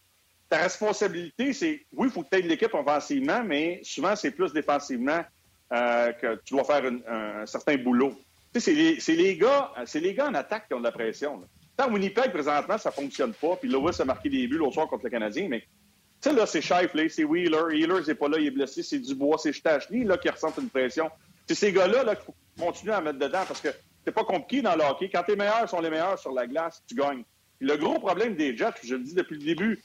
[0.49, 4.53] ta responsabilité, c'est, oui, il faut que tu aides l'équipe offensivement, mais souvent, c'est plus
[4.53, 5.25] défensivement
[5.73, 8.19] euh, que tu dois faire un certain boulot
[8.59, 11.41] c'est les, les, gars, c'est les gars en attaque qui ont de la pression.
[11.41, 11.47] Là.
[11.77, 13.57] Tant Winnipeg, présentement, ça fonctionne pas.
[13.57, 16.45] Puis Lewis a marqué des buts l'autre soir contre le Canadien, mais tu sais, là,
[16.45, 17.63] c'est Shifley, c'est Wheeler.
[17.63, 18.83] Wheeler, c'est pas là, il est blessé.
[18.83, 21.11] C'est Dubois, c'est Stachny, là, qui ressentent une pression.
[21.47, 23.69] C'est ces gars-là, là, qu'il faut continuer à mettre dedans parce que
[24.05, 25.09] c'est pas compliqué dans le hockey.
[25.09, 27.25] Quand tes meilleurs sont les meilleurs sur la glace, tu gagnes.
[27.61, 29.83] le gros problème des Jets, je le dis depuis le début,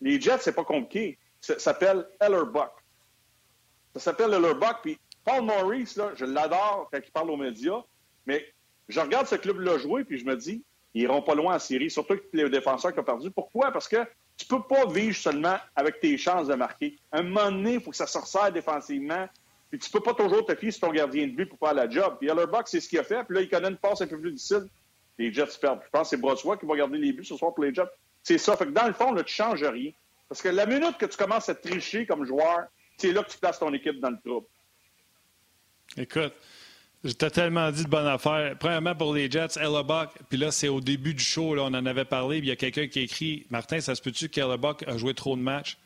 [0.00, 1.18] les Jets, c'est pas compliqué.
[1.40, 2.70] Ça s'appelle Ellerbuck.
[3.94, 7.82] Ça s'appelle Ellerbuck, puis Paul Maurice, là, je l'adore quand il parle aux médias,
[8.26, 8.44] mais
[8.88, 10.62] je regarde ce club-là jouer, puis je me dis,
[10.94, 13.30] ils iront pas loin en série, surtout les défenseurs qui ont perdu.
[13.30, 13.72] Pourquoi?
[13.72, 14.06] Parce que
[14.36, 16.96] tu peux pas vivre seulement avec tes chances de marquer.
[17.12, 19.28] Un moment donné, il faut que ça se resserre défensivement.
[19.70, 21.88] Puis tu peux pas toujours te fier sur ton gardien de but pour faire la
[21.88, 22.16] job.
[22.18, 23.24] Puis Hellerbuck, c'est ce qu'il a fait.
[23.24, 24.68] Puis là, il connaît une passe un peu plus difficile.
[25.18, 25.80] Les Jets perdent.
[25.84, 27.82] Je pense que c'est Brossois qui va garder les buts ce soir pour les Jets.
[28.22, 28.56] C'est ça.
[28.56, 29.90] Fait que dans le fond, là, tu changes rien.
[30.28, 32.66] Parce que la minute que tu commences à tricher comme joueur,
[32.96, 34.46] c'est là que tu places ton équipe dans le trouble.
[35.96, 36.32] Écoute,
[37.04, 38.56] je t'ai tellement dit de bonnes affaires.
[38.58, 41.86] Premièrement, pour les Jets, Hellebuck, puis là, c'est au début du show, là, on en
[41.86, 44.96] avait parlé, il y a quelqu'un qui a écrit Martin, ça se peut-tu qu'Hellebuck a
[44.96, 45.76] joué trop de matchs?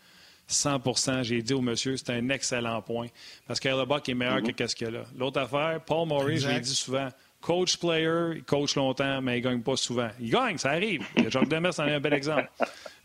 [0.49, 3.09] 100% J'ai dit au monsieur, c'est un excellent point.
[3.47, 5.05] Parce qu'Hellebuck est meilleur que ce qu'il y a là.
[5.19, 7.09] L'autre affaire, Paul Maurice, je l'ai dit souvent,
[7.41, 10.09] coach player, il coach longtemps, mais il ne gagne pas souvent.
[10.21, 11.05] Il gagne, ça arrive.
[11.29, 12.49] Jacques Demers en est un bel exemple.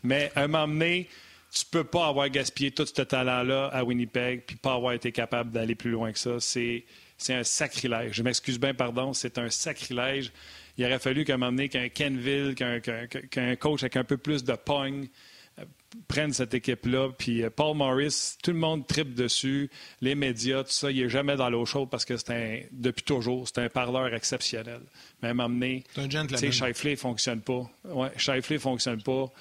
[0.02, 1.08] Mais à un moment donné,
[1.54, 5.52] tu peux pas avoir gaspillé tout ce talent-là à Winnipeg puis pas avoir été capable
[5.52, 6.40] d'aller plus loin que ça.
[6.40, 6.84] C'est,
[7.28, 8.16] un sacrilège.
[8.16, 10.32] Je m'excuse bien, pardon, c'est un sacrilège.
[10.76, 14.42] Il aurait fallu qu'à un moment donné, qu'un Kenville, qu'un, coach avec un peu plus
[14.42, 15.06] de pogne
[15.60, 15.64] euh,
[16.08, 17.10] prenne cette équipe-là.
[17.16, 21.08] Puis euh, Paul Morris, tout le monde tripe dessus, les médias, tout ça, il n'est
[21.08, 24.80] jamais dans l'eau chaude parce que c'est un, depuis toujours, c'est un parleur exceptionnel.
[25.22, 27.70] Mais à un moment donné, tu sais, Shifley ne fonctionne pas.
[27.84, 29.32] Ouais, Shifley ne fonctionne pas.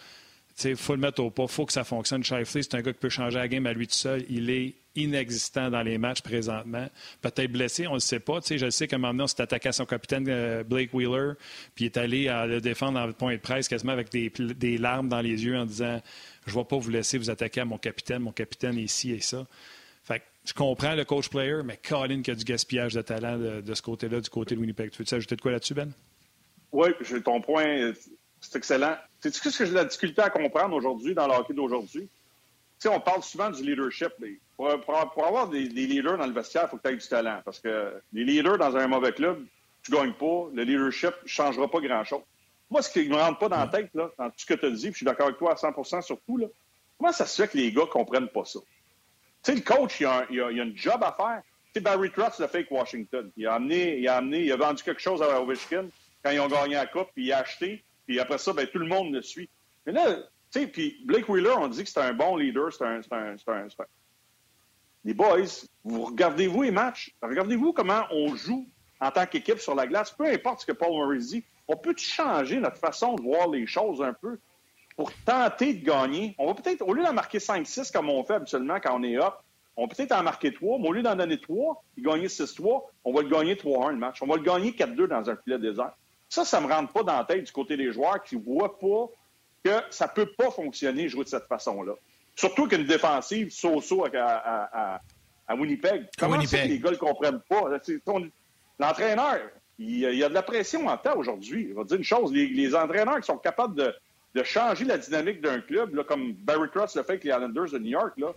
[0.63, 1.43] Il faut le mettre au pas.
[1.43, 2.23] Il faut que ça fonctionne.
[2.23, 4.23] Shifley, c'est un gars qui peut changer la game à lui tout seul.
[4.29, 6.87] Il est inexistant dans les matchs présentement.
[7.21, 8.39] Peut-être blessé, on ne le sait pas.
[8.47, 11.33] je sais qu'à un moment donné, on s'est attaqué à son capitaine euh, Blake Wheeler,
[11.73, 15.09] puis il est allé à le défendre le point de presse quasiment avec des, larmes
[15.09, 15.99] dans les yeux en disant
[16.45, 18.19] Je ne vais pas vous laisser vous attaquer à mon capitaine.
[18.19, 19.47] Mon capitaine est ici et ça.
[20.03, 23.81] Fait je comprends le coach-player, mais Colin qui a du gaspillage de talent de, ce
[23.81, 24.91] côté-là, du côté de Winnipeg.
[24.91, 25.91] Tu veux ajouter de quoi là-dessus, Ben?
[26.73, 26.89] Oui,
[27.23, 27.93] ton point,
[28.43, 28.97] c'est excellent.
[29.21, 32.09] C'est ce que j'ai la difficulté à comprendre aujourd'hui dans le hockey d'aujourd'hui?
[32.79, 34.09] Tu on parle souvent du leadership.
[34.57, 34.69] Pour,
[35.25, 37.41] avoir des, leaders dans le vestiaire, il faut que tu aies du talent.
[37.45, 39.45] Parce que les leaders dans un mauvais club,
[39.81, 40.49] tu ne gagnes pas.
[40.53, 42.21] Le leadership ne changera pas grand-chose.
[42.69, 44.65] Moi, ce qui ne me rentre pas dans la tête, dans tout ce que tu
[44.65, 46.47] as dit, je suis d'accord avec toi à 100% sur tout, là,
[46.97, 48.59] comment ça se fait que les gars ne comprennent pas ça?
[49.43, 51.41] Tu sais, le coach, il a, un, a, un, job à faire.
[51.67, 53.31] Tu sais, Barry Trotz l'a fait avec Washington.
[53.37, 55.85] Il a amené, il a amené, il a vendu quelque chose à Ovechkin
[56.23, 58.79] quand ils ont gagné la Coupe, puis il a acheté, puis après ça, ben, tout
[58.79, 59.49] le monde le suit.
[59.85, 60.15] Mais là,
[60.51, 63.35] tu sais, puis Blake Wheeler, on dit que c'est un bon leader, c'est un, un,
[63.47, 63.67] un, un,
[65.03, 65.39] Les boys,
[65.83, 68.67] vous regardez-vous les matchs, regardez-vous comment on joue
[68.99, 71.95] en tant qu'équipe sur la glace, peu importe ce que Paul Maurice dit, on peut
[71.97, 74.39] changer notre façon de voir les choses un peu
[74.95, 76.35] pour tenter de gagner?
[76.37, 79.17] On va peut-être, au lieu d'en marquer 5-6 comme on fait habituellement quand on est
[79.17, 79.33] up,
[79.75, 82.83] on peut peut-être en marquer 3, mais au lieu d'en donner 3 et gagner 6-3,
[83.05, 84.21] on va le gagner 3-1 le match.
[84.21, 85.93] On va le gagner 4-2 dans un filet désert.
[86.33, 88.41] Ça, ça ne me rentre pas dans la tête du côté des joueurs qui ne
[88.41, 89.07] voient pas
[89.63, 91.93] que ça ne peut pas fonctionner jouer de cette façon-là.
[92.35, 94.99] Surtout qu'une défensive so-so à,
[95.55, 96.07] Winnipeg.
[96.17, 96.71] Comment Winnipeg.
[96.71, 97.65] les gars ne comprennent pas?
[98.79, 99.41] L'entraîneur,
[99.77, 101.67] il, y a de la pression en temps aujourd'hui.
[101.69, 103.75] Je vais dire une chose, les, entraîneurs qui sont capables
[104.33, 107.77] de, changer la dynamique d'un club, comme Barry Cross le fait avec les Islanders de
[107.77, 108.33] New York, là,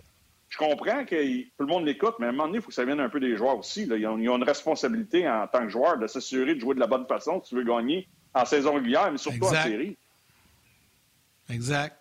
[0.49, 2.73] je comprends que tout le monde l'écoute, mais à un moment donné, il faut que
[2.73, 3.83] ça vienne un peu des joueurs aussi.
[3.83, 7.05] Ils, ont, une responsabilité en tant que joueur de s'assurer de jouer de la bonne
[7.05, 9.97] façon si tu veux gagner en saison régulière, mais surtout en série.
[11.49, 11.97] Exact.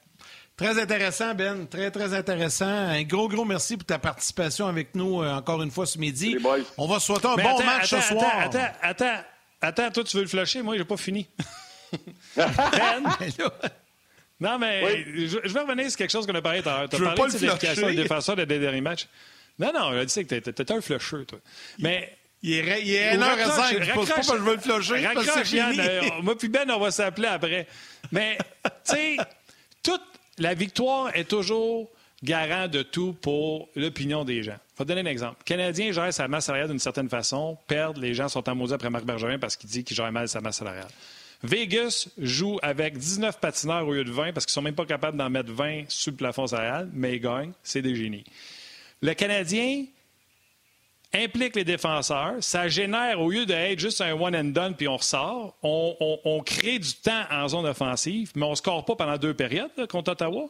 [0.56, 1.66] Très intéressant, Ben.
[1.66, 2.66] Très, très intéressant.
[2.66, 6.38] Un gros, gros merci pour ta participation avec nous euh, encore une fois ce midi.
[6.78, 8.32] On va souhaiter un bon match ce soir.
[8.38, 9.22] Attends, attends,
[9.60, 10.62] attends, toi, tu veux le flasher?
[10.62, 11.28] Moi, j'ai pas fini.
[12.36, 12.46] ben,
[14.40, 16.88] non, mais je, vais revenir sur quelque chose qu'on a parlé tout à l'heure.
[16.88, 19.08] Tu as parlé de l'efficacité des défenseurs des derniers matchs.
[19.58, 21.38] Non, non, je dit que t'étais un flusheux, toi.
[21.78, 22.16] Mais.
[22.42, 23.82] Il est, il est 1h05.
[23.82, 25.06] Je pense pas que je veux le flusher.
[25.06, 25.80] Raccroche, Yann.
[25.80, 27.66] Euh, moi puis Ben, on va s'appeler après.
[28.12, 29.16] Mais, tu sais,
[29.82, 30.02] toute
[30.38, 31.90] la victoire est toujours
[32.22, 34.58] garant de tout pour l'opinion des gens.
[34.74, 35.36] Je vais te donner un exemple.
[35.40, 37.56] Le Canadien gère sa masse salariale d'une certaine façon.
[37.66, 40.28] Perdre, les gens sont en maudit après Marc Bergevin parce qu'il dit qu'il gère mal
[40.28, 40.88] sa masse salariale.
[41.42, 45.16] Vegas joue avec 19 patineurs au lieu de 20 parce qu'ils sont même pas capables
[45.16, 47.52] d'en mettre 20 sous le plafond salarial, mais ils gagnent.
[47.62, 48.24] C'est des génies.
[49.02, 49.84] Le Canadien
[51.14, 52.34] implique les défenseurs.
[52.40, 56.78] Ça génère, au lieu d'être juste un one and done puis on ressort, on, crée
[56.78, 60.48] du temps en zone offensive, mais on ne score pas pendant deux périodes contre Ottawa.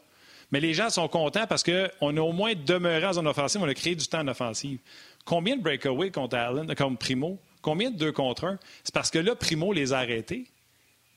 [0.53, 3.69] Mais les gens sont contents parce qu'on a au moins demeuré en zone offensive, on
[3.69, 4.79] a créé du temps en offensive.
[5.25, 7.39] Combien de breakaways contre Allen, comme Primo?
[7.63, 8.59] Combien de deux contre un?
[8.85, 10.47] C'est parce que là, Primo les a arrêtés.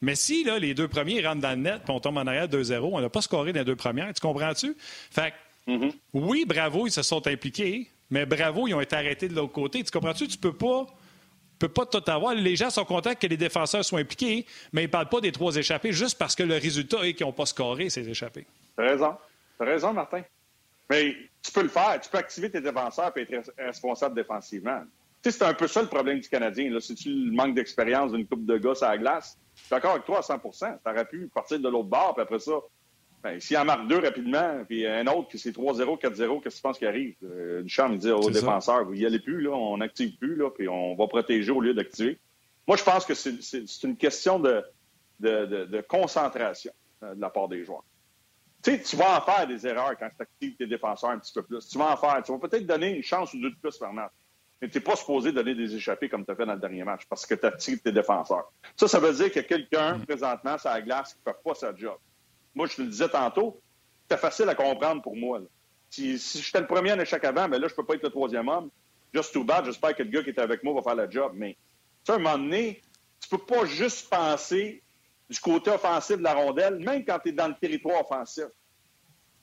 [0.02, 2.48] Mais si là, les deux premiers rentrent dans le net et on tombe en arrière
[2.48, 4.14] 2-0, on n'a pas scoré dans les deux premières.
[4.14, 4.76] Tu comprends-tu?
[4.80, 5.34] Fait
[5.68, 5.92] mm-hmm.
[6.14, 9.84] oui, bravo, ils se sont impliqués, mais bravo, ils ont été arrêtés de l'autre côté.
[9.84, 10.28] Tu comprends-tu?
[10.28, 10.88] Tu peux pas
[11.60, 12.34] peux pas tout avoir.
[12.34, 15.32] Les gens sont contents que les défenseurs soient impliqués, mais ils ne parlent pas des
[15.32, 18.48] trois échappés juste parce que le résultat est qu'ils n'ont pas scoré ces échappés.
[18.78, 19.16] Tu as raison.
[19.58, 20.24] Tu as raison, Martin.
[20.90, 22.00] Mais tu peux le faire.
[22.02, 24.82] Tu peux activer tes défenseurs et être responsable défensivement.
[25.22, 26.72] Tu sais, c'est un peu ça le problème du Canadien.
[26.80, 29.38] C'est-tu le manque d'expérience d'une coupe de gars à la glace?
[29.60, 32.24] Je suis d'accord avec toi à 100 Tu aurais pu partir de l'autre bord, puis
[32.24, 32.54] après ça,
[33.22, 36.60] ben, s'il en marque deux rapidement, puis un autre qui c'est 3-0, 4-0, qu'est-ce que
[36.60, 37.16] tu penses qui arrive?
[37.24, 40.50] Euh, Duchamp, il dit aux défenseurs, vous y allez plus, là, on n'active plus, là,
[40.50, 42.18] puis on va protéger au lieu d'activer.
[42.68, 44.64] Moi, je pense que c'est une question de,
[45.20, 46.72] de, concentration
[47.04, 47.84] euh, de la part des joueurs.
[48.64, 51.34] Tu sais, tu vas en faire des erreurs quand tu actives tes défenseurs un petit
[51.34, 51.68] peu plus.
[51.68, 52.22] Tu vas en faire.
[52.24, 54.12] Tu vas peut-être donner une chance ou deux de plus par match.
[54.62, 56.84] Mais tu n'es pas supposé donner des échappées comme tu as fait dans le dernier
[56.84, 58.52] match parce que tu actives tes défenseurs.
[58.76, 60.06] Ça, ça veut dire qu'il y a quelqu'un mm.
[60.06, 61.98] présentement sur la glace qui ne fait pas sa job.
[62.54, 63.62] Moi, je te le disais tantôt,
[64.10, 65.40] c'est facile à comprendre pour moi.
[65.90, 68.10] Si, si j'étais le premier en échec avant, ben là, je peux pas être le
[68.10, 68.70] troisième homme.
[69.14, 69.66] Just too bad.
[69.66, 71.32] J'espère que le gars qui est avec moi va faire la job.
[71.36, 71.58] Mais,
[72.04, 72.82] tu à un moment donné,
[73.22, 74.84] tu peux pas juste penser
[75.30, 78.46] du côté offensif de la rondelle, même quand tu es dans le territoire offensif.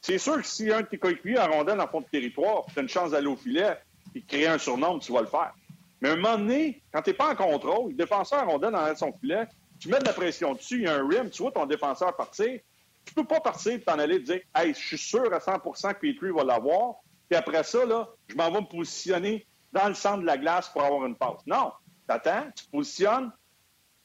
[0.00, 2.78] C'est sûr que si un de tes coéquipiers en rondelle en fond de territoire, tu
[2.78, 3.76] as une chance d'aller au filet
[4.16, 5.54] et créer un surnom, tu vas le faire.
[6.00, 8.72] Mais à un moment donné, quand tu n'es pas en contrôle, le défenseur en rondelle
[8.72, 9.46] dans son filet,
[9.78, 12.16] tu mets de la pression dessus, il y a un rim, tu vois ton défenseur
[12.16, 12.60] partir,
[13.04, 15.94] tu peux pas partir et t'en aller et dire Hey, je suis sûr à 100%
[15.94, 16.96] que Petrie va l'avoir.
[17.28, 20.68] Puis après ça, là, je m'en vais me positionner dans le centre de la glace
[20.68, 21.40] pour avoir une passe.
[21.46, 21.72] Non.
[22.06, 23.32] T'attends, tu positionnes.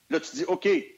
[0.10, 0.98] Là, tu dis OK, il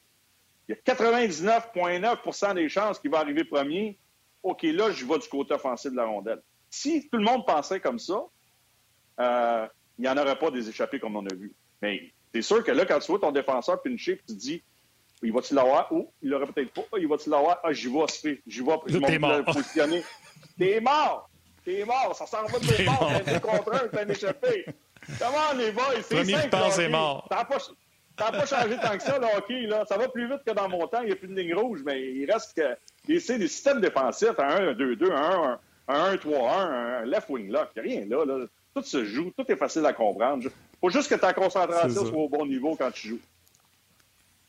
[0.69, 3.97] y a 99,9% des chances qu'il va arriver premier.
[4.41, 6.41] OK, là, je vais du côté offensif de la rondelle.
[6.69, 8.23] Si tout le monde pensait comme ça,
[9.19, 9.67] euh,
[9.97, 11.53] il n'y en aurait pas des échappées comme on a vu.
[11.81, 14.63] Mais c'est sûr que là, quand tu vois ton défenseur pincher, tu te dis
[15.23, 15.91] il va-tu l'avoir?
[15.91, 16.97] Ou il l'aurait peut-être pas.
[16.99, 17.59] Il va-tu l'avoir?
[17.63, 18.05] Ah, j'y vais,
[18.45, 20.03] j'y vais, je vais me positionner.
[20.57, 21.29] T'es mort!
[21.63, 24.65] T'es mort, ça s'en va de bord, t'as un contre un, t'as échappé.
[25.17, 26.43] Comment les boys, c'est Premier simple.
[26.43, 27.25] qui pense est mort.
[27.29, 29.85] T'as pas, pas changé tant que ça, le hockey, là.
[29.87, 31.79] Ça va plus vite que dans mon temps, il n'y a plus de ligne rouge,
[31.85, 32.75] mais il reste que
[33.07, 37.95] des, des systèmes défensifs, un 1-2-2, un 1-3-1, un left wing lock, il n'y a
[37.95, 38.45] rien là, là.
[38.75, 40.49] Tout se joue, tout est facile à comprendre.
[40.81, 43.21] faut juste que ta concentration soit au bon niveau quand tu joues.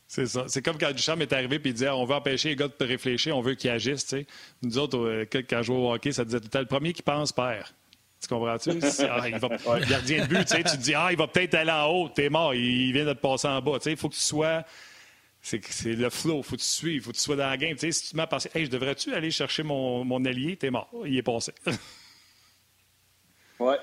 [0.06, 0.44] C'est ça.
[0.46, 2.84] C'est comme quand Duchamp est arrivé et il disait on veut empêcher les gars de
[2.84, 4.06] réfléchir, on veut qu'ils agissent.
[4.06, 4.26] sais.
[4.62, 7.32] Nous autres, euh, quand on jouait au hockey, ça disait tout le premier qui pense
[7.32, 7.66] perd.
[8.20, 8.70] Tu comprends-tu?
[9.10, 9.48] Ah, il va,
[9.80, 12.54] gardien de but, tu te dis ah, il va peut-être aller en haut, t'es mort,
[12.54, 13.78] il vient de te passer en bas.
[13.84, 14.64] Il faut que tu sois.
[15.42, 17.56] C'est le flow, il faut que tu suives, il faut que tu sois dans la
[17.58, 17.76] game.
[17.76, 21.18] si tu m'as pensé, hey, je devrais-tu aller chercher mon, mon allié, t'es mort, il
[21.18, 21.52] est passé.
[23.58, 23.76] ouais.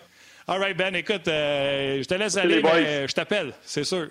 [0.51, 4.09] All right, Ben, écoute, euh, je te laisse aller, mais je t'appelle, c'est sûr.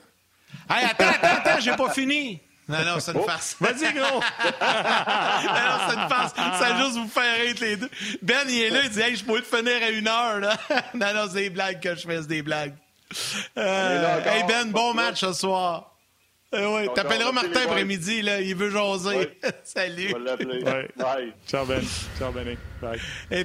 [0.70, 2.40] Hey, attends, attends, attends, j'ai pas fini.
[2.66, 3.56] Non, non, c'est une oh, farce.
[3.60, 4.20] Vas-y, gros!
[4.60, 6.32] non, non, c'est une farce.
[6.34, 7.90] Ça juste vous faire rire les deux.
[8.22, 10.40] Ben, il est là, il dit Hey, je pourrais te finir à une heure.
[10.40, 10.56] Là.
[10.94, 12.74] non, non, c'est des blagues que je fais, c'est des blagues.
[13.58, 15.89] Euh, hey, Ben, bon match ce soir.
[16.52, 18.40] Euh, ouais, t'appelleras Martin après-midi, là.
[18.40, 19.38] Il veut jaser.
[19.64, 20.08] Salut.
[20.08, 20.64] Je vais l'appeler.
[20.96, 21.32] Bye.
[21.46, 21.82] Ciao, Ben.
[22.18, 22.56] Ciao, Ben.
[22.82, 23.00] Bye.
[23.30, 23.44] Et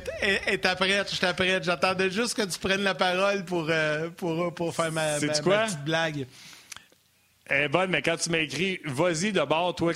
[0.58, 1.14] t'es prête?
[1.14, 1.64] Je t'apprête.
[1.64, 5.34] J'attendais juste que tu prennes la parole pour, euh, pour, pour faire ma, ma, ma
[5.34, 6.26] petite blague.
[7.48, 9.94] Est bonne, mais quand tu m'as écrit «Vas-y d'abord, toi,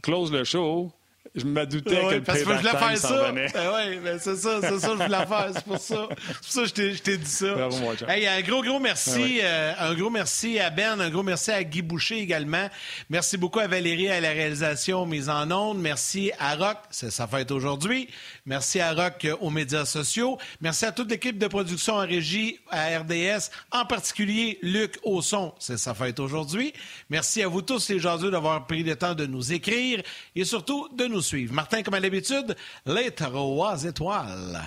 [0.00, 0.92] close le show»,
[1.34, 3.32] je me doutais que le parce que je voulais faire ça.
[3.32, 5.50] Ben oui, ben c'est ça, c'est ça je voulais faire.
[5.54, 6.08] C'est pour ça.
[6.26, 7.54] C'est pour ça que je t'ai dit ça.
[7.54, 9.40] Bravo, moi, hey, un gros, gros merci.
[9.42, 12.68] Euh, un gros merci à Ben, un gros merci à Guy Boucher également.
[13.10, 15.78] Merci beaucoup à Valérie à la réalisation mise en ondes.
[15.80, 18.08] Merci à Rock, c'est sa fête aujourd'hui.
[18.46, 20.38] Merci à Rock euh, aux médias sociaux.
[20.60, 25.78] Merci à toute l'équipe de production en régie à RDS, en particulier Luc Ausson, c'est
[25.78, 26.72] sa fête aujourd'hui.
[27.10, 30.02] Merci à vous tous les gens d'avoir pris le temps de nous écrire
[30.36, 31.52] et surtout de nous suivre.
[31.52, 32.56] Martin, comme à l'habitude,
[32.86, 34.62] les trois étoiles.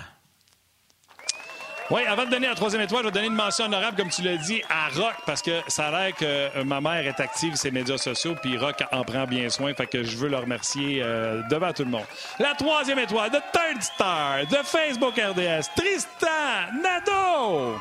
[1.90, 4.20] Oui, avant de donner la troisième étoile, je vais donner une mention honorable, comme tu
[4.20, 7.52] l'as dit, à Rock, parce que ça a l'air que euh, ma mère est active
[7.52, 10.36] sur ses médias sociaux, puis Rock en prend bien soin, fait que je veux le
[10.36, 12.04] remercier euh, devant tout le monde.
[12.38, 17.78] La troisième étoile de Third Star, de Facebook RDS, Tristan Nadeau.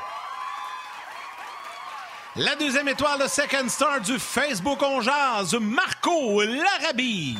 [2.37, 5.01] La deuxième étoile de Second Star du Facebook On
[5.59, 7.35] Marco Larabie.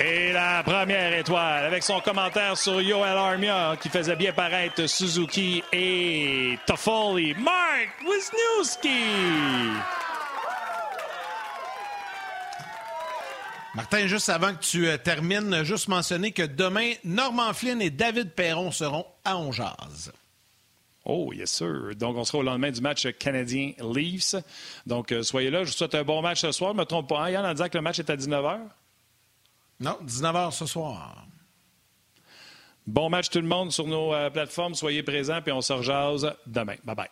[0.00, 5.60] Et la première étoile avec son commentaire sur Yoel Armia qui faisait bien paraître Suzuki
[5.72, 8.88] et Toffoli, Mark Wisniewski.
[13.74, 18.30] Martin, juste avant que tu euh, termines, juste mentionner que demain, Norman Flynn et David
[18.30, 20.12] Perron seront à Onjaz.
[21.04, 21.96] Oh, yes, sir.
[21.96, 24.36] Donc, on sera au lendemain du match canadien-Leafs.
[24.86, 25.64] Donc, euh, soyez là.
[25.64, 26.70] Je vous souhaite un bon match ce soir.
[26.70, 28.60] Je ne me trompe pas, hein, Yann, en disant que le match est à 19h?
[29.80, 31.26] Non, 19h ce soir.
[32.86, 34.74] Bon match tout le monde sur nos euh, plateformes.
[34.74, 36.76] Soyez présents, puis on se rejase demain.
[36.84, 37.08] Bye bye.